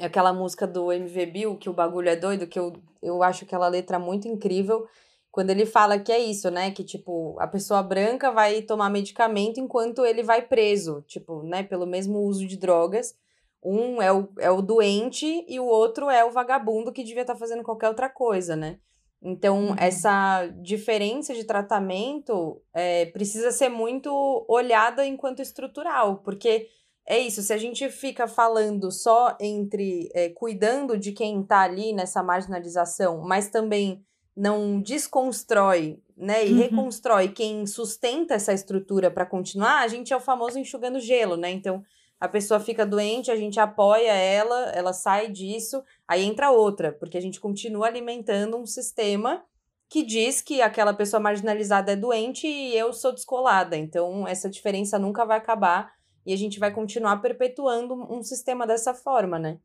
aquela 0.00 0.32
música 0.32 0.66
do 0.66 0.92
MV 0.92 1.26
Bill, 1.26 1.56
que 1.58 1.68
o 1.68 1.74
bagulho 1.74 2.08
é 2.08 2.16
doido, 2.16 2.46
que 2.46 2.58
eu, 2.58 2.72
eu 3.02 3.22
acho 3.22 3.44
aquela 3.44 3.68
letra 3.68 3.98
muito 3.98 4.26
incrível, 4.26 4.86
quando 5.30 5.50
ele 5.50 5.64
fala 5.64 5.98
que 5.98 6.12
é 6.12 6.18
isso, 6.18 6.50
né? 6.50 6.70
Que, 6.70 6.84
tipo, 6.84 7.36
a 7.40 7.46
pessoa 7.46 7.82
branca 7.82 8.30
vai 8.30 8.60
tomar 8.62 8.90
medicamento 8.90 9.58
enquanto 9.58 10.04
ele 10.04 10.22
vai 10.22 10.42
preso, 10.42 11.02
tipo, 11.08 11.42
né? 11.42 11.62
Pelo 11.62 11.86
mesmo 11.86 12.18
uso 12.20 12.46
de 12.46 12.56
drogas. 12.58 13.14
Um 13.62 14.02
é 14.02 14.12
o, 14.12 14.28
é 14.38 14.50
o 14.50 14.60
doente 14.60 15.44
e 15.48 15.60
o 15.60 15.64
outro 15.64 16.10
é 16.10 16.24
o 16.24 16.32
vagabundo 16.32 16.92
que 16.92 17.04
devia 17.04 17.22
estar 17.22 17.34
tá 17.34 17.38
fazendo 17.38 17.62
qualquer 17.62 17.88
outra 17.88 18.08
coisa, 18.08 18.56
né? 18.56 18.78
Então, 19.22 19.68
uhum. 19.68 19.76
essa 19.78 20.48
diferença 20.60 21.32
de 21.32 21.44
tratamento 21.44 22.60
é, 22.74 23.06
precisa 23.06 23.52
ser 23.52 23.68
muito 23.68 24.44
olhada 24.48 25.06
enquanto 25.06 25.40
estrutural, 25.40 26.18
porque 26.18 26.66
é 27.06 27.18
isso, 27.18 27.40
se 27.40 27.52
a 27.52 27.58
gente 27.58 27.88
fica 27.88 28.26
falando 28.26 28.90
só 28.90 29.36
entre 29.40 30.10
é, 30.12 30.28
cuidando 30.30 30.98
de 30.98 31.12
quem 31.12 31.40
está 31.40 31.60
ali 31.60 31.92
nessa 31.92 32.22
marginalização, 32.22 33.20
mas 33.20 33.48
também 33.48 34.04
não 34.36 34.80
desconstrói 34.80 36.00
né, 36.16 36.46
e 36.46 36.52
uhum. 36.52 36.58
reconstrói 36.58 37.28
quem 37.28 37.66
sustenta 37.66 38.34
essa 38.34 38.52
estrutura 38.52 39.10
para 39.10 39.26
continuar, 39.26 39.82
a 39.82 39.88
gente 39.88 40.12
é 40.12 40.16
o 40.16 40.20
famoso 40.20 40.58
enxugando 40.58 40.98
gelo, 40.98 41.36
né? 41.36 41.50
Então, 41.50 41.82
a 42.22 42.28
pessoa 42.28 42.60
fica 42.60 42.86
doente, 42.86 43.32
a 43.32 43.36
gente 43.36 43.58
apoia 43.58 44.12
ela, 44.12 44.70
ela 44.70 44.92
sai 44.92 45.28
disso, 45.28 45.82
aí 46.06 46.22
entra 46.22 46.52
outra, 46.52 46.92
porque 46.92 47.18
a 47.18 47.20
gente 47.20 47.40
continua 47.40 47.88
alimentando 47.88 48.56
um 48.56 48.64
sistema 48.64 49.44
que 49.88 50.04
diz 50.04 50.40
que 50.40 50.62
aquela 50.62 50.94
pessoa 50.94 51.18
marginalizada 51.18 51.90
é 51.90 51.96
doente 51.96 52.46
e 52.46 52.78
eu 52.78 52.92
sou 52.92 53.10
descolada. 53.12 53.76
Então, 53.76 54.24
essa 54.24 54.48
diferença 54.48 55.00
nunca 55.00 55.24
vai 55.24 55.36
acabar 55.36 55.92
e 56.24 56.32
a 56.32 56.36
gente 56.36 56.60
vai 56.60 56.70
continuar 56.70 57.16
perpetuando 57.16 57.92
um 57.92 58.22
sistema 58.22 58.68
dessa 58.68 58.94
forma, 58.94 59.36
né? 59.36 59.58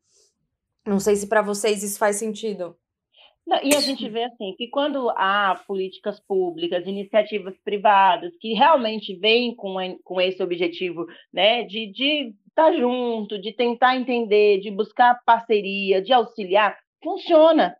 Não 0.84 0.98
sei 0.98 1.14
se 1.14 1.28
para 1.28 1.42
vocês 1.42 1.84
isso 1.84 1.96
faz 1.96 2.16
sentido. 2.16 2.76
E 3.62 3.74
a 3.74 3.80
gente 3.80 4.06
vê 4.10 4.24
assim 4.24 4.54
que 4.56 4.68
quando 4.68 5.08
há 5.10 5.58
políticas 5.66 6.20
públicas, 6.20 6.86
iniciativas 6.86 7.56
privadas 7.64 8.36
que 8.38 8.52
realmente 8.52 9.16
vêm 9.16 9.54
com, 9.54 9.76
com 10.04 10.20
esse 10.20 10.42
objetivo 10.42 11.06
né, 11.32 11.62
de, 11.64 12.34
estar 12.46 12.72
junto, 12.74 13.40
de 13.40 13.52
tentar 13.52 13.96
entender, 13.96 14.60
de 14.60 14.70
buscar 14.70 15.18
parceria, 15.24 16.02
de 16.02 16.12
auxiliar, 16.12 16.76
funciona. 17.02 17.74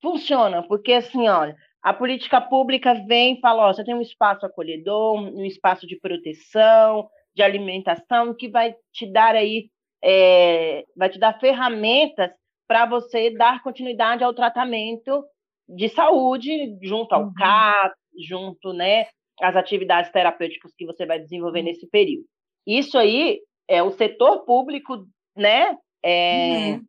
Funciona, 0.00 0.62
porque 0.62 0.94
assim, 0.94 1.28
olha, 1.28 1.54
a 1.82 1.92
política 1.92 2.40
pública 2.40 2.94
vem 3.06 3.34
e 3.34 3.40
fala, 3.40 3.68
ó, 3.68 3.72
você 3.74 3.84
tem 3.84 3.94
um 3.94 4.00
espaço 4.00 4.46
acolhedor, 4.46 5.16
um 5.16 5.44
espaço 5.44 5.86
de 5.86 5.98
proteção, 6.00 7.06
de 7.34 7.42
alimentação, 7.42 8.34
que 8.34 8.48
vai 8.48 8.74
te 8.90 9.06
dar 9.12 9.34
aí 9.34 9.68
é, 10.02 10.84
vai 10.96 11.10
te 11.10 11.18
dar 11.18 11.38
ferramentas 11.38 12.30
para 12.70 12.86
você 12.86 13.30
dar 13.30 13.64
continuidade 13.64 14.22
ao 14.22 14.32
tratamento 14.32 15.24
de 15.68 15.88
saúde 15.88 16.78
junto 16.80 17.12
ao 17.12 17.24
uhum. 17.24 17.34
CAP, 17.34 17.92
junto, 18.16 18.72
né, 18.72 19.08
às 19.40 19.56
atividades 19.56 20.12
terapêuticas 20.12 20.72
que 20.76 20.86
você 20.86 21.04
vai 21.04 21.18
desenvolver 21.18 21.62
nesse 21.62 21.88
período. 21.88 22.26
Isso 22.64 22.96
aí 22.96 23.40
é 23.66 23.82
o 23.82 23.90
setor 23.90 24.44
público, 24.44 25.04
né, 25.36 25.76
é, 26.00 26.74
uhum. 26.74 26.84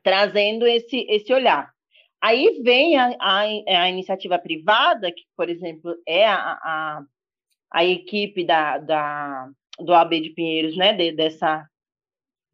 trazendo 0.00 0.64
esse, 0.64 1.04
esse 1.08 1.34
olhar. 1.34 1.68
Aí 2.22 2.62
vem 2.62 2.96
a, 2.96 3.10
a, 3.18 3.40
a, 3.40 3.90
iniciativa 3.90 4.38
privada, 4.38 5.10
que, 5.10 5.24
por 5.36 5.48
exemplo, 5.48 5.92
é 6.06 6.24
a, 6.24 6.36
a, 6.36 7.02
a 7.72 7.84
equipe 7.84 8.44
da, 8.44 8.78
da, 8.78 9.48
do 9.80 9.92
AB 9.92 10.20
de 10.20 10.30
Pinheiros, 10.30 10.76
né, 10.76 10.92
de, 10.92 11.10
dessa, 11.10 11.66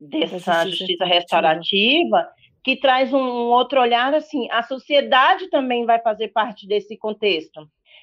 dessa 0.01 0.67
justiça 0.67 1.05
restaurativa, 1.05 2.27
que 2.67 2.75
traz 2.75 3.13
um, 3.13 3.19
um, 3.19 3.51
outro 3.53 3.81
olhar, 3.81 4.13
assim, 4.13 4.51
a 4.51 4.61
sociedade 4.61 5.49
também 5.51 5.87
vai 5.87 6.01
fazer 6.01 6.33
parte 6.33 6.67
desse 6.67 6.97
contexto. 6.97 7.61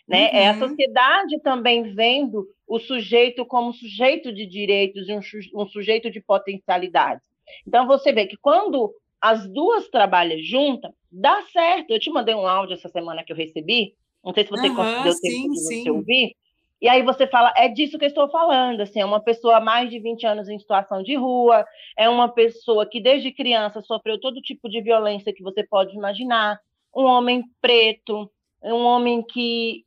Né? 0.07 0.30
Uhum. 0.30 0.38
É 0.38 0.47
a 0.47 0.53
uhum. 0.53 0.59
sociedade 0.59 1.41
também 1.41 1.93
vendo 1.93 2.47
o 2.66 2.80
sujeito 2.80 3.45
como 3.45 3.74
sujeito 3.74 4.32
de 4.32 4.45
direitos 4.45 5.09
e 5.09 5.14
um, 5.14 5.20
um 5.53 5.68
sujeito 5.68 6.09
de 6.09 6.22
potencialidades. 6.22 7.26
Então, 7.68 7.86
você 7.86 8.14
vê 8.14 8.26
que 8.26 8.38
quando 8.38 8.93
as 9.20 9.45
duas 9.49 9.89
trabalham 9.89 10.39
juntas, 10.41 10.93
dá 11.11 11.41
certo. 11.51 11.91
Eu 11.91 11.99
te 11.99 12.09
mandei 12.09 12.34
um 12.34 12.47
áudio 12.47 12.76
essa 12.76 12.88
semana 12.88 13.22
que 13.22 13.34
eu 13.34 13.38
recebi, 13.38 13.95
não 14.24 14.34
sei 14.34 14.45
se 14.45 14.49
você 14.49 14.70
uhum, 14.70 14.76
conseguiu 14.76 15.14
tempo 15.20 15.51
de 15.51 15.59
você 15.59 15.91
ouvir, 15.91 16.36
e 16.84 16.89
aí 16.89 17.01
você 17.01 17.25
fala, 17.25 17.53
é 17.55 17.69
disso 17.69 17.97
que 17.97 18.03
eu 18.03 18.09
estou 18.09 18.29
falando, 18.29 18.81
assim, 18.81 18.99
é 18.99 19.05
uma 19.05 19.21
pessoa 19.21 19.55
há 19.55 19.61
mais 19.61 19.89
de 19.89 19.99
20 19.99 20.27
anos 20.27 20.49
em 20.49 20.59
situação 20.59 21.01
de 21.01 21.15
rua, 21.15 21.65
é 21.97 22.09
uma 22.09 22.27
pessoa 22.27 22.86
que 22.86 22.99
desde 22.99 23.31
criança 23.31 23.81
sofreu 23.81 24.19
todo 24.19 24.41
tipo 24.41 24.67
de 24.67 24.81
violência 24.81 25.34
que 25.34 25.41
você 25.41 25.65
pode 25.65 25.95
imaginar, 25.95 26.59
um 26.93 27.05
homem 27.05 27.41
preto, 27.61 28.29
um 28.61 28.84
homem 28.84 29.23
que 29.23 29.86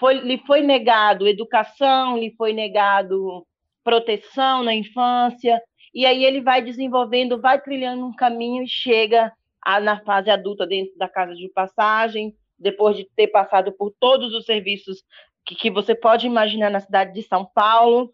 foi, 0.00 0.14
lhe 0.14 0.38
foi 0.46 0.62
negado 0.62 1.28
educação, 1.28 2.16
lhe 2.16 2.34
foi 2.34 2.54
negado 2.54 3.46
proteção 3.84 4.62
na 4.62 4.74
infância, 4.74 5.60
e 5.92 6.06
aí 6.06 6.24
ele 6.24 6.40
vai 6.40 6.62
desenvolvendo, 6.62 7.38
vai 7.38 7.60
trilhando 7.60 8.06
um 8.06 8.16
caminho 8.16 8.62
e 8.62 8.68
chega 8.68 9.30
a, 9.60 9.78
na 9.80 10.00
fase 10.00 10.30
adulta 10.30 10.66
dentro 10.66 10.96
da 10.96 11.10
casa 11.10 11.34
de 11.34 11.50
passagem, 11.50 12.34
depois 12.58 12.96
de 12.96 13.06
ter 13.14 13.28
passado 13.28 13.70
por 13.70 13.92
todos 14.00 14.32
os 14.32 14.46
serviços 14.46 15.04
que, 15.48 15.54
que 15.54 15.70
você 15.70 15.94
pode 15.94 16.26
imaginar 16.26 16.70
na 16.70 16.80
cidade 16.80 17.14
de 17.14 17.22
São 17.22 17.44
Paulo, 17.44 18.12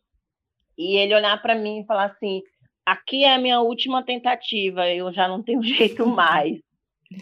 e 0.79 0.97
ele 0.97 1.15
olhar 1.15 1.41
para 1.43 1.55
mim 1.55 1.81
e 1.81 1.87
falar 1.87 2.05
assim: 2.05 2.43
aqui 2.87 3.25
é 3.25 3.35
a 3.35 3.39
minha 3.39 3.61
última 3.61 4.05
tentativa, 4.05 4.89
eu 4.89 5.13
já 5.13 5.27
não 5.27 5.43
tenho 5.43 5.63
jeito 5.65 6.07
mais. 6.07 6.61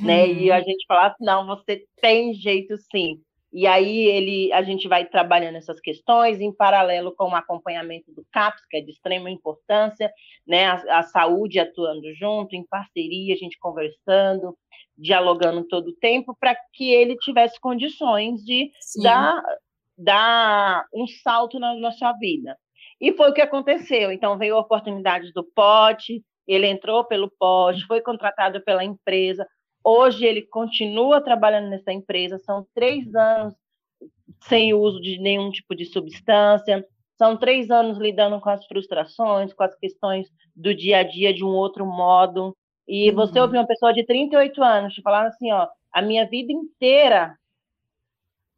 né? 0.02 0.26
E 0.26 0.50
a 0.50 0.60
gente 0.60 0.84
falar 0.86 1.08
assim, 1.08 1.24
não, 1.24 1.46
você 1.46 1.84
tem 2.00 2.34
jeito 2.34 2.76
sim. 2.90 3.20
E 3.52 3.66
aí 3.66 4.06
ele, 4.06 4.50
a 4.52 4.62
gente 4.62 4.88
vai 4.88 5.04
trabalhando 5.04 5.56
essas 5.56 5.78
questões 5.78 6.40
em 6.40 6.50
paralelo 6.50 7.14
com 7.14 7.28
o 7.28 7.34
acompanhamento 7.34 8.10
do 8.10 8.24
CAPS, 8.32 8.62
que 8.70 8.78
é 8.78 8.80
de 8.80 8.90
extrema 8.90 9.30
importância, 9.30 10.10
né? 10.46 10.66
A, 10.66 11.00
a 11.00 11.02
saúde 11.02 11.58
atuando 11.58 12.14
junto, 12.14 12.56
em 12.56 12.66
parceria, 12.66 13.34
a 13.34 13.36
gente 13.36 13.58
conversando, 13.58 14.56
dialogando 14.96 15.66
todo 15.68 15.88
o 15.88 15.96
tempo, 15.96 16.34
para 16.40 16.56
que 16.72 16.90
ele 16.90 17.14
tivesse 17.16 17.60
condições 17.60 18.42
de 18.42 18.70
dar, 19.02 19.42
dar 19.96 20.86
um 20.94 21.06
salto 21.06 21.58
na, 21.58 21.74
na 21.74 21.92
sua 21.92 22.12
vida. 22.14 22.56
E 23.00 23.12
foi 23.12 23.30
o 23.30 23.34
que 23.34 23.40
aconteceu. 23.40 24.12
Então 24.12 24.38
veio 24.38 24.56
a 24.56 24.60
oportunidade 24.60 25.32
do 25.32 25.44
pote, 25.44 26.22
ele 26.46 26.66
entrou 26.66 27.04
pelo 27.04 27.30
pote, 27.38 27.86
foi 27.86 28.00
contratado 28.00 28.62
pela 28.62 28.84
empresa, 28.84 29.46
Hoje 29.84 30.24
ele 30.24 30.42
continua 30.42 31.20
trabalhando 31.20 31.68
nessa 31.68 31.92
empresa, 31.92 32.38
são 32.38 32.64
três 32.74 33.12
anos 33.14 33.54
sem 34.42 34.72
uso 34.74 35.00
de 35.00 35.18
nenhum 35.18 35.50
tipo 35.50 35.74
de 35.74 35.84
substância, 35.86 36.86
são 37.18 37.36
três 37.36 37.70
anos 37.70 37.98
lidando 37.98 38.40
com 38.40 38.50
as 38.50 38.64
frustrações, 38.66 39.52
com 39.52 39.62
as 39.62 39.74
questões 39.76 40.28
do 40.54 40.74
dia 40.74 40.98
a 40.98 41.02
dia 41.02 41.34
de 41.34 41.44
um 41.44 41.48
outro 41.48 41.84
modo. 41.84 42.56
E 42.86 43.10
uhum. 43.10 43.16
você 43.16 43.40
ouvir 43.40 43.58
uma 43.58 43.66
pessoa 43.66 43.92
de 43.92 44.04
38 44.04 44.62
anos 44.62 44.94
te 44.94 45.02
falar 45.02 45.26
assim, 45.26 45.52
ó, 45.52 45.66
a 45.92 46.00
minha 46.00 46.26
vida 46.28 46.52
inteira 46.52 47.36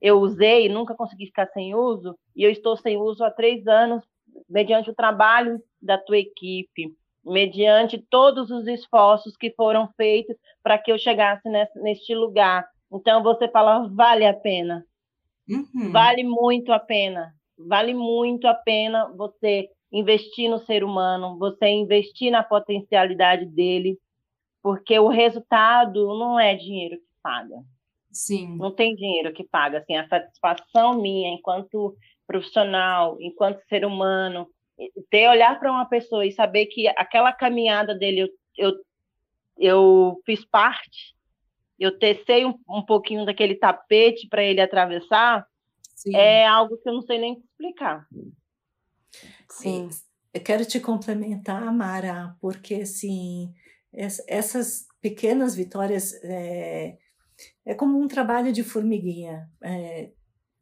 eu 0.05 0.20
usei, 0.20 0.68
nunca 0.68 0.94
consegui 0.94 1.24
ficar 1.24 1.46
sem 1.46 1.74
uso, 1.74 2.14
e 2.36 2.44
eu 2.44 2.50
estou 2.50 2.76
sem 2.76 2.98
uso 2.98 3.24
há 3.24 3.30
três 3.30 3.66
anos, 3.66 4.05
mediante 4.46 4.90
o 4.90 4.94
trabalho 4.94 5.59
da 5.80 5.96
tua 5.96 6.18
equipe, 6.18 6.94
mediante 7.24 7.96
todos 8.11 8.50
os 8.50 8.66
esforços 8.66 9.34
que 9.34 9.50
foram 9.52 9.88
feitos 9.96 10.36
para 10.62 10.76
que 10.76 10.92
eu 10.92 10.98
chegasse 10.98 11.48
nesse, 11.48 11.80
neste 11.80 12.14
lugar. 12.14 12.68
Então 12.92 13.22
você 13.22 13.48
fala, 13.48 13.88
vale 13.88 14.26
a 14.26 14.34
pena. 14.34 14.84
Uhum. 15.48 15.90
Vale 15.90 16.22
muito 16.22 16.70
a 16.70 16.78
pena. 16.78 17.34
Vale 17.57 17.94
muito 17.94 18.46
a 18.46 18.52
pena 18.52 19.11
você 19.16 19.70
investir 19.90 20.50
no 20.50 20.59
ser 20.59 20.84
humano, 20.84 21.38
você 21.38 21.66
investir 21.68 22.30
na 22.30 22.42
potencialidade 22.42 23.46
dele, 23.46 23.98
porque 24.62 24.98
o 24.98 25.09
resultado 25.09 26.07
não 26.18 26.38
é 26.38 26.55
dinheiro 26.55 26.98
que 26.98 27.22
paga. 27.22 27.57
Sim. 28.15 28.57
Não 28.57 28.71
tem 28.71 28.95
dinheiro 28.95 29.33
que 29.33 29.43
paga. 29.45 29.79
Assim, 29.79 29.97
a 29.97 30.09
satisfação 30.09 31.03
minha 31.03 31.29
enquanto 31.31 31.97
profissional, 32.27 33.19
enquanto 33.21 33.61
ser 33.69 33.85
humano, 33.85 34.49
ter 35.11 35.29
olhar 35.29 35.59
para 35.59 35.71
uma 35.71 35.85
pessoa 35.85 36.25
e 36.25 36.33
saber 36.33 36.67
que 36.67 36.89
aquela 36.89 37.33
caminhada 37.33 37.95
dele 37.95 38.23
eu, 38.23 38.29
eu, 38.57 38.73
eu 39.59 40.23
fiz 40.25 40.45
parte, 40.45 41.15
eu 41.79 41.99
tecei 41.99 42.45
um, 42.45 42.55
um 42.69 42.83
pouquinho 42.83 43.27
daquele 43.27 43.57
tapete 43.57 44.29
para 44.29 44.43
ele 44.43 44.61
atravessar, 44.61 45.47
Sim. 45.95 46.15
é 46.15 46.47
algo 46.47 46.77
que 46.79 46.89
eu 46.89 46.95
não 46.95 47.03
sei 47.03 47.19
nem 47.19 47.39
explicar. 47.39 48.07
Sim. 49.51 49.91
Eu 50.33 50.41
quero 50.41 50.65
te 50.65 50.81
complementar, 50.81 51.73
Mara, 51.73 52.37
porque 52.41 52.75
assim, 52.77 53.53
essas 53.93 54.87
pequenas 55.01 55.55
vitórias 55.55 56.12
é, 56.25 56.97
é 57.65 57.75
como 57.75 57.99
um 57.99 58.07
trabalho 58.07 58.53
de 58.53 58.62
formiguinha. 58.62 59.49
É, 59.62 60.11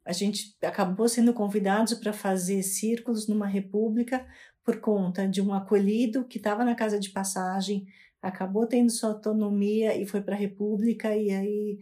a 0.05 0.13
gente 0.13 0.55
acabou 0.61 1.07
sendo 1.07 1.33
convidados 1.33 1.93
para 1.95 2.13
fazer 2.13 2.61
círculos 2.63 3.27
numa 3.27 3.47
república 3.47 4.25
por 4.63 4.79
conta 4.79 5.27
de 5.27 5.41
um 5.41 5.53
acolhido 5.53 6.25
que 6.25 6.37
estava 6.37 6.63
na 6.63 6.75
casa 6.75 6.99
de 6.99 7.09
passagem, 7.09 7.85
acabou 8.21 8.65
tendo 8.65 8.89
sua 8.89 9.09
autonomia 9.09 9.95
e 9.95 10.05
foi 10.05 10.21
para 10.21 10.35
a 10.35 10.39
república 10.39 11.15
e 11.15 11.31
aí 11.31 11.79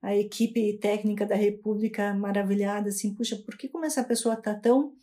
a 0.00 0.16
equipe 0.16 0.78
técnica 0.78 1.24
da 1.24 1.36
república 1.36 2.12
maravilhada 2.14 2.88
assim, 2.88 3.14
puxa, 3.14 3.36
por 3.36 3.56
que 3.56 3.68
como 3.68 3.84
essa 3.84 4.02
pessoa 4.02 4.34
está 4.34 4.54
tão 4.54 4.94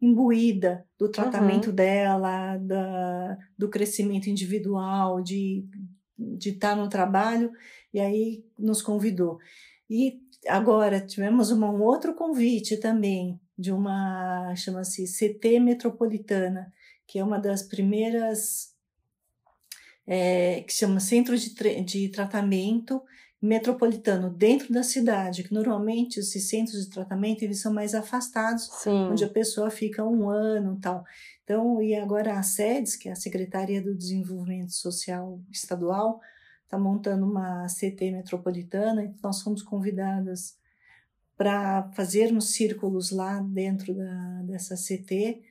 imbuída 0.00 0.86
do 0.96 1.10
tratamento 1.10 1.70
uhum. 1.70 1.74
dela, 1.74 2.56
da, 2.58 3.36
do 3.58 3.68
crescimento 3.68 4.30
individual, 4.30 5.20
de 5.20 5.68
de 6.18 6.50
estar 6.50 6.70
tá 6.70 6.76
no 6.76 6.88
trabalho 6.88 7.52
e 7.96 8.00
aí 8.00 8.44
nos 8.58 8.82
convidou. 8.82 9.38
E 9.88 10.20
agora 10.46 11.00
tivemos 11.00 11.50
uma, 11.50 11.70
um 11.70 11.82
outro 11.82 12.14
convite 12.14 12.76
também 12.76 13.40
de 13.58 13.72
uma, 13.72 14.54
chama-se 14.54 15.04
CT 15.06 15.58
Metropolitana, 15.60 16.70
que 17.06 17.18
é 17.18 17.24
uma 17.24 17.38
das 17.38 17.62
primeiras, 17.62 18.74
é, 20.06 20.60
que 20.60 20.74
chama 20.74 21.00
Centro 21.00 21.38
de, 21.38 21.54
de 21.82 22.08
Tratamento 22.10 23.00
Metropolitano, 23.40 24.28
dentro 24.28 24.72
da 24.74 24.82
cidade, 24.82 25.44
que 25.44 25.54
normalmente 25.54 26.20
esses 26.20 26.50
centros 26.50 26.84
de 26.84 26.90
tratamento 26.90 27.42
eles 27.42 27.62
são 27.62 27.72
mais 27.72 27.94
afastados, 27.94 28.68
Sim. 28.82 29.10
onde 29.10 29.24
a 29.24 29.28
pessoa 29.28 29.70
fica 29.70 30.04
um 30.04 30.28
ano 30.28 30.78
tal. 30.82 31.02
Então, 31.44 31.80
e 31.80 31.94
agora 31.94 32.38
a 32.38 32.42
SEDES, 32.42 32.96
que 32.96 33.08
é 33.08 33.12
a 33.12 33.16
Secretaria 33.16 33.80
do 33.80 33.94
Desenvolvimento 33.94 34.72
Social 34.72 35.40
Estadual, 35.50 36.20
está 36.66 36.76
montando 36.78 37.24
uma 37.24 37.66
CT 37.66 38.10
metropolitana 38.10 39.04
e 39.04 39.14
nós 39.22 39.40
fomos 39.40 39.62
convidadas 39.62 40.58
para 41.36 41.90
fazermos 41.94 42.52
círculos 42.54 43.10
lá 43.10 43.40
dentro 43.40 43.94
da, 43.94 44.42
dessa 44.42 44.74
CT, 44.74 45.42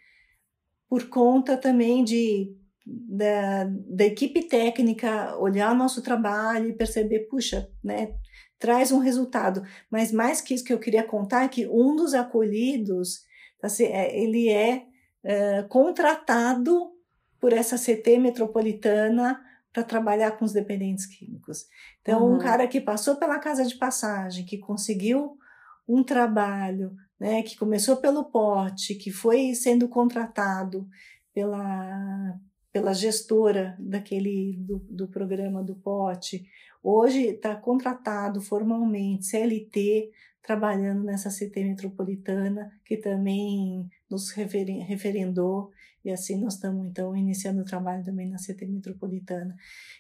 por 0.90 1.08
conta 1.10 1.58
também 1.58 2.04
de 2.04 2.54
da, 2.86 3.64
da 3.88 4.06
equipe 4.06 4.44
técnica 4.44 5.36
olhar 5.38 5.74
nosso 5.74 6.04
trabalho 6.04 6.70
e 6.70 6.74
perceber, 6.74 7.22
puxa, 7.22 7.68
né, 7.84 8.14
traz 8.60 8.92
um 8.92 9.00
resultado. 9.00 9.64
Mas 9.90 10.12
mais 10.12 10.40
que 10.40 10.54
isso 10.54 10.64
que 10.64 10.74
eu 10.74 10.80
queria 10.80 11.04
contar 11.04 11.46
é 11.46 11.48
que 11.48 11.68
um 11.68 11.96
dos 11.96 12.14
acolhidos, 12.14 13.24
assim, 13.62 13.86
ele 13.86 14.50
é, 14.50 14.86
é 15.24 15.64
contratado 15.64 16.92
por 17.40 17.54
essa 17.54 17.76
CT 17.76 18.20
metropolitana 18.20 19.40
para 19.76 19.84
trabalhar 19.84 20.32
com 20.32 20.46
os 20.46 20.54
dependentes 20.54 21.06
químicos. 21.06 21.66
Então, 22.02 22.24
uhum. 22.24 22.36
um 22.36 22.40
cara 22.40 22.66
que 22.66 22.80
passou 22.80 23.18
pela 23.18 23.38
casa 23.40 23.66
de 23.66 23.76
passagem, 23.76 24.46
que 24.46 24.58
conseguiu 24.58 25.38
um 25.86 26.02
trabalho, 26.02 26.96
né, 27.20 27.44
que 27.44 27.58
começou 27.58 27.98
pelo 27.98 28.24
porte, 28.24 28.96
que 28.96 29.12
foi 29.12 29.54
sendo 29.54 29.90
contratado 29.90 30.88
pela, 31.34 32.40
pela 32.72 32.94
gestora 32.94 33.76
daquele 33.78 34.56
do, 34.60 34.80
do 34.90 35.08
programa 35.10 35.62
do 35.62 35.76
pote. 35.76 36.46
Hoje 36.82 37.26
está 37.26 37.54
contratado 37.54 38.40
formalmente, 38.40 39.26
CLT, 39.26 40.10
trabalhando 40.42 41.04
nessa 41.04 41.30
CT 41.30 41.66
metropolitana, 41.66 42.72
que 42.86 42.96
também 42.96 43.90
nos 44.10 44.30
referendou, 44.32 45.70
e 46.06 46.12
assim 46.12 46.40
nós 46.40 46.54
estamos 46.54 46.86
então 46.86 47.16
iniciando 47.16 47.62
o 47.62 47.66
trabalho 47.66 48.04
também 48.06 48.30
na 48.30 48.38
CT 48.38 48.68
metropolitana. 48.68 49.56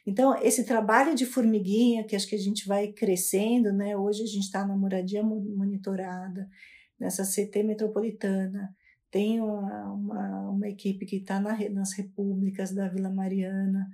Então, 0.05 0.39
esse 0.41 0.63
trabalho 0.63 1.15
de 1.15 1.25
formiguinha, 1.25 2.05
que 2.05 2.15
acho 2.15 2.27
que 2.27 2.35
a 2.35 2.39
gente 2.39 2.67
vai 2.67 2.93
crescendo, 2.93 3.73
né? 3.73 3.97
Hoje 3.97 4.21
a 4.21 4.27
gente 4.27 4.43
está 4.43 4.65
na 4.65 4.77
moradia 4.77 5.23
monitorada, 5.23 6.47
nessa 6.99 7.23
CT 7.23 7.63
metropolitana, 7.63 8.73
tem 9.09 9.41
uma, 9.41 9.93
uma, 9.93 10.49
uma 10.51 10.69
equipe 10.69 11.05
que 11.05 11.17
está 11.17 11.39
na, 11.39 11.57
nas 11.69 11.93
repúblicas 11.93 12.71
da 12.71 12.87
Vila 12.87 13.09
Mariana, 13.09 13.87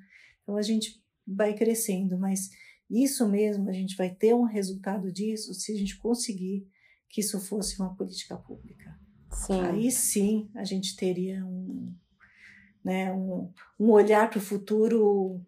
então 0.44 0.58
a 0.58 0.62
gente 0.62 1.02
vai 1.26 1.54
crescendo, 1.54 2.18
mas 2.18 2.50
isso 2.90 3.28
mesmo, 3.30 3.70
a 3.70 3.74
gente 3.74 3.96
vai 3.96 4.10
ter 4.10 4.34
um 4.34 4.44
resultado 4.44 5.12
disso 5.12 5.54
se 5.54 5.72
a 5.72 5.76
gente 5.78 5.98
conseguir 5.98 6.68
que 7.10 7.22
isso 7.22 7.40
fosse 7.40 7.80
uma 7.80 7.96
política 7.96 8.36
pública. 8.36 9.00
Sim. 9.32 9.62
Aí 9.62 9.92
sim 9.92 10.50
a 10.56 10.64
gente 10.64 10.96
teria 10.96 11.46
um, 11.46 11.94
né, 12.84 13.12
um, 13.14 13.50
um 13.80 13.92
olhar 13.92 14.30
para 14.30 14.40
o 14.40 14.42
futuro 14.42 15.42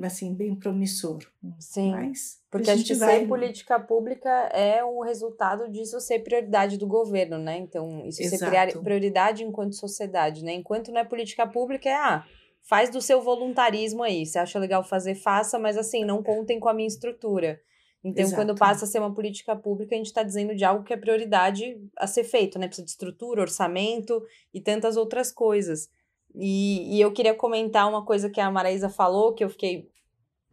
assim 0.00 0.34
bem 0.34 0.54
promissor. 0.54 1.18
Sim. 1.58 1.90
Mas 1.90 2.40
porque 2.50 2.70
a 2.70 2.76
gente 2.76 2.94
vai... 2.94 3.20
ser 3.20 3.28
política 3.28 3.78
pública 3.78 4.30
é 4.52 4.82
o 4.82 5.00
resultado 5.02 5.70
disso 5.70 6.00
ser 6.00 6.20
prioridade 6.20 6.78
do 6.78 6.86
governo, 6.86 7.38
né? 7.38 7.58
Então, 7.58 8.06
isso 8.06 8.22
Exato. 8.22 8.72
ser 8.72 8.80
prioridade 8.80 9.44
enquanto 9.44 9.74
sociedade, 9.74 10.44
né? 10.44 10.54
Enquanto 10.54 10.90
não 10.90 11.00
é 11.00 11.04
política 11.04 11.46
pública 11.46 11.88
é 11.88 11.94
ah, 11.94 12.24
faz 12.62 12.90
do 12.90 13.02
seu 13.02 13.20
voluntarismo 13.20 14.02
aí. 14.02 14.24
Você 14.24 14.38
acha 14.38 14.58
legal 14.58 14.82
fazer, 14.82 15.14
faça, 15.14 15.58
mas 15.58 15.76
assim, 15.76 16.04
não 16.04 16.22
contem 16.22 16.58
com 16.58 16.68
a 16.68 16.74
minha 16.74 16.88
estrutura. 16.88 17.60
Então, 18.04 18.24
Exato. 18.24 18.42
quando 18.42 18.58
passa 18.58 18.84
a 18.84 18.88
ser 18.88 18.98
uma 18.98 19.14
política 19.14 19.54
pública, 19.54 19.94
a 19.94 19.98
gente 19.98 20.06
está 20.06 20.22
dizendo 20.22 20.56
de 20.56 20.64
algo 20.64 20.82
que 20.82 20.92
é 20.92 20.96
prioridade 20.96 21.80
a 21.96 22.06
ser 22.06 22.24
feito, 22.24 22.58
né? 22.58 22.66
Precisa 22.66 22.84
de 22.84 22.90
estrutura, 22.90 23.42
orçamento 23.42 24.20
e 24.52 24.60
tantas 24.60 24.96
outras 24.96 25.30
coisas. 25.30 25.88
E, 26.34 26.96
e 26.96 27.00
eu 27.00 27.12
queria 27.12 27.34
comentar 27.34 27.88
uma 27.88 28.04
coisa 28.04 28.28
que 28.28 28.40
a 28.40 28.50
Maraísa 28.50 28.88
falou, 28.88 29.34
que 29.34 29.44
eu 29.44 29.48
fiquei 29.48 29.88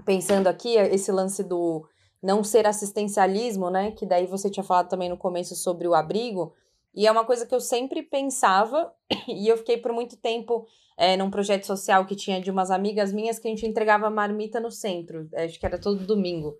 pensando 0.05 0.47
aqui, 0.47 0.75
esse 0.75 1.11
lance 1.11 1.43
do 1.43 1.87
não 2.21 2.43
ser 2.43 2.67
assistencialismo, 2.67 3.69
né? 3.71 3.91
Que 3.91 4.05
daí 4.05 4.27
você 4.27 4.49
tinha 4.49 4.63
falado 4.63 4.89
também 4.89 5.09
no 5.09 5.17
começo 5.17 5.55
sobre 5.55 5.87
o 5.87 5.95
abrigo. 5.95 6.53
E 6.93 7.07
é 7.07 7.11
uma 7.11 7.25
coisa 7.25 7.45
que 7.45 7.55
eu 7.55 7.61
sempre 7.61 8.03
pensava, 8.03 8.93
e 9.27 9.47
eu 9.47 9.57
fiquei 9.57 9.77
por 9.77 9.91
muito 9.91 10.17
tempo 10.17 10.67
é, 10.97 11.15
num 11.15 11.31
projeto 11.31 11.65
social 11.65 12.05
que 12.05 12.15
tinha 12.15 12.41
de 12.41 12.51
umas 12.51 12.69
amigas 12.69 13.13
minhas 13.13 13.39
que 13.39 13.47
a 13.47 13.51
gente 13.51 13.65
entregava 13.65 14.09
marmita 14.09 14.59
no 14.59 14.69
centro, 14.69 15.29
acho 15.33 15.59
que 15.59 15.65
era 15.65 15.79
todo 15.79 16.05
domingo. 16.05 16.57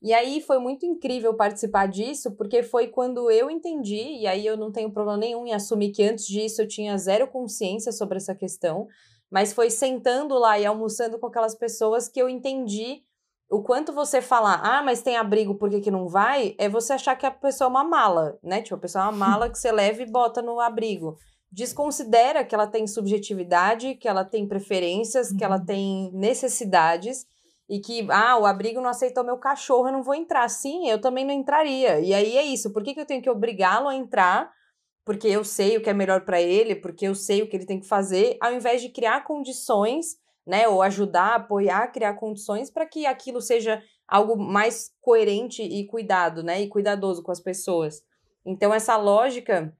E 0.00 0.12
aí 0.12 0.40
foi 0.40 0.58
muito 0.58 0.86
incrível 0.86 1.34
participar 1.34 1.86
disso, 1.86 2.32
porque 2.36 2.62
foi 2.62 2.88
quando 2.88 3.30
eu 3.30 3.50
entendi, 3.50 4.20
e 4.20 4.26
aí 4.26 4.46
eu 4.46 4.56
não 4.56 4.70
tenho 4.70 4.92
problema 4.92 5.18
nenhum 5.18 5.46
em 5.46 5.52
assumir 5.52 5.90
que 5.90 6.02
antes 6.02 6.26
disso 6.26 6.62
eu 6.62 6.68
tinha 6.68 6.96
zero 6.96 7.26
consciência 7.28 7.90
sobre 7.90 8.18
essa 8.18 8.34
questão, 8.34 8.86
mas 9.30 9.52
foi 9.52 9.70
sentando 9.70 10.38
lá 10.38 10.58
e 10.58 10.64
almoçando 10.64 11.18
com 11.18 11.26
aquelas 11.26 11.54
pessoas 11.54 12.08
que 12.08 12.20
eu 12.20 12.28
entendi 12.28 13.02
o 13.50 13.62
quanto 13.62 13.92
você 13.92 14.20
falar, 14.20 14.60
ah, 14.62 14.82
mas 14.82 15.02
tem 15.02 15.16
abrigo, 15.16 15.54
por 15.54 15.70
que, 15.70 15.80
que 15.80 15.90
não 15.90 16.06
vai? 16.06 16.54
É 16.58 16.68
você 16.68 16.92
achar 16.92 17.16
que 17.16 17.24
a 17.26 17.30
pessoa 17.30 17.66
é 17.66 17.70
uma 17.70 17.84
mala, 17.84 18.38
né? 18.42 18.60
Tipo, 18.60 18.76
a 18.76 18.80
pessoa 18.80 19.04
é 19.04 19.08
uma 19.08 19.12
mala 19.26 19.50
que 19.50 19.58
você 19.58 19.72
leva 19.72 20.02
e 20.02 20.10
bota 20.10 20.42
no 20.42 20.60
abrigo 20.60 21.16
desconsidera 21.50 22.44
que 22.44 22.54
ela 22.54 22.66
tem 22.66 22.86
subjetividade, 22.86 23.94
que 23.94 24.06
ela 24.06 24.24
tem 24.24 24.46
preferências, 24.46 25.32
que 25.32 25.42
ela 25.42 25.58
uhum. 25.58 25.64
tem 25.64 26.10
necessidades 26.12 27.26
e 27.68 27.80
que, 27.80 28.06
ah, 28.10 28.38
o 28.38 28.46
abrigo 28.46 28.80
não 28.80 28.88
aceitou 28.88 29.22
meu 29.22 29.36
cachorro, 29.36 29.88
eu 29.88 29.92
não 29.92 30.02
vou 30.02 30.14
entrar. 30.14 30.48
Sim, 30.48 30.88
eu 30.88 31.00
também 31.00 31.24
não 31.24 31.34
entraria. 31.34 32.00
E 32.00 32.14
aí 32.14 32.36
é 32.36 32.44
isso, 32.44 32.72
por 32.72 32.82
que, 32.82 32.94
que 32.94 33.00
eu 33.00 33.06
tenho 33.06 33.22
que 33.22 33.28
obrigá-lo 33.28 33.88
a 33.88 33.94
entrar? 33.94 34.50
Porque 35.04 35.28
eu 35.28 35.44
sei 35.44 35.76
o 35.76 35.82
que 35.82 35.90
é 35.90 35.94
melhor 35.94 36.24
para 36.24 36.40
ele, 36.40 36.74
porque 36.74 37.06
eu 37.06 37.14
sei 37.14 37.42
o 37.42 37.48
que 37.48 37.56
ele 37.56 37.66
tem 37.66 37.80
que 37.80 37.86
fazer, 37.86 38.36
ao 38.40 38.52
invés 38.52 38.80
de 38.80 38.88
criar 38.88 39.24
condições, 39.24 40.16
né, 40.46 40.66
ou 40.66 40.80
ajudar, 40.82 41.34
apoiar, 41.34 41.92
criar 41.92 42.14
condições 42.14 42.70
para 42.70 42.86
que 42.86 43.04
aquilo 43.04 43.40
seja 43.40 43.82
algo 44.06 44.36
mais 44.36 44.90
coerente 45.02 45.62
e 45.62 45.86
cuidado, 45.86 46.42
né, 46.42 46.62
e 46.62 46.68
cuidadoso 46.68 47.22
com 47.22 47.30
as 47.30 47.40
pessoas. 47.40 48.02
Então 48.46 48.72
essa 48.72 48.96
lógica 48.96 49.74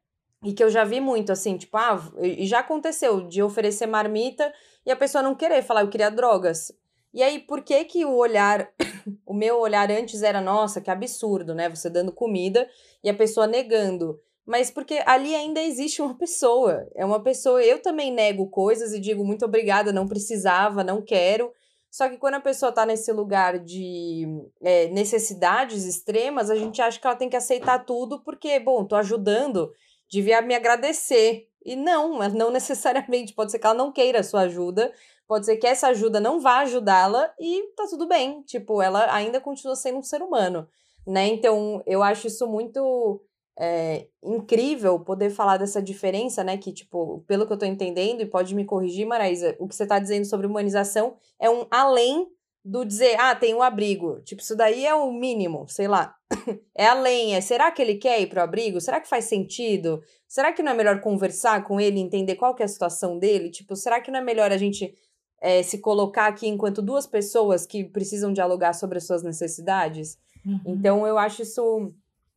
e 0.45 0.53
que 0.53 0.63
eu 0.63 0.71
já 0.71 0.85
vi 0.85 1.01
muito, 1.01 1.33
assim, 1.33 1.57
tipo, 1.57 1.77
ah, 1.77 1.99
e 2.21 2.47
já 2.47 2.61
aconteceu 2.61 3.27
de 3.27 3.43
oferecer 3.43 3.87
marmita 3.87 4.53
e 4.87 4.91
a 4.91 4.97
pessoa 4.97 5.23
não 5.23 5.35
querer 5.35 5.63
falar, 5.63 5.81
eu 5.81 5.89
queria 5.89 6.11
drogas. 6.11 6.71
E 7.13 7.23
aí, 7.23 7.39
por 7.39 7.63
que 7.63 7.85
que 7.85 8.05
o 8.05 8.15
olhar, 8.15 8.71
o 9.27 9.35
meu 9.35 9.59
olhar 9.59 9.91
antes 9.91 10.23
era, 10.23 10.41
nossa, 10.41 10.81
que 10.81 10.91
absurdo, 10.91 11.55
né? 11.55 11.69
Você 11.69 11.89
dando 11.89 12.13
comida 12.13 12.69
e 13.03 13.09
a 13.09 13.15
pessoa 13.15 13.47
negando. 13.47 14.21
Mas 14.47 14.71
porque 14.71 15.03
ali 15.05 15.35
ainda 15.35 15.61
existe 15.61 16.01
uma 16.01 16.17
pessoa. 16.17 16.87
É 16.95 17.05
uma 17.05 17.23
pessoa, 17.23 17.63
eu 17.63 17.81
também 17.81 18.13
nego 18.13 18.49
coisas 18.49 18.93
e 18.93 19.01
digo 19.01 19.25
muito 19.25 19.45
obrigada, 19.45 19.93
não 19.93 20.07
precisava, 20.07 20.83
não 20.83 21.03
quero. 21.03 21.53
Só 21.91 22.09
que 22.09 22.19
quando 22.19 22.35
a 22.35 22.41
pessoa 22.41 22.71
tá 22.71 22.85
nesse 22.85 23.11
lugar 23.13 23.59
de 23.59 24.27
é, 24.61 24.89
necessidades 24.89 25.85
extremas, 25.85 26.51
a 26.51 26.57
gente 26.57 26.81
acha 26.83 27.01
que 27.01 27.07
ela 27.07 27.17
tem 27.17 27.29
que 27.29 27.37
aceitar 27.37 27.85
tudo, 27.85 28.23
porque, 28.23 28.61
bom, 28.61 28.85
tô 28.85 28.95
ajudando 28.97 29.71
devia 30.11 30.41
me 30.41 30.55
agradecer. 30.55 31.47
E 31.65 31.77
não, 31.77 32.15
mas 32.15 32.33
não 32.33 32.51
necessariamente. 32.53 33.35
Pode 33.35 33.53
ser 33.53 33.59
que 33.59 33.67
ela 33.67 33.75
não 33.75 33.93
queira 33.93 34.21
a 34.21 34.25
sua 34.25 34.43
ajuda, 34.43 34.93
pode 35.29 35.45
ser 35.45 35.59
que 35.59 35.67
essa 35.67 35.89
ajuda 35.89 36.19
não 36.19 36.41
vá 36.41 36.61
ajudá-la 36.61 37.33
e 37.39 37.63
tá 37.77 37.87
tudo 37.89 38.09
bem. 38.09 38.43
Tipo, 38.43 38.81
ela 38.81 39.15
ainda 39.15 39.41
continua 39.41 39.77
sendo 39.77 39.99
um 39.99 40.03
ser 40.03 40.23
humano, 40.23 40.67
né? 41.07 41.27
Então, 41.27 41.83
eu 41.87 42.03
acho 42.03 42.27
isso 42.27 42.49
muito 42.49 43.21
é, 43.61 44.07
incrível 44.25 44.99
poder 45.01 45.31
falar 45.31 45.59
dessa 45.59 45.83
diferença, 45.83 46.43
né? 46.43 46.57
Que, 46.57 46.73
tipo, 46.73 47.23
pelo 47.27 47.47
que 47.47 47.53
eu 47.53 47.59
tô 47.59 47.67
entendendo, 47.67 48.23
e 48.23 48.27
pode 48.27 48.55
me 48.55 48.65
corrigir, 48.65 49.07
Maraísa, 49.07 49.55
o 49.59 49.69
que 49.69 49.77
você 49.77 49.87
tá 49.87 49.99
dizendo 49.99 50.25
sobre 50.25 50.47
humanização 50.47 51.17
é 51.39 51.51
um 51.51 51.67
além 51.71 52.27
do 52.65 52.85
dizer, 52.85 53.19
ah, 53.19 53.35
tem 53.35 53.55
um 53.55 53.63
abrigo. 53.63 54.21
Tipo, 54.23 54.43
isso 54.43 54.57
daí 54.57 54.85
é 54.85 54.95
o 54.95 55.13
mínimo, 55.13 55.67
sei 55.69 55.89
lá. 55.89 56.15
é 56.77 56.87
além, 56.87 57.35
é 57.35 57.41
será 57.41 57.71
que 57.71 57.81
ele 57.81 57.97
quer 57.97 58.21
ir 58.21 58.29
pro 58.29 58.43
abrigo? 58.43 58.81
Será 58.81 59.01
que 59.01 59.09
faz 59.09 59.25
sentido? 59.25 60.03
Será 60.27 60.53
que 60.53 60.63
não 60.63 60.73
é 60.73 60.75
melhor 60.75 61.01
conversar 61.01 61.65
com 61.65 61.81
ele, 61.81 61.99
entender 61.99 62.37
qual 62.37 62.55
que 62.55 62.63
é 62.63 62.67
a 62.67 62.69
situação 62.69 63.19
dele? 63.19 63.51
Tipo, 63.51 63.75
será 63.75 64.01
que 64.01 64.11
não 64.11 64.21
é 64.21 64.23
melhor 64.23 64.53
a 64.53 64.59
gente 64.59 64.95
é, 65.41 65.63
se 65.63 65.79
colocar 65.79 66.27
aqui 66.27 66.49
enquanto 66.49 66.83
duas 66.83 67.07
pessoas 67.07 67.67
que 67.67 67.85
precisam 67.85 68.33
dialogar 68.33 68.73
sobre 68.73 68.99
as 68.99 69.07
suas 69.07 69.23
necessidades? 69.23 70.19
Uhum. 70.45 70.61
Então, 70.67 71.07
eu 71.07 71.19
acho 71.19 71.43
isso 71.43 71.93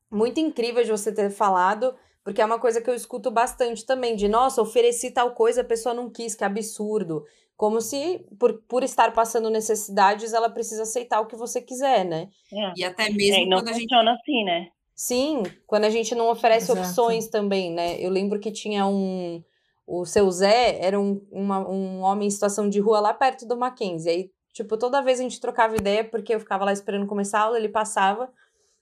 muito 0.10 0.39
incrível 0.39 0.84
de 0.84 0.91
você 0.91 1.12
ter 1.12 1.30
falado, 1.30 1.95
porque 2.24 2.41
é 2.41 2.45
uma 2.45 2.60
coisa 2.60 2.82
que 2.82 2.89
eu 2.89 2.95
escuto 2.95 3.32
bastante 3.32 3.86
também, 3.86 4.16
de 4.16 4.28
nossa, 4.28 4.62
ofereci 4.62 5.12
tal 5.12 5.32
coisa, 5.32 5.62
a 5.62 5.66
pessoa 5.66 5.95
não 5.95 6.10
quis, 6.10 6.36
que 6.36 6.43
absurdo. 6.43 7.24
Como 7.56 7.80
se, 7.80 8.26
por, 8.39 8.62
por 8.68 8.84
estar 8.84 9.14
passando 9.14 9.49
necessidades, 9.49 10.34
ela 10.34 10.49
precisa 10.49 10.84
aceitar 10.84 11.22
o 11.22 11.28
que 11.28 11.36
você 11.36 11.62
quiser, 11.62 12.04
né? 12.04 12.28
É. 12.52 12.74
E 12.76 12.84
até 12.84 13.10
mesmo 13.10 13.36
é, 13.36 13.43
e 13.43 13.45
não 13.47 13.58
quando 13.60 13.74
funciona 13.74 14.12
a 14.12 14.16
gente... 14.16 14.22
assim, 14.22 14.43
né? 14.43 14.68
Sim, 14.95 15.43
quando 15.66 15.86
a 15.86 15.89
gente 15.89 16.14
não 16.14 16.30
oferece 16.30 16.72
Exato. 16.72 16.88
opções 16.88 17.28
também, 17.28 17.72
né? 17.72 17.99
Eu 17.99 18.10
lembro 18.10 18.39
que 18.39 18.52
tinha 18.52 18.86
um. 18.86 19.43
O 19.94 20.06
seu 20.06 20.32
Zé 20.32 20.78
era 20.80 20.98
um, 20.98 21.22
uma, 21.30 21.68
um 21.68 22.02
homem 22.02 22.28
em 22.28 22.32
situação 22.32 22.70
de 22.70 22.80
rua 22.80 23.02
lá 23.02 23.14
perto 23.14 23.46
do 23.46 23.58
Mackenzie. 23.58 24.10
Aí, 24.10 24.32
tipo, 24.54 24.78
toda 24.78 25.02
vez 25.02 25.20
a 25.20 25.24
gente 25.24 25.42
trocava 25.42 25.76
ideia, 25.76 26.02
porque 26.04 26.34
eu 26.34 26.39
ficava 26.39 26.64
lá 26.64 26.72
esperando 26.72 27.06
começar 27.06 27.39
a 27.39 27.44
aula, 27.44 27.58
ele 27.58 27.68
passava. 27.68 28.32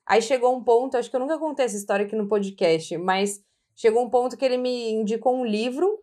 Aí 0.05 0.21
chegou 0.21 0.55
um 0.55 0.63
ponto, 0.63 0.97
acho 0.97 1.09
que 1.09 1.15
eu 1.15 1.19
nunca 1.19 1.39
contei 1.39 1.65
essa 1.65 1.75
história 1.75 2.05
aqui 2.05 2.15
no 2.15 2.27
podcast, 2.27 2.95
mas 2.99 3.41
chegou 3.75 4.03
um 4.03 4.09
ponto 4.09 4.37
que 4.37 4.45
ele 4.45 4.57
me 4.57 4.91
indicou 4.91 5.35
um 5.35 5.43
livro 5.43 5.99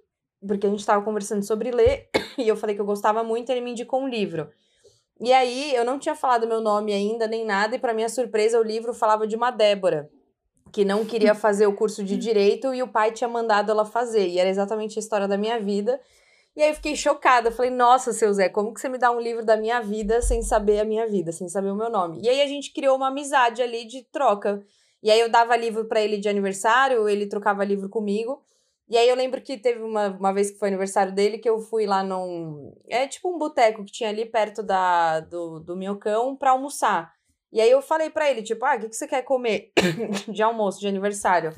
porque 0.47 0.67
a 0.67 0.71
gente 0.71 0.81
estava 0.81 1.05
conversando 1.05 1.45
sobre 1.45 1.71
ler, 1.71 2.09
e 2.37 2.49
eu 2.49 2.57
falei 2.57 2.75
que 2.75 2.81
eu 2.81 2.87
gostava 2.87 3.23
muito, 3.23 3.49
e 3.49 3.53
ele 3.53 3.61
me 3.61 3.71
indicou 3.71 4.01
um 4.01 4.09
livro. 4.09 4.49
E 5.21 5.33
aí, 5.33 5.75
eu 5.75 5.85
não 5.85 5.99
tinha 5.99 6.15
falado 6.15 6.47
meu 6.47 6.61
nome 6.61 6.93
ainda, 6.93 7.27
nem 7.27 7.45
nada, 7.45 7.77
e 7.77 7.79
para 7.79 7.95
minha 7.95 8.09
surpresa, 8.09 8.61
o 8.61 8.63
livro 8.63 8.93
falava 8.93 9.27
de 9.27 9.35
uma 9.35 9.51
Débora, 9.51 10.11
que 10.77 10.85
não 10.85 11.07
queria 11.07 11.35
fazer 11.35 11.67
o 11.67 11.73
curso 11.73 12.05
de 12.05 12.19
direito 12.19 12.75
e 12.75 12.83
o 12.83 12.89
pai 12.89 13.11
tinha 13.11 13.27
mandado 13.27 13.71
ela 13.71 13.87
fazer, 13.87 14.29
e 14.29 14.39
era 14.39 14.51
exatamente 14.51 14.99
a 14.99 15.01
história 15.01 15.27
da 15.27 15.39
minha 15.39 15.59
vida. 15.59 15.99
E 16.55 16.63
aí 16.63 16.69
eu 16.69 16.75
fiquei 16.75 16.95
chocada, 16.95 17.51
falei, 17.51 17.71
nossa, 17.71 18.13
seu 18.13 18.31
Zé, 18.35 18.51
como 18.51 18.75
que 18.75 18.81
você 18.83 18.87
me 18.87 18.99
dá 18.99 19.11
um 19.11 19.19
livro 19.19 19.43
da 19.43 19.57
minha 19.57 19.81
vida 19.81 20.21
sem 20.21 20.43
saber 20.43 20.79
a 20.79 20.85
minha 20.85 21.07
vida, 21.07 21.33
sem 21.33 21.49
saber 21.49 21.71
o 21.71 21.75
meu 21.75 21.89
nome? 21.89 22.21
E 22.23 22.29
aí 22.29 22.43
a 22.43 22.47
gente 22.47 22.75
criou 22.75 22.95
uma 22.95 23.09
amizade 23.09 23.63
ali 23.63 23.87
de 23.87 24.03
troca. 24.13 24.63
E 25.03 25.11
aí 25.11 25.19
eu 25.19 25.31
dava 25.31 25.57
livro 25.57 25.87
para 25.87 26.03
ele 26.03 26.19
de 26.19 26.29
aniversário, 26.29 27.09
ele 27.09 27.27
trocava 27.27 27.65
livro 27.65 27.89
comigo. 27.89 28.43
E 28.87 28.99
aí 28.99 29.09
eu 29.09 29.17
lembro 29.17 29.41
que 29.41 29.57
teve 29.57 29.81
uma, 29.81 30.09
uma 30.09 30.35
vez 30.35 30.51
que 30.51 30.59
foi 30.59 30.69
aniversário 30.69 31.15
dele 31.15 31.39
que 31.39 31.49
eu 31.49 31.59
fui 31.59 31.87
lá 31.87 32.03
num. 32.03 32.77
É 32.87 33.07
tipo 33.09 33.35
um 33.35 33.39
boteco 33.39 33.83
que 33.83 33.93
tinha 33.93 34.11
ali 34.11 34.27
perto 34.27 34.63
da, 34.63 35.21
do, 35.21 35.59
do 35.59 35.75
Minhocão 35.75 36.37
pra 36.37 36.51
almoçar. 36.51 37.16
E 37.53 37.61
aí 37.61 37.71
eu 37.71 37.81
falei 37.81 38.11
para 38.11 38.31
ele, 38.31 38.43
tipo, 38.43 38.65
ah, 38.65 38.77
o 38.77 38.81
que, 38.81 38.89
que 38.89 38.97
você 38.97 39.07
quer 39.07 39.23
comer 39.23 39.73
de 40.29 40.43
almoço, 40.43 40.81
de 40.81 40.89
aniversário? 40.89 41.53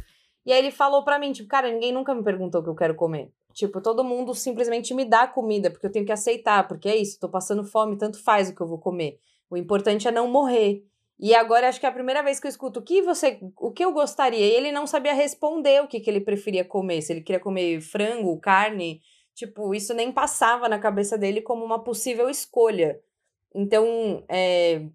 E 0.44 0.52
aí 0.52 0.58
ele 0.58 0.70
falou 0.70 1.04
pra 1.04 1.18
mim, 1.18 1.32
tipo, 1.32 1.48
cara, 1.48 1.70
ninguém 1.70 1.92
nunca 1.92 2.14
me 2.14 2.22
perguntou 2.22 2.60
o 2.60 2.64
que 2.64 2.70
eu 2.70 2.74
quero 2.74 2.94
comer. 2.94 3.30
Tipo, 3.52 3.80
todo 3.80 4.04
mundo 4.04 4.34
simplesmente 4.34 4.94
me 4.94 5.04
dá 5.04 5.26
comida, 5.26 5.70
porque 5.70 5.86
eu 5.86 5.92
tenho 5.92 6.06
que 6.06 6.12
aceitar, 6.12 6.66
porque 6.68 6.88
é 6.88 6.96
isso, 6.96 7.18
tô 7.18 7.28
passando 7.28 7.64
fome, 7.64 7.98
tanto 7.98 8.22
faz 8.22 8.48
o 8.48 8.54
que 8.54 8.60
eu 8.60 8.66
vou 8.66 8.78
comer. 8.78 9.18
O 9.50 9.56
importante 9.56 10.06
é 10.06 10.10
não 10.12 10.28
morrer. 10.28 10.84
E 11.18 11.34
agora 11.34 11.68
acho 11.68 11.80
que 11.80 11.86
é 11.86 11.88
a 11.88 11.92
primeira 11.92 12.22
vez 12.22 12.38
que 12.38 12.46
eu 12.46 12.50
escuto 12.50 12.78
o 12.78 12.82
que 12.82 13.02
você, 13.02 13.40
o 13.56 13.72
que 13.72 13.84
eu 13.84 13.92
gostaria. 13.92 14.46
E 14.46 14.54
ele 14.54 14.70
não 14.70 14.86
sabia 14.86 15.12
responder 15.12 15.82
o 15.82 15.88
que, 15.88 15.98
que 15.98 16.08
ele 16.08 16.20
preferia 16.20 16.64
comer, 16.64 17.02
se 17.02 17.12
ele 17.12 17.22
queria 17.22 17.40
comer 17.40 17.80
frango, 17.80 18.38
carne, 18.38 19.00
tipo, 19.34 19.74
isso 19.74 19.92
nem 19.94 20.12
passava 20.12 20.68
na 20.68 20.78
cabeça 20.78 21.18
dele 21.18 21.42
como 21.42 21.64
uma 21.64 21.82
possível 21.82 22.30
escolha. 22.30 23.00
Então, 23.54 24.24
é, 24.28 24.86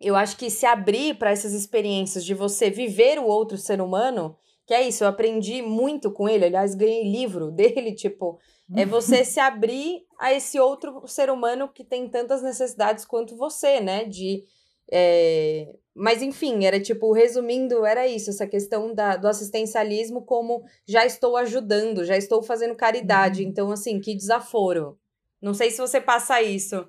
eu 0.00 0.14
acho 0.14 0.36
que 0.36 0.50
se 0.50 0.64
abrir 0.64 1.18
para 1.18 1.30
essas 1.30 1.52
experiências 1.52 2.24
de 2.24 2.34
você 2.34 2.70
viver 2.70 3.18
o 3.18 3.26
outro 3.26 3.56
ser 3.58 3.80
humano, 3.80 4.36
que 4.66 4.74
é 4.74 4.86
isso, 4.86 5.02
eu 5.02 5.08
aprendi 5.08 5.62
muito 5.62 6.12
com 6.12 6.28
ele, 6.28 6.44
aliás, 6.44 6.74
ganhei 6.74 7.10
livro 7.10 7.50
dele, 7.52 7.94
tipo, 7.94 8.38
é 8.76 8.84
você 8.84 9.24
se 9.24 9.40
abrir 9.40 10.04
a 10.18 10.32
esse 10.32 10.60
outro 10.60 11.06
ser 11.06 11.30
humano 11.30 11.68
que 11.68 11.84
tem 11.84 12.08
tantas 12.08 12.42
necessidades 12.42 13.04
quanto 13.04 13.36
você, 13.36 13.80
né? 13.80 14.04
De 14.04 14.44
é... 14.90 15.74
Mas, 15.94 16.22
enfim, 16.22 16.64
era 16.64 16.80
tipo, 16.80 17.12
resumindo, 17.12 17.84
era 17.84 18.06
isso, 18.06 18.30
essa 18.30 18.46
questão 18.46 18.94
da, 18.94 19.16
do 19.16 19.26
assistencialismo 19.26 20.22
como 20.22 20.62
já 20.86 21.04
estou 21.04 21.36
ajudando, 21.36 22.04
já 22.04 22.16
estou 22.16 22.40
fazendo 22.40 22.76
caridade. 22.76 23.42
Uhum. 23.42 23.48
Então, 23.48 23.72
assim, 23.72 24.00
que 24.00 24.14
desaforo. 24.14 24.96
Não 25.42 25.54
sei 25.54 25.70
se 25.70 25.78
você 25.78 26.00
passa 26.00 26.40
isso. 26.40 26.86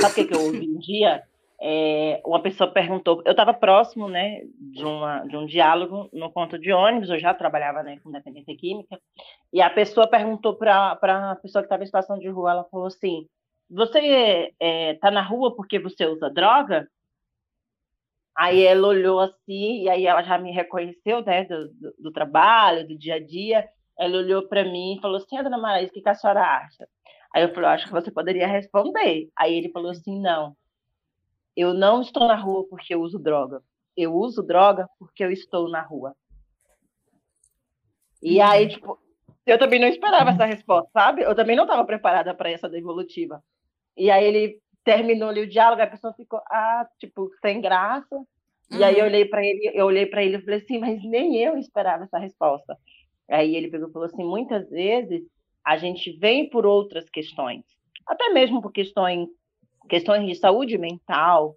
Sabe 0.00 0.12
o 0.12 0.14
que, 0.14 0.24
que 0.24 0.34
eu 0.34 0.40
ouvi 0.40 0.68
um 0.68 0.78
dia? 0.78 1.22
É, 1.66 2.20
uma 2.26 2.42
pessoa 2.42 2.70
perguntou, 2.70 3.22
eu 3.24 3.30
estava 3.30 3.54
próximo, 3.54 4.06
né, 4.06 4.42
de, 4.58 4.84
uma, 4.84 5.24
de 5.24 5.34
um 5.34 5.46
diálogo 5.46 6.10
no 6.12 6.30
ponto 6.30 6.58
de 6.58 6.70
ônibus, 6.70 7.08
eu 7.08 7.18
já 7.18 7.32
trabalhava, 7.32 7.82
né, 7.82 7.98
com 8.04 8.12
dependência 8.12 8.54
química, 8.54 9.00
e 9.50 9.62
a 9.62 9.70
pessoa 9.70 10.06
perguntou 10.06 10.56
para 10.56 10.92
a 10.92 11.36
pessoa 11.36 11.62
que 11.62 11.66
estava 11.66 11.82
em 11.82 11.86
situação 11.86 12.18
de 12.18 12.28
rua, 12.28 12.50
ela 12.50 12.64
falou 12.64 12.88
assim, 12.88 13.26
você 13.70 13.98
está 13.98 14.54
é, 14.60 14.94
tá 14.94 15.10
na 15.10 15.22
rua 15.22 15.56
porque 15.56 15.78
você 15.78 16.04
usa 16.04 16.28
droga? 16.28 16.86
Aí 18.36 18.62
ela 18.62 18.88
olhou 18.88 19.20
assim, 19.20 19.84
e 19.84 19.88
aí 19.88 20.06
ela 20.06 20.22
já 20.22 20.36
me 20.36 20.52
reconheceu, 20.52 21.24
né, 21.24 21.44
do, 21.44 21.68
do, 21.68 21.94
do 21.98 22.12
trabalho, 22.12 22.86
do 22.86 22.98
dia 22.98 23.14
a 23.14 23.24
dia. 23.24 23.66
Ela 23.98 24.18
olhou 24.18 24.46
para 24.48 24.64
mim 24.64 24.96
e 24.96 25.00
falou 25.00 25.16
assim: 25.16 25.40
Dona 25.42 25.56
Marais, 25.56 25.88
o 25.88 25.92
que, 25.92 26.02
que 26.02 26.08
a 26.08 26.14
senhora 26.14 26.42
acha? 26.42 26.86
Aí 27.32 27.42
eu 27.42 27.54
falei: 27.54 27.70
Acho 27.70 27.86
que 27.86 27.92
você 27.92 28.10
poderia 28.10 28.46
responder. 28.46 29.30
Aí 29.36 29.54
ele 29.54 29.70
falou 29.70 29.90
assim: 29.90 30.20
Não, 30.20 30.56
eu 31.56 31.72
não 31.72 32.00
estou 32.00 32.26
na 32.26 32.36
rua 32.36 32.66
porque 32.68 32.94
eu 32.94 33.00
uso 33.00 33.18
droga. 33.18 33.62
Eu 33.96 34.14
uso 34.14 34.42
droga 34.42 34.88
porque 34.98 35.24
eu 35.24 35.30
estou 35.30 35.68
na 35.68 35.80
rua. 35.80 36.14
E 38.22 38.38
uhum. 38.38 38.46
aí, 38.46 38.68
tipo, 38.68 38.98
eu 39.46 39.58
também 39.58 39.78
não 39.78 39.88
esperava 39.88 40.30
essa 40.30 40.44
resposta, 40.44 40.90
sabe? 40.92 41.22
Eu 41.22 41.34
também 41.34 41.54
não 41.54 41.64
estava 41.64 41.84
preparada 41.84 42.34
para 42.34 42.50
essa 42.50 42.68
devolutiva. 42.68 43.42
E 43.96 44.10
aí 44.10 44.24
ele 44.24 44.58
terminou 44.82 45.28
ali 45.28 45.42
o 45.42 45.48
diálogo, 45.48 45.82
a 45.82 45.86
pessoa 45.86 46.12
ficou, 46.14 46.40
ah, 46.50 46.88
tipo, 46.98 47.30
sem 47.40 47.60
graça. 47.60 48.16
Uhum. 48.16 48.78
E 48.78 48.84
aí 48.84 48.94
eu 48.94 49.00
uhum. 49.00 49.10
olhei 49.10 49.24
para 49.26 49.44
ele, 49.44 49.70
eu 49.74 49.86
olhei 49.86 50.06
para 50.06 50.24
ele 50.24 50.36
e 50.36 50.40
falei 50.40 50.58
assim, 50.60 50.78
mas 50.78 51.02
nem 51.04 51.36
eu 51.36 51.56
esperava 51.56 52.04
essa 52.04 52.18
resposta. 52.18 52.76
Aí 53.28 53.54
ele 53.54 53.70
pegou 53.70 53.88
e 53.88 53.92
falou 53.92 54.06
assim, 54.06 54.24
muitas 54.24 54.68
vezes 54.68 55.22
a 55.64 55.76
gente 55.76 56.12
vem 56.18 56.48
por 56.48 56.66
outras 56.66 57.08
questões, 57.08 57.64
até 58.06 58.28
mesmo 58.30 58.60
por 58.60 58.70
questões, 58.70 59.28
questões 59.88 60.26
de 60.26 60.34
saúde 60.34 60.78
mental, 60.78 61.56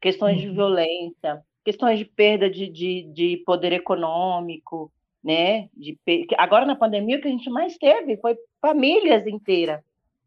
questões 0.00 0.36
uhum. 0.36 0.48
de 0.48 0.54
violência, 0.54 1.42
questões 1.64 1.98
de 1.98 2.04
perda 2.04 2.48
de, 2.48 2.68
de, 2.68 3.02
de 3.12 3.36
poder 3.44 3.72
econômico, 3.72 4.90
né? 5.22 5.68
De, 5.74 5.98
agora 6.36 6.64
na 6.64 6.76
pandemia 6.76 7.18
o 7.18 7.20
que 7.20 7.28
a 7.28 7.30
gente 7.30 7.50
mais 7.50 7.76
teve 7.76 8.16
foi 8.18 8.36
famílias 8.60 9.26
inteiras 9.26 9.82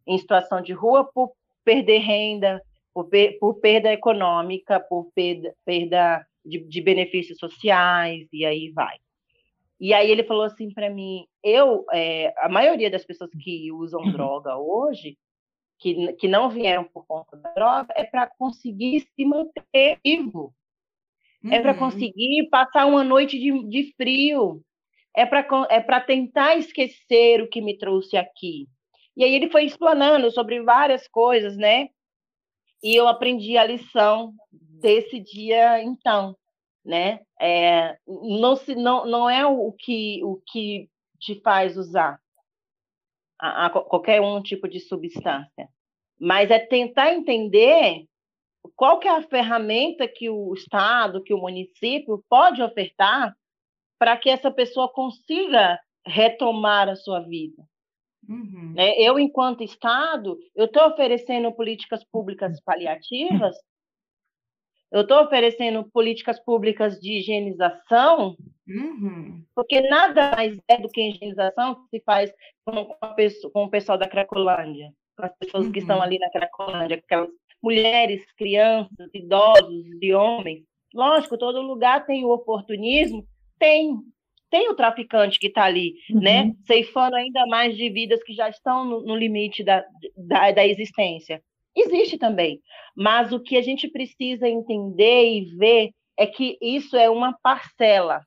em 0.05 0.17
situação 0.17 0.61
de 0.61 0.73
rua 0.73 1.03
por 1.03 1.31
perder 1.63 1.99
renda, 1.99 2.61
por, 2.93 3.05
per, 3.05 3.37
por 3.39 3.55
perda 3.55 3.91
econômica, 3.91 4.79
por 4.79 5.09
perda, 5.13 5.53
perda 5.65 6.25
de, 6.45 6.59
de 6.59 6.81
benefícios 6.81 7.37
sociais, 7.37 8.27
e 8.33 8.45
aí 8.45 8.71
vai. 8.71 8.97
E 9.79 9.93
aí 9.93 10.11
ele 10.11 10.23
falou 10.23 10.43
assim 10.43 10.71
para 10.71 10.89
mim, 10.89 11.25
eu, 11.43 11.85
é, 11.91 12.33
a 12.37 12.47
maioria 12.49 12.89
das 12.89 13.03
pessoas 13.03 13.31
que 13.31 13.71
usam 13.71 14.01
uhum. 14.01 14.11
droga 14.11 14.55
hoje, 14.57 15.17
que, 15.81 16.13
que 16.13 16.27
não 16.27 16.49
vieram 16.49 16.83
por 16.83 17.05
conta 17.07 17.35
da 17.35 17.51
droga, 17.53 17.91
é 17.97 18.03
para 18.03 18.27
conseguir 18.27 19.01
se 19.01 19.25
manter 19.25 19.99
vivo. 20.05 20.53
Uhum. 21.43 21.51
É 21.51 21.59
para 21.59 21.73
conseguir 21.73 22.47
passar 22.51 22.85
uma 22.85 23.03
noite 23.03 23.39
de, 23.39 23.67
de 23.67 23.91
frio. 23.95 24.63
É 25.13 25.25
para 25.25 25.45
é 25.69 25.99
tentar 26.01 26.55
esquecer 26.55 27.41
o 27.41 27.49
que 27.49 27.61
me 27.61 27.77
trouxe 27.77 28.15
aqui. 28.15 28.69
E 29.17 29.23
aí 29.23 29.33
ele 29.33 29.49
foi 29.49 29.65
explanando 29.65 30.29
sobre 30.31 30.61
várias 30.61 31.07
coisas, 31.07 31.57
né? 31.57 31.89
E 32.83 32.95
eu 32.95 33.07
aprendi 33.07 33.57
a 33.57 33.65
lição 33.65 34.33
desse 34.51 35.19
dia 35.19 35.83
então, 35.83 36.37
né? 36.85 37.21
É, 37.39 37.97
não, 38.07 38.55
se, 38.55 38.75
não, 38.75 39.05
não 39.05 39.29
é 39.29 39.45
o 39.45 39.71
que, 39.71 40.23
o 40.23 40.39
que 40.45 40.87
te 41.19 41.41
faz 41.41 41.75
usar 41.75 42.20
a, 43.41 43.65
a 43.65 43.69
qualquer 43.69 44.21
um 44.21 44.41
tipo 44.41 44.67
de 44.67 44.79
substância, 44.79 45.67
mas 46.19 46.51
é 46.51 46.59
tentar 46.59 47.13
entender 47.13 48.05
qual 48.75 48.99
que 48.99 49.07
é 49.07 49.11
a 49.11 49.23
ferramenta 49.23 50.07
que 50.07 50.29
o 50.29 50.53
Estado, 50.53 51.23
que 51.23 51.33
o 51.33 51.39
município 51.39 52.23
pode 52.29 52.61
ofertar 52.61 53.35
para 53.99 54.15
que 54.15 54.29
essa 54.29 54.51
pessoa 54.51 54.91
consiga 54.91 55.79
retomar 56.05 56.87
a 56.87 56.95
sua 56.95 57.19
vida. 57.21 57.63
Uhum. 58.27 58.73
Né? 58.75 58.93
Eu, 58.97 59.17
enquanto 59.17 59.63
Estado, 59.63 60.37
eu 60.55 60.65
estou 60.65 60.87
oferecendo 60.87 61.51
políticas 61.51 62.03
públicas 62.11 62.61
paliativas, 62.61 63.55
eu 64.91 65.01
estou 65.01 65.23
oferecendo 65.23 65.89
políticas 65.91 66.39
públicas 66.43 66.99
de 66.99 67.19
higienização, 67.19 68.35
uhum. 68.67 69.43
porque 69.55 69.79
nada 69.81 70.31
mais 70.35 70.57
é 70.67 70.77
do 70.77 70.89
que 70.89 71.09
higienização 71.09 71.75
que 71.75 71.97
se 71.97 72.03
faz 72.03 72.33
com, 72.65 72.93
pessoa, 73.15 73.53
com 73.53 73.63
o 73.63 73.69
pessoal 73.69 73.97
da 73.97 74.07
Cracolândia, 74.07 74.91
com 75.17 75.25
as 75.25 75.37
pessoas 75.37 75.65
uhum. 75.65 75.71
que 75.71 75.79
estão 75.79 75.97
uhum. 75.97 76.03
ali 76.03 76.19
na 76.19 76.29
Cracolândia, 76.29 76.97
aquelas 76.97 77.29
mulheres, 77.63 78.21
crianças, 78.33 79.09
idosos 79.13 79.85
e 80.01 80.13
homens. 80.13 80.63
Lógico, 80.93 81.37
todo 81.37 81.61
lugar 81.61 82.05
tem 82.05 82.25
o 82.25 82.31
oportunismo, 82.31 83.25
tem, 83.57 83.97
tem 84.49 84.69
o 84.69 84.75
traficante 84.75 85.39
que 85.39 85.47
está 85.47 85.63
ali, 85.63 85.93
né, 86.09 86.41
uhum. 86.41 86.47
né, 86.47 86.55
ceifando 86.65 87.15
ainda 87.15 87.45
mais 87.47 87.77
de 87.77 87.89
vidas 87.89 88.21
que 88.23 88.33
já 88.33 88.49
estão 88.49 88.83
no, 88.83 89.01
no 89.03 89.15
limite 89.15 89.63
da, 89.63 89.85
da, 90.17 90.51
da, 90.51 90.67
existência. 90.67 91.41
Existe 91.75 92.17
também, 92.17 92.61
mas 92.95 93.31
o 93.31 93.39
que 93.39 93.55
a 93.55 93.61
gente 93.61 93.87
precisa 93.87 94.47
entender 94.47 95.37
e 95.37 95.45
ver 95.55 95.91
é 96.17 96.27
que 96.27 96.57
isso 96.61 96.95
é 96.97 97.09
uma 97.09 97.33
parcela. 97.41 98.21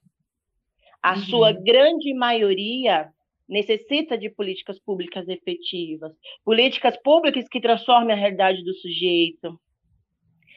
A 1.02 1.14
uhum. 1.14 1.24
sua 1.24 1.52
grande 1.52 2.14
maioria 2.14 3.10
necessita 3.46 4.16
de 4.16 4.30
políticas 4.30 4.78
públicas 4.80 5.28
efetivas, 5.28 6.12
políticas 6.44 6.96
públicas 7.02 7.46
que 7.48 7.60
transformem 7.60 8.16
a 8.16 8.18
realidade 8.18 8.64
do 8.64 8.74
sujeito. 8.74 9.60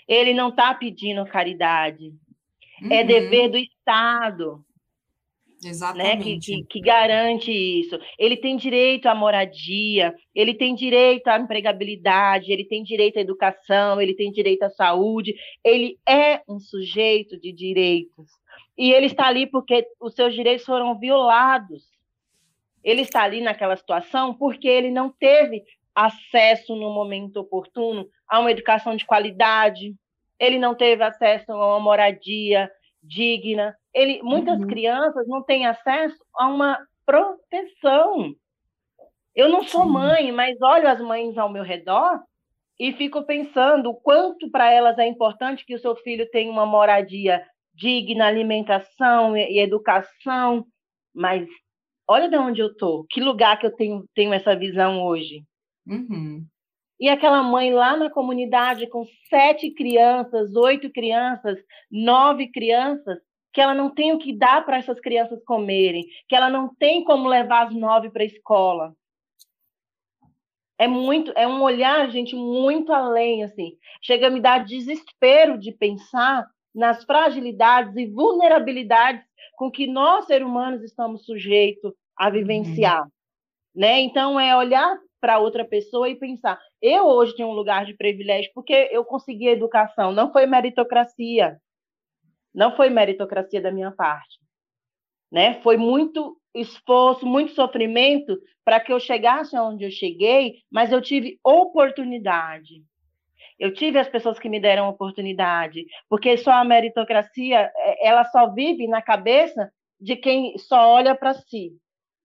Ele 0.08 0.34
não 0.34 0.50
está 0.50 0.74
pedindo 0.74 1.26
caridade, 1.26 2.14
é 2.82 2.86
uhum. 2.86 2.94
é 2.94 3.04
dever 3.04 3.50
do 3.50 3.58
Estado 3.58 4.66
Exatamente. 5.64 6.18
Né, 6.18 6.24
que, 6.24 6.40
que, 6.40 6.64
que, 6.66 6.82
garante 6.82 7.52
isso. 7.52 7.98
Ele 8.18 8.38
tem 8.38 8.56
direito 8.56 9.08
à 9.08 9.16
moradia, 9.16 10.14
ele 10.36 10.54
tem 10.54 10.76
direito 10.76 11.28
à 11.28 11.40
empregabilidade, 11.40 12.52
ele 12.52 12.66
tem 12.66 12.84
direito 12.84 13.18
à 13.18 13.22
educação, 13.22 14.00
ele 14.00 14.14
tem 14.14 14.32
direito 14.32 14.64
à 14.64 14.70
saúde, 14.70 15.36
ele 15.64 15.98
é 16.08 16.42
um 16.48 16.60
sujeito 16.60 17.40
de 17.40 17.52
direitos. 17.52 18.30
E 18.78 18.92
ele 18.92 19.08
está 19.08 19.28
ali 19.28 19.48
porque 19.48 19.88
os 20.00 20.14
seus 20.14 20.34
direitos 20.34 20.66
foram 20.66 20.98
violados. 20.98 21.84
Ele 22.84 23.02
está 23.02 23.24
ali 23.24 23.42
naquela 23.42 23.76
situação 23.76 24.34
porque 24.34 24.68
ele 24.68 24.92
não 24.92 25.10
teve 25.10 25.64
acesso 25.96 26.76
no 26.76 26.94
momento 26.94 27.38
oportuno 27.38 28.08
a 28.30 28.40
uma 28.40 28.52
educação 28.52 28.96
de 28.96 29.06
qualidade, 29.06 29.96
ele 30.40 30.60
não 30.60 30.76
teve 30.76 31.04
acesso 31.04 31.52
a 31.52 31.56
uma 31.56 31.80
moradia 31.80 32.70
digna, 33.02 33.76
ele, 33.98 34.22
muitas 34.22 34.60
uhum. 34.60 34.68
crianças 34.68 35.28
não 35.28 35.42
têm 35.44 35.66
acesso 35.66 36.18
a 36.36 36.48
uma 36.48 36.78
proteção. 37.06 38.34
Eu 39.36 39.50
não 39.50 39.64
sou 39.64 39.86
mãe, 39.86 40.32
mas 40.32 40.62
olho 40.62 40.88
as 40.88 41.00
mães 41.02 41.38
ao 41.38 41.50
meu 41.50 41.64
redor 41.64 42.20
e 42.80 42.94
fico 42.94 43.24
pensando 43.24 43.90
o 43.90 43.96
quanto 43.96 44.50
para 44.52 44.72
elas 44.72 44.98
é 44.98 45.08
importante 45.08 45.66
que 45.66 45.76
o 45.76 45.80
seu 45.80 45.96
filho 45.96 46.30
tenha 46.30 46.52
uma 46.52 46.66
moradia 46.66 47.44
digna, 47.74 48.28
alimentação 48.28 49.36
e, 49.36 49.60
educação. 49.60 50.66
Mas 51.14 51.48
olha 52.08 52.30
de 52.30 52.38
onde 52.38 52.62
eu 52.62 52.68
estou, 52.68 53.06
que 53.10 53.20
lugar 53.20 53.60
que 53.60 53.66
eu 53.66 53.76
tenho, 53.76 54.06
tenho 54.14 54.34
essa 54.34 54.56
visão 54.56 55.04
hoje. 55.04 55.44
Uhum. 55.88 56.46
E 57.00 57.08
aquela 57.10 57.44
mãe 57.44 57.72
lá 57.72 57.96
na 57.96 58.10
comunidade 58.10 58.88
com 58.88 59.06
sete 59.30 59.72
crianças, 59.72 60.56
oito 60.56 60.92
crianças, 60.92 61.60
nove 61.92 62.50
crianças, 62.52 63.20
que 63.58 63.62
ela 63.62 63.74
não 63.74 63.90
tem 63.90 64.14
o 64.14 64.20
que 64.20 64.32
dar 64.32 64.64
para 64.64 64.78
essas 64.78 65.00
crianças 65.00 65.44
comerem, 65.44 66.06
que 66.30 66.36
ela 66.36 66.48
não 66.48 66.76
tem 66.76 67.04
como 67.04 67.28
levar 67.28 67.66
as 67.66 67.74
nove 67.74 68.12
para 68.12 68.22
a 68.22 68.28
escola, 68.28 68.94
É 70.78 70.88
muito, 70.88 71.34
é 71.36 71.48
um 71.48 71.64
olhar, 71.64 72.08
gente, 72.12 72.36
muito 72.36 72.94
além, 72.94 73.44
assim. 73.44 73.76
Chega 74.00 74.28
a 74.28 74.30
me 74.30 74.40
dar 74.40 74.64
desespero 74.64 75.58
de 75.58 75.72
pensar 75.72 76.46
nas 76.72 77.04
fragilidades 77.04 77.96
e 77.98 78.06
vulnerabilidades 78.06 79.26
com 79.56 79.72
que 79.72 79.88
nós, 79.88 80.28
seres 80.28 80.48
humanos, 80.48 80.84
estamos 80.84 81.26
sujeitos 81.26 81.92
a 82.16 82.30
vivenciar. 82.30 83.02
Uhum. 83.02 83.10
Né? 83.76 84.02
Então, 84.02 84.40
é 84.40 84.56
olhar 84.56 85.00
para 85.20 85.40
outra 85.40 85.66
pessoa 85.66 86.08
e 86.08 86.16
pensar: 86.16 86.60
eu 86.80 87.06
hoje 87.06 87.36
tenho 87.36 87.50
um 87.50 87.54
lugar 87.54 87.88
de 87.88 87.96
privilégio 87.96 88.52
porque 88.54 88.88
eu 88.92 89.04
consegui 89.04 89.48
educação, 89.48 90.12
não 90.12 90.32
foi 90.32 90.46
meritocracia. 90.46 91.60
Não 92.58 92.76
foi 92.76 92.90
meritocracia 92.90 93.62
da 93.62 93.72
minha 93.72 93.92
parte. 93.92 94.40
Né? 95.32 95.62
Foi 95.62 95.78
muito 95.78 96.36
esforço, 96.56 97.24
muito 97.24 97.52
sofrimento 97.52 98.36
para 98.66 98.80
que 98.80 98.92
eu 98.92 99.00
chegasse 99.00 99.56
onde 99.56 99.84
eu 99.84 99.92
cheguei, 99.92 100.56
mas 100.72 100.92
eu 100.92 101.00
tive 101.00 101.40
oportunidade. 101.44 102.84
Eu 103.60 103.72
tive 103.72 104.00
as 104.00 104.10
pessoas 104.10 104.40
que 104.40 104.50
me 104.50 104.60
deram 104.60 104.90
oportunidade, 104.90 105.86
porque 106.10 106.36
só 106.36 106.52
a 106.54 106.66
meritocracia, 106.66 107.72
é, 107.76 108.08
ela 108.08 108.26
só 108.26 108.52
vive 108.52 108.88
na 108.88 109.04
cabeça 109.04 109.72
de 110.02 110.16
quem 110.16 110.58
só 110.58 110.90
olha 110.90 111.14
para 111.14 111.36
si. 111.36 111.74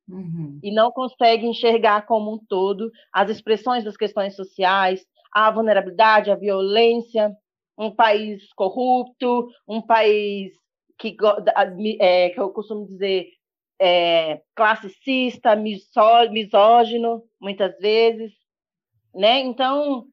Uhum. 0.08 0.58
E 0.62 0.72
não 0.72 0.90
consegue 0.90 1.46
enxergar 1.46 2.06
como 2.06 2.32
um 2.32 2.38
todo 2.38 2.90
as 3.12 3.28
expressões 3.28 3.84
das 3.84 3.98
questões 3.98 4.34
sociais, 4.34 5.04
a 5.30 5.50
vulnerabilidade, 5.50 6.30
a 6.30 6.36
violência, 6.36 7.36
um 7.76 7.90
país 7.90 8.52
corrupto, 8.54 9.48
um 9.66 9.80
país 9.80 10.52
que, 10.98 11.16
é, 12.00 12.30
que 12.30 12.40
eu 12.40 12.50
costumo 12.50 12.86
dizer 12.86 13.28
é, 13.80 14.40
classicista, 14.54 15.56
misó, 15.56 16.28
misógino, 16.30 17.24
muitas 17.40 17.76
vezes, 17.78 18.32
né? 19.14 19.40
Então, 19.40 20.06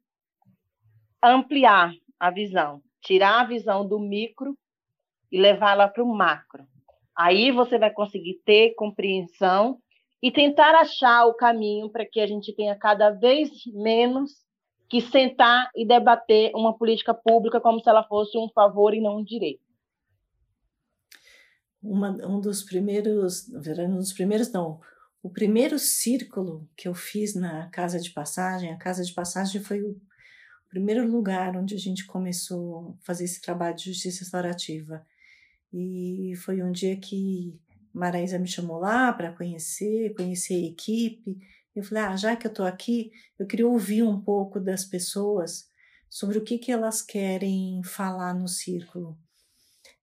ampliar 1.23 1.93
a 2.19 2.31
visão, 2.31 2.81
tirar 3.01 3.41
a 3.41 3.43
visão 3.45 3.87
do 3.87 3.99
micro 3.99 4.57
e 5.31 5.39
levá-la 5.39 5.87
para 5.87 6.03
o 6.03 6.07
macro. 6.07 6.65
Aí 7.15 7.51
você 7.51 7.77
vai 7.77 7.91
conseguir 7.91 8.41
ter 8.45 8.73
compreensão 8.75 9.77
e 10.21 10.31
tentar 10.31 10.73
achar 10.73 11.25
o 11.25 11.35
caminho 11.35 11.89
para 11.89 12.05
que 12.05 12.19
a 12.19 12.27
gente 12.27 12.53
tenha 12.55 12.75
cada 12.75 13.11
vez 13.11 13.51
menos 13.67 14.31
que 14.89 15.01
sentar 15.01 15.69
e 15.75 15.85
debater 15.85 16.51
uma 16.55 16.77
política 16.77 17.13
pública 17.13 17.61
como 17.61 17.79
se 17.79 17.89
ela 17.89 18.03
fosse 18.03 18.37
um 18.37 18.49
favor 18.49 18.93
e 18.93 19.01
não 19.01 19.19
um 19.19 19.23
direito. 19.23 19.61
Uma, 21.81 22.09
um 22.25 22.41
dos 22.41 22.63
primeiros, 22.63 23.47
um 23.49 23.97
dos 23.97 24.11
primeiros 24.11 24.51
não, 24.51 24.79
o 25.21 25.29
primeiro 25.29 25.77
círculo 25.77 26.67
que 26.75 26.87
eu 26.87 26.93
fiz 26.93 27.35
na 27.35 27.69
Casa 27.69 27.99
de 27.99 28.09
Passagem, 28.11 28.71
a 28.71 28.77
Casa 28.77 29.03
de 29.03 29.13
Passagem 29.13 29.61
foi 29.61 29.81
o 29.81 29.99
primeiro 30.69 31.05
lugar 31.05 31.57
onde 31.57 31.75
a 31.75 31.77
gente 31.77 32.05
começou 32.05 32.97
a 33.01 33.05
fazer 33.05 33.25
esse 33.25 33.41
trabalho 33.41 33.75
de 33.75 33.91
justiça 33.91 34.19
restaurativa. 34.19 35.05
E 35.73 36.33
foi 36.37 36.63
um 36.63 36.71
dia 36.71 36.97
que 36.97 37.59
Maraísa 37.93 38.39
me 38.39 38.47
chamou 38.47 38.79
lá 38.79 39.11
para 39.11 39.33
conhecer, 39.33 40.13
conhecer 40.15 40.55
a 40.55 40.67
equipe. 40.67 41.37
Eu 41.79 41.83
falei, 41.85 42.03
ah, 42.03 42.17
já 42.17 42.35
que 42.35 42.45
eu 42.45 42.49
estou 42.49 42.65
aqui, 42.65 43.09
eu 43.39 43.47
queria 43.47 43.65
ouvir 43.65 44.03
um 44.03 44.19
pouco 44.19 44.59
das 44.59 44.83
pessoas 44.83 45.69
sobre 46.09 46.37
o 46.37 46.43
que, 46.43 46.57
que 46.57 46.73
elas 46.73 47.01
querem 47.01 47.81
falar 47.85 48.33
no 48.33 48.49
círculo. 48.49 49.17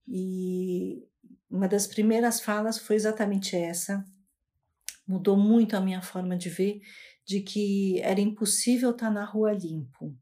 E 0.09 1.07
uma 1.51 1.69
das 1.69 1.87
primeiras 1.87 2.41
falas 2.41 2.79
foi 2.79 2.97
exatamente 2.97 3.55
essa. 3.55 4.03
Mudou 5.07 5.37
muito 5.37 5.77
a 5.77 5.81
minha 5.83 6.01
forma 6.01 6.35
de 6.35 6.49
ver, 6.49 6.81
de 7.27 7.41
que 7.41 8.01
era 8.01 8.23
impossível 8.23 8.93
estar 8.93 9.09
tá 9.09 9.13
na 9.13 9.25
rua 9.27 9.53
limpo. 9.53 10.17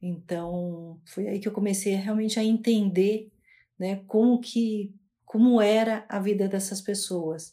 Então, 0.00 1.00
foi 1.04 1.26
aí 1.26 1.40
que 1.40 1.48
eu 1.48 1.52
comecei 1.52 1.94
realmente 1.96 2.38
a 2.38 2.44
entender, 2.44 3.28
né, 3.76 4.04
como 4.06 4.40
que 4.40 4.94
como 5.24 5.60
era 5.60 6.06
a 6.08 6.20
vida 6.20 6.48
dessas 6.48 6.80
pessoas. 6.80 7.52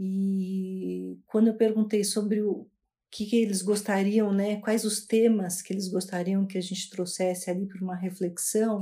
E 0.00 1.18
quando 1.26 1.48
eu 1.48 1.54
perguntei 1.54 2.04
sobre 2.04 2.40
o 2.40 2.68
que, 3.10 3.26
que 3.26 3.34
eles 3.34 3.62
gostariam, 3.62 4.32
né, 4.32 4.60
quais 4.60 4.84
os 4.84 5.04
temas 5.04 5.60
que 5.60 5.72
eles 5.72 5.88
gostariam 5.88 6.46
que 6.46 6.56
a 6.56 6.60
gente 6.60 6.88
trouxesse 6.88 7.50
ali 7.50 7.66
para 7.66 7.82
uma 7.82 7.96
reflexão, 7.96 8.80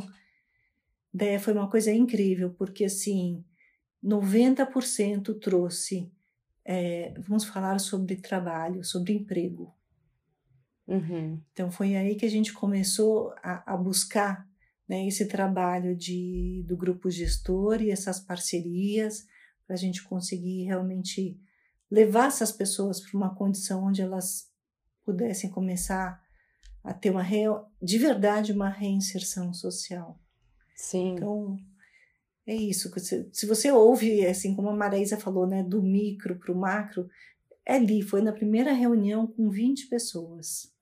daí 1.14 1.38
foi 1.38 1.54
uma 1.54 1.70
coisa 1.70 1.90
incrível, 1.90 2.50
porque 2.50 2.84
assim, 2.84 3.42
90% 4.04 5.40
trouxe, 5.40 6.12
é, 6.62 7.14
vamos 7.18 7.46
falar 7.46 7.78
sobre 7.78 8.16
trabalho, 8.16 8.84
sobre 8.84 9.14
emprego. 9.14 9.74
Uhum. 10.86 11.40
Então 11.52 11.70
foi 11.70 11.96
aí 11.96 12.14
que 12.14 12.26
a 12.26 12.30
gente 12.30 12.52
começou 12.52 13.32
a, 13.42 13.72
a 13.72 13.74
buscar 13.74 14.46
né, 14.86 15.06
esse 15.08 15.26
trabalho 15.26 15.96
de, 15.96 16.62
do 16.66 16.76
grupo 16.76 17.10
gestor 17.10 17.80
e 17.80 17.90
essas 17.90 18.20
parcerias 18.20 19.26
para 19.66 19.74
a 19.74 19.78
gente 19.78 20.02
conseguir 20.04 20.64
realmente 20.64 21.40
levar 21.90 22.28
essas 22.28 22.52
pessoas 22.52 23.00
para 23.00 23.16
uma 23.16 23.34
condição 23.34 23.84
onde 23.84 24.02
elas 24.02 24.50
pudessem 25.04 25.50
começar 25.50 26.24
a 26.82 26.94
ter 26.94 27.10
uma 27.10 27.22
real, 27.22 27.70
de 27.82 27.98
verdade 27.98 28.52
uma 28.52 28.68
reinserção 28.68 29.52
social. 29.52 30.20
Sim. 30.74 31.14
Então 31.14 31.58
é 32.46 32.54
isso. 32.54 32.92
Se 33.32 33.46
você 33.46 33.72
ouve, 33.72 34.24
assim 34.24 34.54
como 34.54 34.68
a 34.68 34.76
Maraísa 34.76 35.16
falou, 35.16 35.46
né, 35.46 35.62
do 35.62 35.82
micro 35.82 36.38
para 36.38 36.52
o 36.52 36.56
macro, 36.56 37.08
é 37.64 37.74
ali, 37.74 38.02
foi 38.02 38.22
na 38.22 38.32
primeira 38.32 38.72
reunião 38.72 39.26
com 39.26 39.50
20 39.50 39.88
pessoas. 39.88 40.72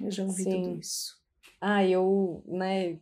Eu 0.00 0.10
já 0.10 0.24
ouvi 0.24 0.44
Sim. 0.44 0.62
tudo 0.62 0.78
isso. 0.78 1.22
Ah, 1.60 1.84
eu, 1.86 2.42
né, 2.46 2.98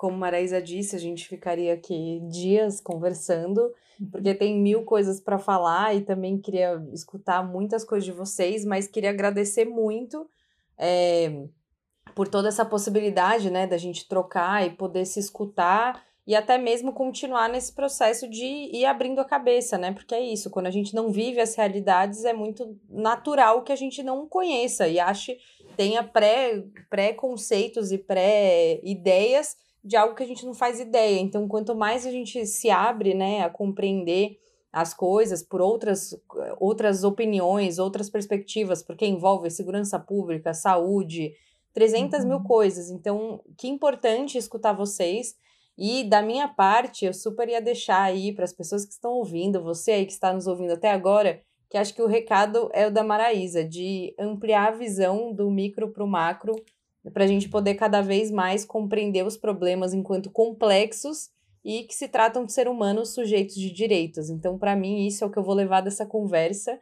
como 0.00 0.16
Maraísa 0.16 0.62
disse, 0.62 0.96
a 0.96 0.98
gente 0.98 1.28
ficaria 1.28 1.74
aqui 1.74 2.22
dias 2.30 2.80
conversando, 2.80 3.70
porque 4.10 4.34
tem 4.34 4.58
mil 4.58 4.82
coisas 4.82 5.20
para 5.20 5.38
falar 5.38 5.94
e 5.94 6.00
também 6.00 6.38
queria 6.38 6.82
escutar 6.90 7.46
muitas 7.46 7.84
coisas 7.84 8.06
de 8.06 8.10
vocês, 8.10 8.64
mas 8.64 8.88
queria 8.88 9.10
agradecer 9.10 9.66
muito 9.66 10.26
é, 10.78 11.44
por 12.14 12.26
toda 12.26 12.48
essa 12.48 12.64
possibilidade, 12.64 13.50
né, 13.50 13.66
da 13.66 13.76
gente 13.76 14.08
trocar 14.08 14.66
e 14.66 14.70
poder 14.70 15.04
se 15.04 15.20
escutar 15.20 16.02
e 16.26 16.34
até 16.34 16.56
mesmo 16.56 16.94
continuar 16.94 17.50
nesse 17.50 17.74
processo 17.74 18.26
de 18.26 18.46
ir 18.46 18.86
abrindo 18.86 19.20
a 19.20 19.24
cabeça, 19.26 19.76
né? 19.76 19.92
Porque 19.92 20.14
é 20.14 20.20
isso, 20.20 20.48
quando 20.48 20.66
a 20.66 20.70
gente 20.70 20.94
não 20.94 21.10
vive 21.10 21.42
as 21.42 21.54
realidades, 21.54 22.24
é 22.24 22.32
muito 22.32 22.74
natural 22.88 23.64
que 23.64 23.72
a 23.72 23.76
gente 23.76 24.02
não 24.02 24.26
conheça 24.26 24.88
e 24.88 24.98
ache, 24.98 25.36
tenha 25.76 26.02
pré, 26.02 26.64
pré-conceitos 26.88 27.92
e 27.92 27.98
pré-ideias 27.98 29.58
de 29.82 29.96
algo 29.96 30.14
que 30.14 30.22
a 30.22 30.26
gente 30.26 30.44
não 30.44 30.54
faz 30.54 30.78
ideia. 30.80 31.20
Então, 31.20 31.48
quanto 31.48 31.74
mais 31.74 32.06
a 32.06 32.10
gente 32.10 32.46
se 32.46 32.70
abre, 32.70 33.14
né, 33.14 33.42
a 33.42 33.50
compreender 33.50 34.38
as 34.72 34.94
coisas 34.94 35.42
por 35.42 35.60
outras, 35.60 36.14
outras 36.58 37.02
opiniões, 37.02 37.78
outras 37.78 38.08
perspectivas, 38.08 38.82
porque 38.82 39.04
envolve 39.04 39.50
segurança 39.50 39.98
pública, 39.98 40.54
saúde, 40.54 41.34
300 41.72 42.20
uhum. 42.20 42.28
mil 42.28 42.40
coisas. 42.42 42.90
Então, 42.90 43.42
que 43.56 43.68
importante 43.68 44.38
escutar 44.38 44.72
vocês. 44.72 45.34
E 45.76 46.04
da 46.04 46.22
minha 46.22 46.46
parte, 46.46 47.06
eu 47.06 47.14
super 47.14 47.48
ia 47.48 47.60
deixar 47.60 48.02
aí 48.02 48.32
para 48.32 48.44
as 48.44 48.52
pessoas 48.52 48.84
que 48.84 48.92
estão 48.92 49.12
ouvindo, 49.12 49.62
você 49.62 49.92
aí 49.92 50.06
que 50.06 50.12
está 50.12 50.32
nos 50.32 50.46
ouvindo 50.46 50.72
até 50.72 50.90
agora, 50.90 51.40
que 51.70 51.78
acho 51.78 51.94
que 51.94 52.02
o 52.02 52.06
recado 52.06 52.68
é 52.74 52.86
o 52.86 52.90
da 52.90 53.02
Maraísa, 53.02 53.64
de 53.64 54.14
ampliar 54.18 54.68
a 54.68 54.76
visão 54.76 55.32
do 55.32 55.50
micro 55.50 55.90
para 55.90 56.04
o 56.04 56.08
macro 56.08 56.54
para 57.12 57.24
a 57.24 57.26
gente 57.26 57.48
poder 57.48 57.74
cada 57.74 58.02
vez 58.02 58.30
mais 58.30 58.64
compreender 58.64 59.24
os 59.24 59.36
problemas 59.36 59.94
enquanto 59.94 60.30
complexos 60.30 61.30
e 61.64 61.84
que 61.84 61.94
se 61.94 62.08
tratam 62.08 62.44
de 62.44 62.52
ser 62.52 62.68
humanos 62.68 63.14
sujeitos 63.14 63.54
de 63.54 63.70
direitos. 63.72 64.28
Então, 64.28 64.58
para 64.58 64.76
mim, 64.76 65.06
isso 65.06 65.24
é 65.24 65.26
o 65.26 65.30
que 65.30 65.38
eu 65.38 65.42
vou 65.42 65.54
levar 65.54 65.80
dessa 65.80 66.06
conversa. 66.06 66.78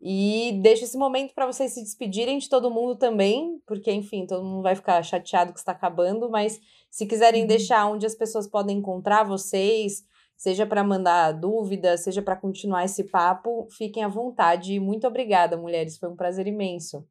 E 0.00 0.58
deixo 0.62 0.84
esse 0.84 0.98
momento 0.98 1.34
para 1.34 1.46
vocês 1.46 1.72
se 1.72 1.82
despedirem 1.82 2.36
de 2.36 2.48
todo 2.48 2.70
mundo 2.70 2.96
também, 2.96 3.58
porque, 3.66 3.90
enfim, 3.90 4.26
todo 4.26 4.44
mundo 4.44 4.62
vai 4.62 4.74
ficar 4.74 5.02
chateado 5.02 5.52
que 5.52 5.58
está 5.58 5.72
acabando, 5.72 6.28
mas 6.28 6.60
se 6.90 7.06
quiserem 7.06 7.42
uhum. 7.42 7.48
deixar 7.48 7.86
onde 7.86 8.04
as 8.04 8.14
pessoas 8.14 8.46
podem 8.46 8.78
encontrar 8.78 9.24
vocês, 9.24 10.04
seja 10.36 10.66
para 10.66 10.84
mandar 10.84 11.32
dúvida, 11.32 11.96
seja 11.96 12.20
para 12.20 12.36
continuar 12.36 12.84
esse 12.84 13.04
papo, 13.04 13.66
fiquem 13.70 14.04
à 14.04 14.08
vontade. 14.08 14.78
Muito 14.78 15.06
obrigada, 15.06 15.56
mulheres, 15.56 15.96
foi 15.96 16.10
um 16.10 16.16
prazer 16.16 16.46
imenso. 16.46 17.06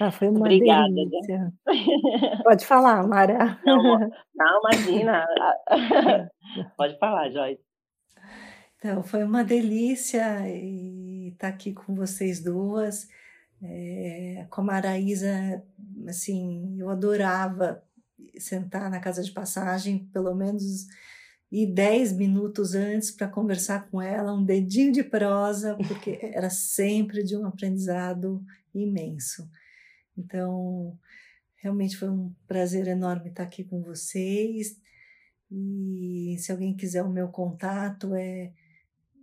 Ah, 0.00 0.10
foi 0.10 0.28
uma 0.28 0.40
Obrigada. 0.40 0.88
delícia. 0.92 1.52
Pode 2.44 2.66
falar, 2.66 3.06
Mara. 3.06 3.60
Não, 3.64 3.98
não 4.34 4.60
imagina. 4.60 5.26
Pode 6.76 6.98
falar, 6.98 7.30
Joyce. 7.30 7.62
Então, 8.78 9.02
foi 9.02 9.22
uma 9.22 9.44
delícia 9.44 10.48
estar 11.28 11.48
aqui 11.48 11.72
com 11.72 11.94
vocês 11.94 12.42
duas. 12.42 13.08
É, 13.64 14.44
com 14.50 14.60
a 14.62 14.64
Maraísa, 14.64 15.62
assim, 16.08 16.76
eu 16.80 16.90
adorava 16.90 17.80
sentar 18.36 18.90
na 18.90 18.98
casa 18.98 19.22
de 19.22 19.30
passagem, 19.30 20.10
pelo 20.12 20.34
menos 20.34 20.88
ir 21.50 21.66
10 21.66 22.14
minutos 22.14 22.74
antes 22.74 23.10
para 23.12 23.28
conversar 23.28 23.88
com 23.88 24.00
ela, 24.02 24.32
um 24.32 24.44
dedinho 24.44 24.90
de 24.90 25.04
prosa, 25.04 25.76
porque 25.86 26.18
era 26.22 26.50
sempre 26.50 27.22
de 27.22 27.36
um 27.36 27.46
aprendizado 27.46 28.42
imenso. 28.74 29.48
Então, 30.16 30.98
realmente 31.56 31.96
foi 31.96 32.08
um 32.10 32.32
prazer 32.46 32.86
enorme 32.88 33.30
estar 33.30 33.44
aqui 33.44 33.64
com 33.64 33.82
vocês. 33.82 34.80
E 35.50 36.36
se 36.38 36.50
alguém 36.50 36.74
quiser 36.76 37.02
o 37.02 37.12
meu 37.12 37.28
contato 37.28 38.14
é 38.14 38.52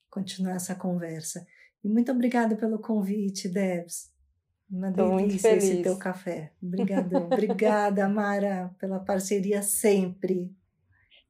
continuar 0.09 0.55
essa 0.55 0.75
conversa. 0.75 1.47
E 1.83 1.89
muito 1.89 2.11
obrigada 2.11 2.55
pelo 2.55 2.79
convite, 2.79 3.47
Debs. 3.47 4.11
Uma 4.69 4.91
Tô 4.91 5.15
delícia 5.15 5.55
esse 5.55 5.81
teu 5.81 5.97
café. 5.97 6.51
Obrigadão. 6.61 7.23
Obrigada, 7.25 8.07
Mara, 8.09 8.69
pela 8.79 8.99
parceria 8.99 9.61
sempre. 9.61 10.51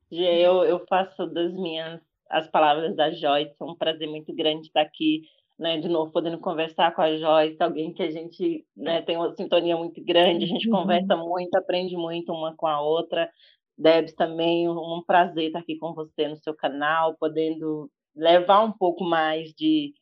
Eu, 0.09 0.63
eu 0.63 0.85
faço 0.87 1.27
das 1.27 1.53
minhas 1.53 2.01
as 2.29 2.47
palavras 2.47 2.95
da 2.95 3.11
Joyce. 3.11 3.55
É 3.59 3.63
um 3.63 3.75
prazer 3.75 4.07
muito 4.07 4.33
grande 4.33 4.67
estar 4.67 4.81
aqui, 4.81 5.23
né, 5.57 5.79
de 5.79 5.87
novo, 5.87 6.11
podendo 6.11 6.39
conversar 6.39 6.93
com 6.93 7.01
a 7.01 7.15
Joyce, 7.15 7.61
alguém 7.61 7.93
que 7.93 8.03
a 8.03 8.11
gente 8.11 8.65
né, 8.75 9.01
tem 9.01 9.17
uma 9.17 9.35
sintonia 9.35 9.75
muito 9.75 10.03
grande, 10.03 10.45
a 10.45 10.47
gente 10.47 10.69
uhum. 10.69 10.79
conversa 10.79 11.15
muito, 11.15 11.55
aprende 11.55 11.95
muito 11.95 12.31
uma 12.31 12.55
com 12.55 12.67
a 12.67 12.81
outra. 12.81 13.29
Debs 13.77 14.13
também, 14.13 14.67
um 14.67 15.03
prazer 15.05 15.47
estar 15.47 15.59
aqui 15.59 15.77
com 15.77 15.93
você 15.93 16.27
no 16.27 16.35
seu 16.37 16.55
canal, 16.55 17.15
podendo 17.19 17.89
levar 18.15 18.61
um 18.63 18.71
pouco 18.71 19.03
mais 19.03 19.53
de 19.53 19.93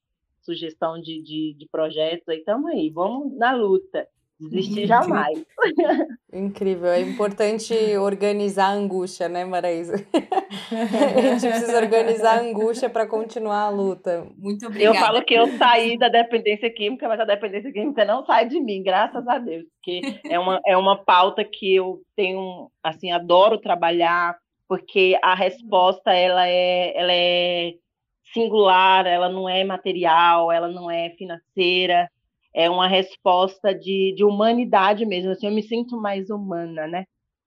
sugestão 0.49 1.01
de, 1.01 1.22
de, 1.22 1.55
de 1.59 1.68
projetos, 1.70 2.28
aí 2.28 2.38
estamos 2.38 2.70
aí, 2.70 2.90
vamos 2.90 3.36
na 3.36 3.53
luta. 3.53 4.07
Desistir 4.40 4.86
jamais. 4.86 5.44
Incrível. 6.32 6.92
É 6.92 7.01
importante 7.01 7.74
organizar 7.96 8.68
a 8.68 8.72
angústia, 8.72 9.28
né, 9.28 9.44
Maraísa? 9.44 9.94
a 10.70 11.20
gente 11.20 11.49
precisa 11.49 11.76
organizar 11.76 12.38
a 12.38 12.42
angústia 12.42 12.88
para 12.88 13.05
continuar 13.05 13.62
a 13.62 13.68
luta. 13.68 14.28
Muito 14.36 14.64
obrigada. 14.64 14.96
Eu 14.96 15.01
falo 15.01 15.24
que 15.24 15.34
eu 15.34 15.49
saí 15.59 15.99
da 15.99 16.09
dependência 16.09 16.72
química, 16.72 17.09
mas 17.09 17.18
a 17.18 17.24
dependência 17.24 17.72
química 17.72 18.05
não 18.05 18.24
sai 18.24 18.49
de 18.49 18.61
mim, 18.61 18.80
graças 18.80 19.26
a 19.26 19.38
Deus. 19.38 19.64
Porque 19.74 20.20
é 20.24 20.38
uma, 20.38 20.61
é 20.64 20.76
uma 20.76 20.96
pauta 20.96 21.44
que 21.44 21.74
eu 21.74 22.01
tenho, 22.14 22.70
assim, 22.80 23.11
adoro 23.11 23.59
trabalhar, 23.59 24.38
porque 24.68 25.18
a 25.20 25.34
resposta, 25.34 26.12
ela 26.12 26.46
é, 26.46 26.96
ela 26.96 27.12
é 27.12 27.74
singular, 28.32 29.06
ela 29.06 29.28
não 29.28 29.48
é 29.48 29.64
material, 29.64 30.50
ela 30.52 30.68
não 30.68 30.90
é 30.90 31.10
financeira, 31.10 32.10
é 32.54 32.68
uma 32.68 32.88
resposta 32.88 33.74
de, 33.74 34.14
de 34.16 34.24
humanidade 34.24 35.04
mesmo. 35.06 35.30
Assim, 35.30 35.46
eu 35.46 35.52
me 35.52 35.62
sinto 35.62 36.00
mais 36.00 36.30
humana, 36.30 36.86
né? 36.86 37.04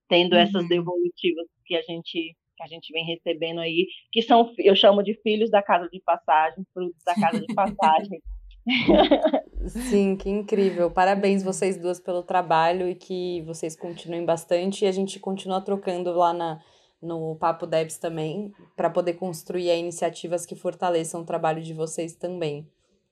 Tendo 0.08 0.34
uhum. 0.34 0.38
essas 0.38 0.68
devolutivas 0.68 1.46
que 1.64 1.76
a 1.76 1.82
gente 1.82 2.36
que 2.54 2.62
a 2.62 2.66
gente 2.66 2.92
vem 2.92 3.04
recebendo 3.06 3.60
aí, 3.60 3.86
que 4.12 4.20
são 4.20 4.52
eu 4.58 4.76
chamo 4.76 5.02
de 5.02 5.14
filhos 5.22 5.50
da 5.50 5.62
casa 5.62 5.88
de 5.88 6.00
passagem, 6.00 6.64
frutos 6.72 7.02
da 7.04 7.14
casa 7.14 7.40
de 7.40 7.54
passagem. 7.54 8.22
Sim, 9.66 10.16
que 10.16 10.28
incrível. 10.28 10.90
Parabéns 10.90 11.42
vocês 11.42 11.76
duas 11.76 11.98
pelo 11.98 12.22
trabalho 12.22 12.88
e 12.88 12.94
que 12.94 13.42
vocês 13.42 13.74
continuem 13.74 14.24
bastante 14.24 14.84
e 14.84 14.88
a 14.88 14.92
gente 14.92 15.18
continua 15.18 15.60
trocando 15.60 16.12
lá 16.12 16.32
na 16.32 16.60
no 17.02 17.34
Papo 17.36 17.66
Debs 17.66 17.98
também, 17.98 18.52
para 18.76 18.88
poder 18.88 19.14
construir 19.14 19.76
iniciativas 19.76 20.46
que 20.46 20.54
fortaleçam 20.54 21.22
o 21.22 21.26
trabalho 21.26 21.60
de 21.60 21.74
vocês 21.74 22.14
também. 22.14 22.66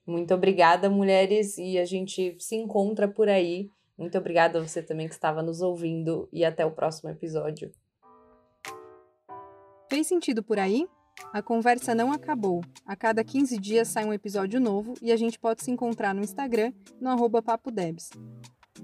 Muito 0.07 0.33
obrigada, 0.33 0.89
mulheres, 0.89 1.57
e 1.57 1.77
a 1.77 1.85
gente 1.85 2.35
se 2.39 2.55
encontra 2.55 3.07
por 3.07 3.29
aí. 3.29 3.69
Muito 3.97 4.17
obrigada 4.17 4.57
a 4.57 4.61
você 4.67 4.81
também 4.81 5.07
que 5.07 5.13
estava 5.13 5.43
nos 5.43 5.61
ouvindo 5.61 6.27
e 6.31 6.43
até 6.43 6.65
o 6.65 6.71
próximo 6.71 7.09
episódio. 7.09 7.71
Fez 9.89 10.07
sentido 10.07 10.41
por 10.41 10.57
aí? 10.57 10.87
A 11.33 11.41
conversa 11.41 11.93
não 11.93 12.11
acabou. 12.11 12.61
A 12.85 12.95
cada 12.95 13.23
15 13.23 13.59
dias 13.59 13.89
sai 13.89 14.05
um 14.05 14.13
episódio 14.13 14.59
novo 14.59 14.93
e 15.01 15.11
a 15.11 15.17
gente 15.17 15.37
pode 15.37 15.63
se 15.63 15.69
encontrar 15.69 16.15
no 16.15 16.21
Instagram, 16.21 16.73
no 16.99 17.09
arroba 17.09 17.41
Papo 17.41 17.69
Debs. 17.69 18.09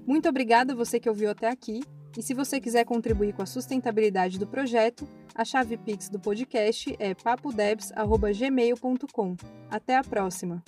Muito 0.06 0.28
obrigada 0.28 0.74
você 0.74 1.00
que 1.00 1.08
ouviu 1.08 1.30
até 1.30 1.48
aqui 1.48 1.80
e 2.16 2.22
se 2.22 2.32
você 2.34 2.60
quiser 2.60 2.84
contribuir 2.84 3.32
com 3.32 3.42
a 3.42 3.46
sustentabilidade 3.46 4.38
do 4.38 4.46
projeto, 4.46 5.08
a 5.34 5.44
chave 5.44 5.76
Pix 5.76 6.08
do 6.08 6.18
podcast 6.18 6.96
é 6.98 7.14
papodebs.gmail.com. 7.14 9.36
Até 9.70 9.96
a 9.96 10.02
próxima! 10.02 10.62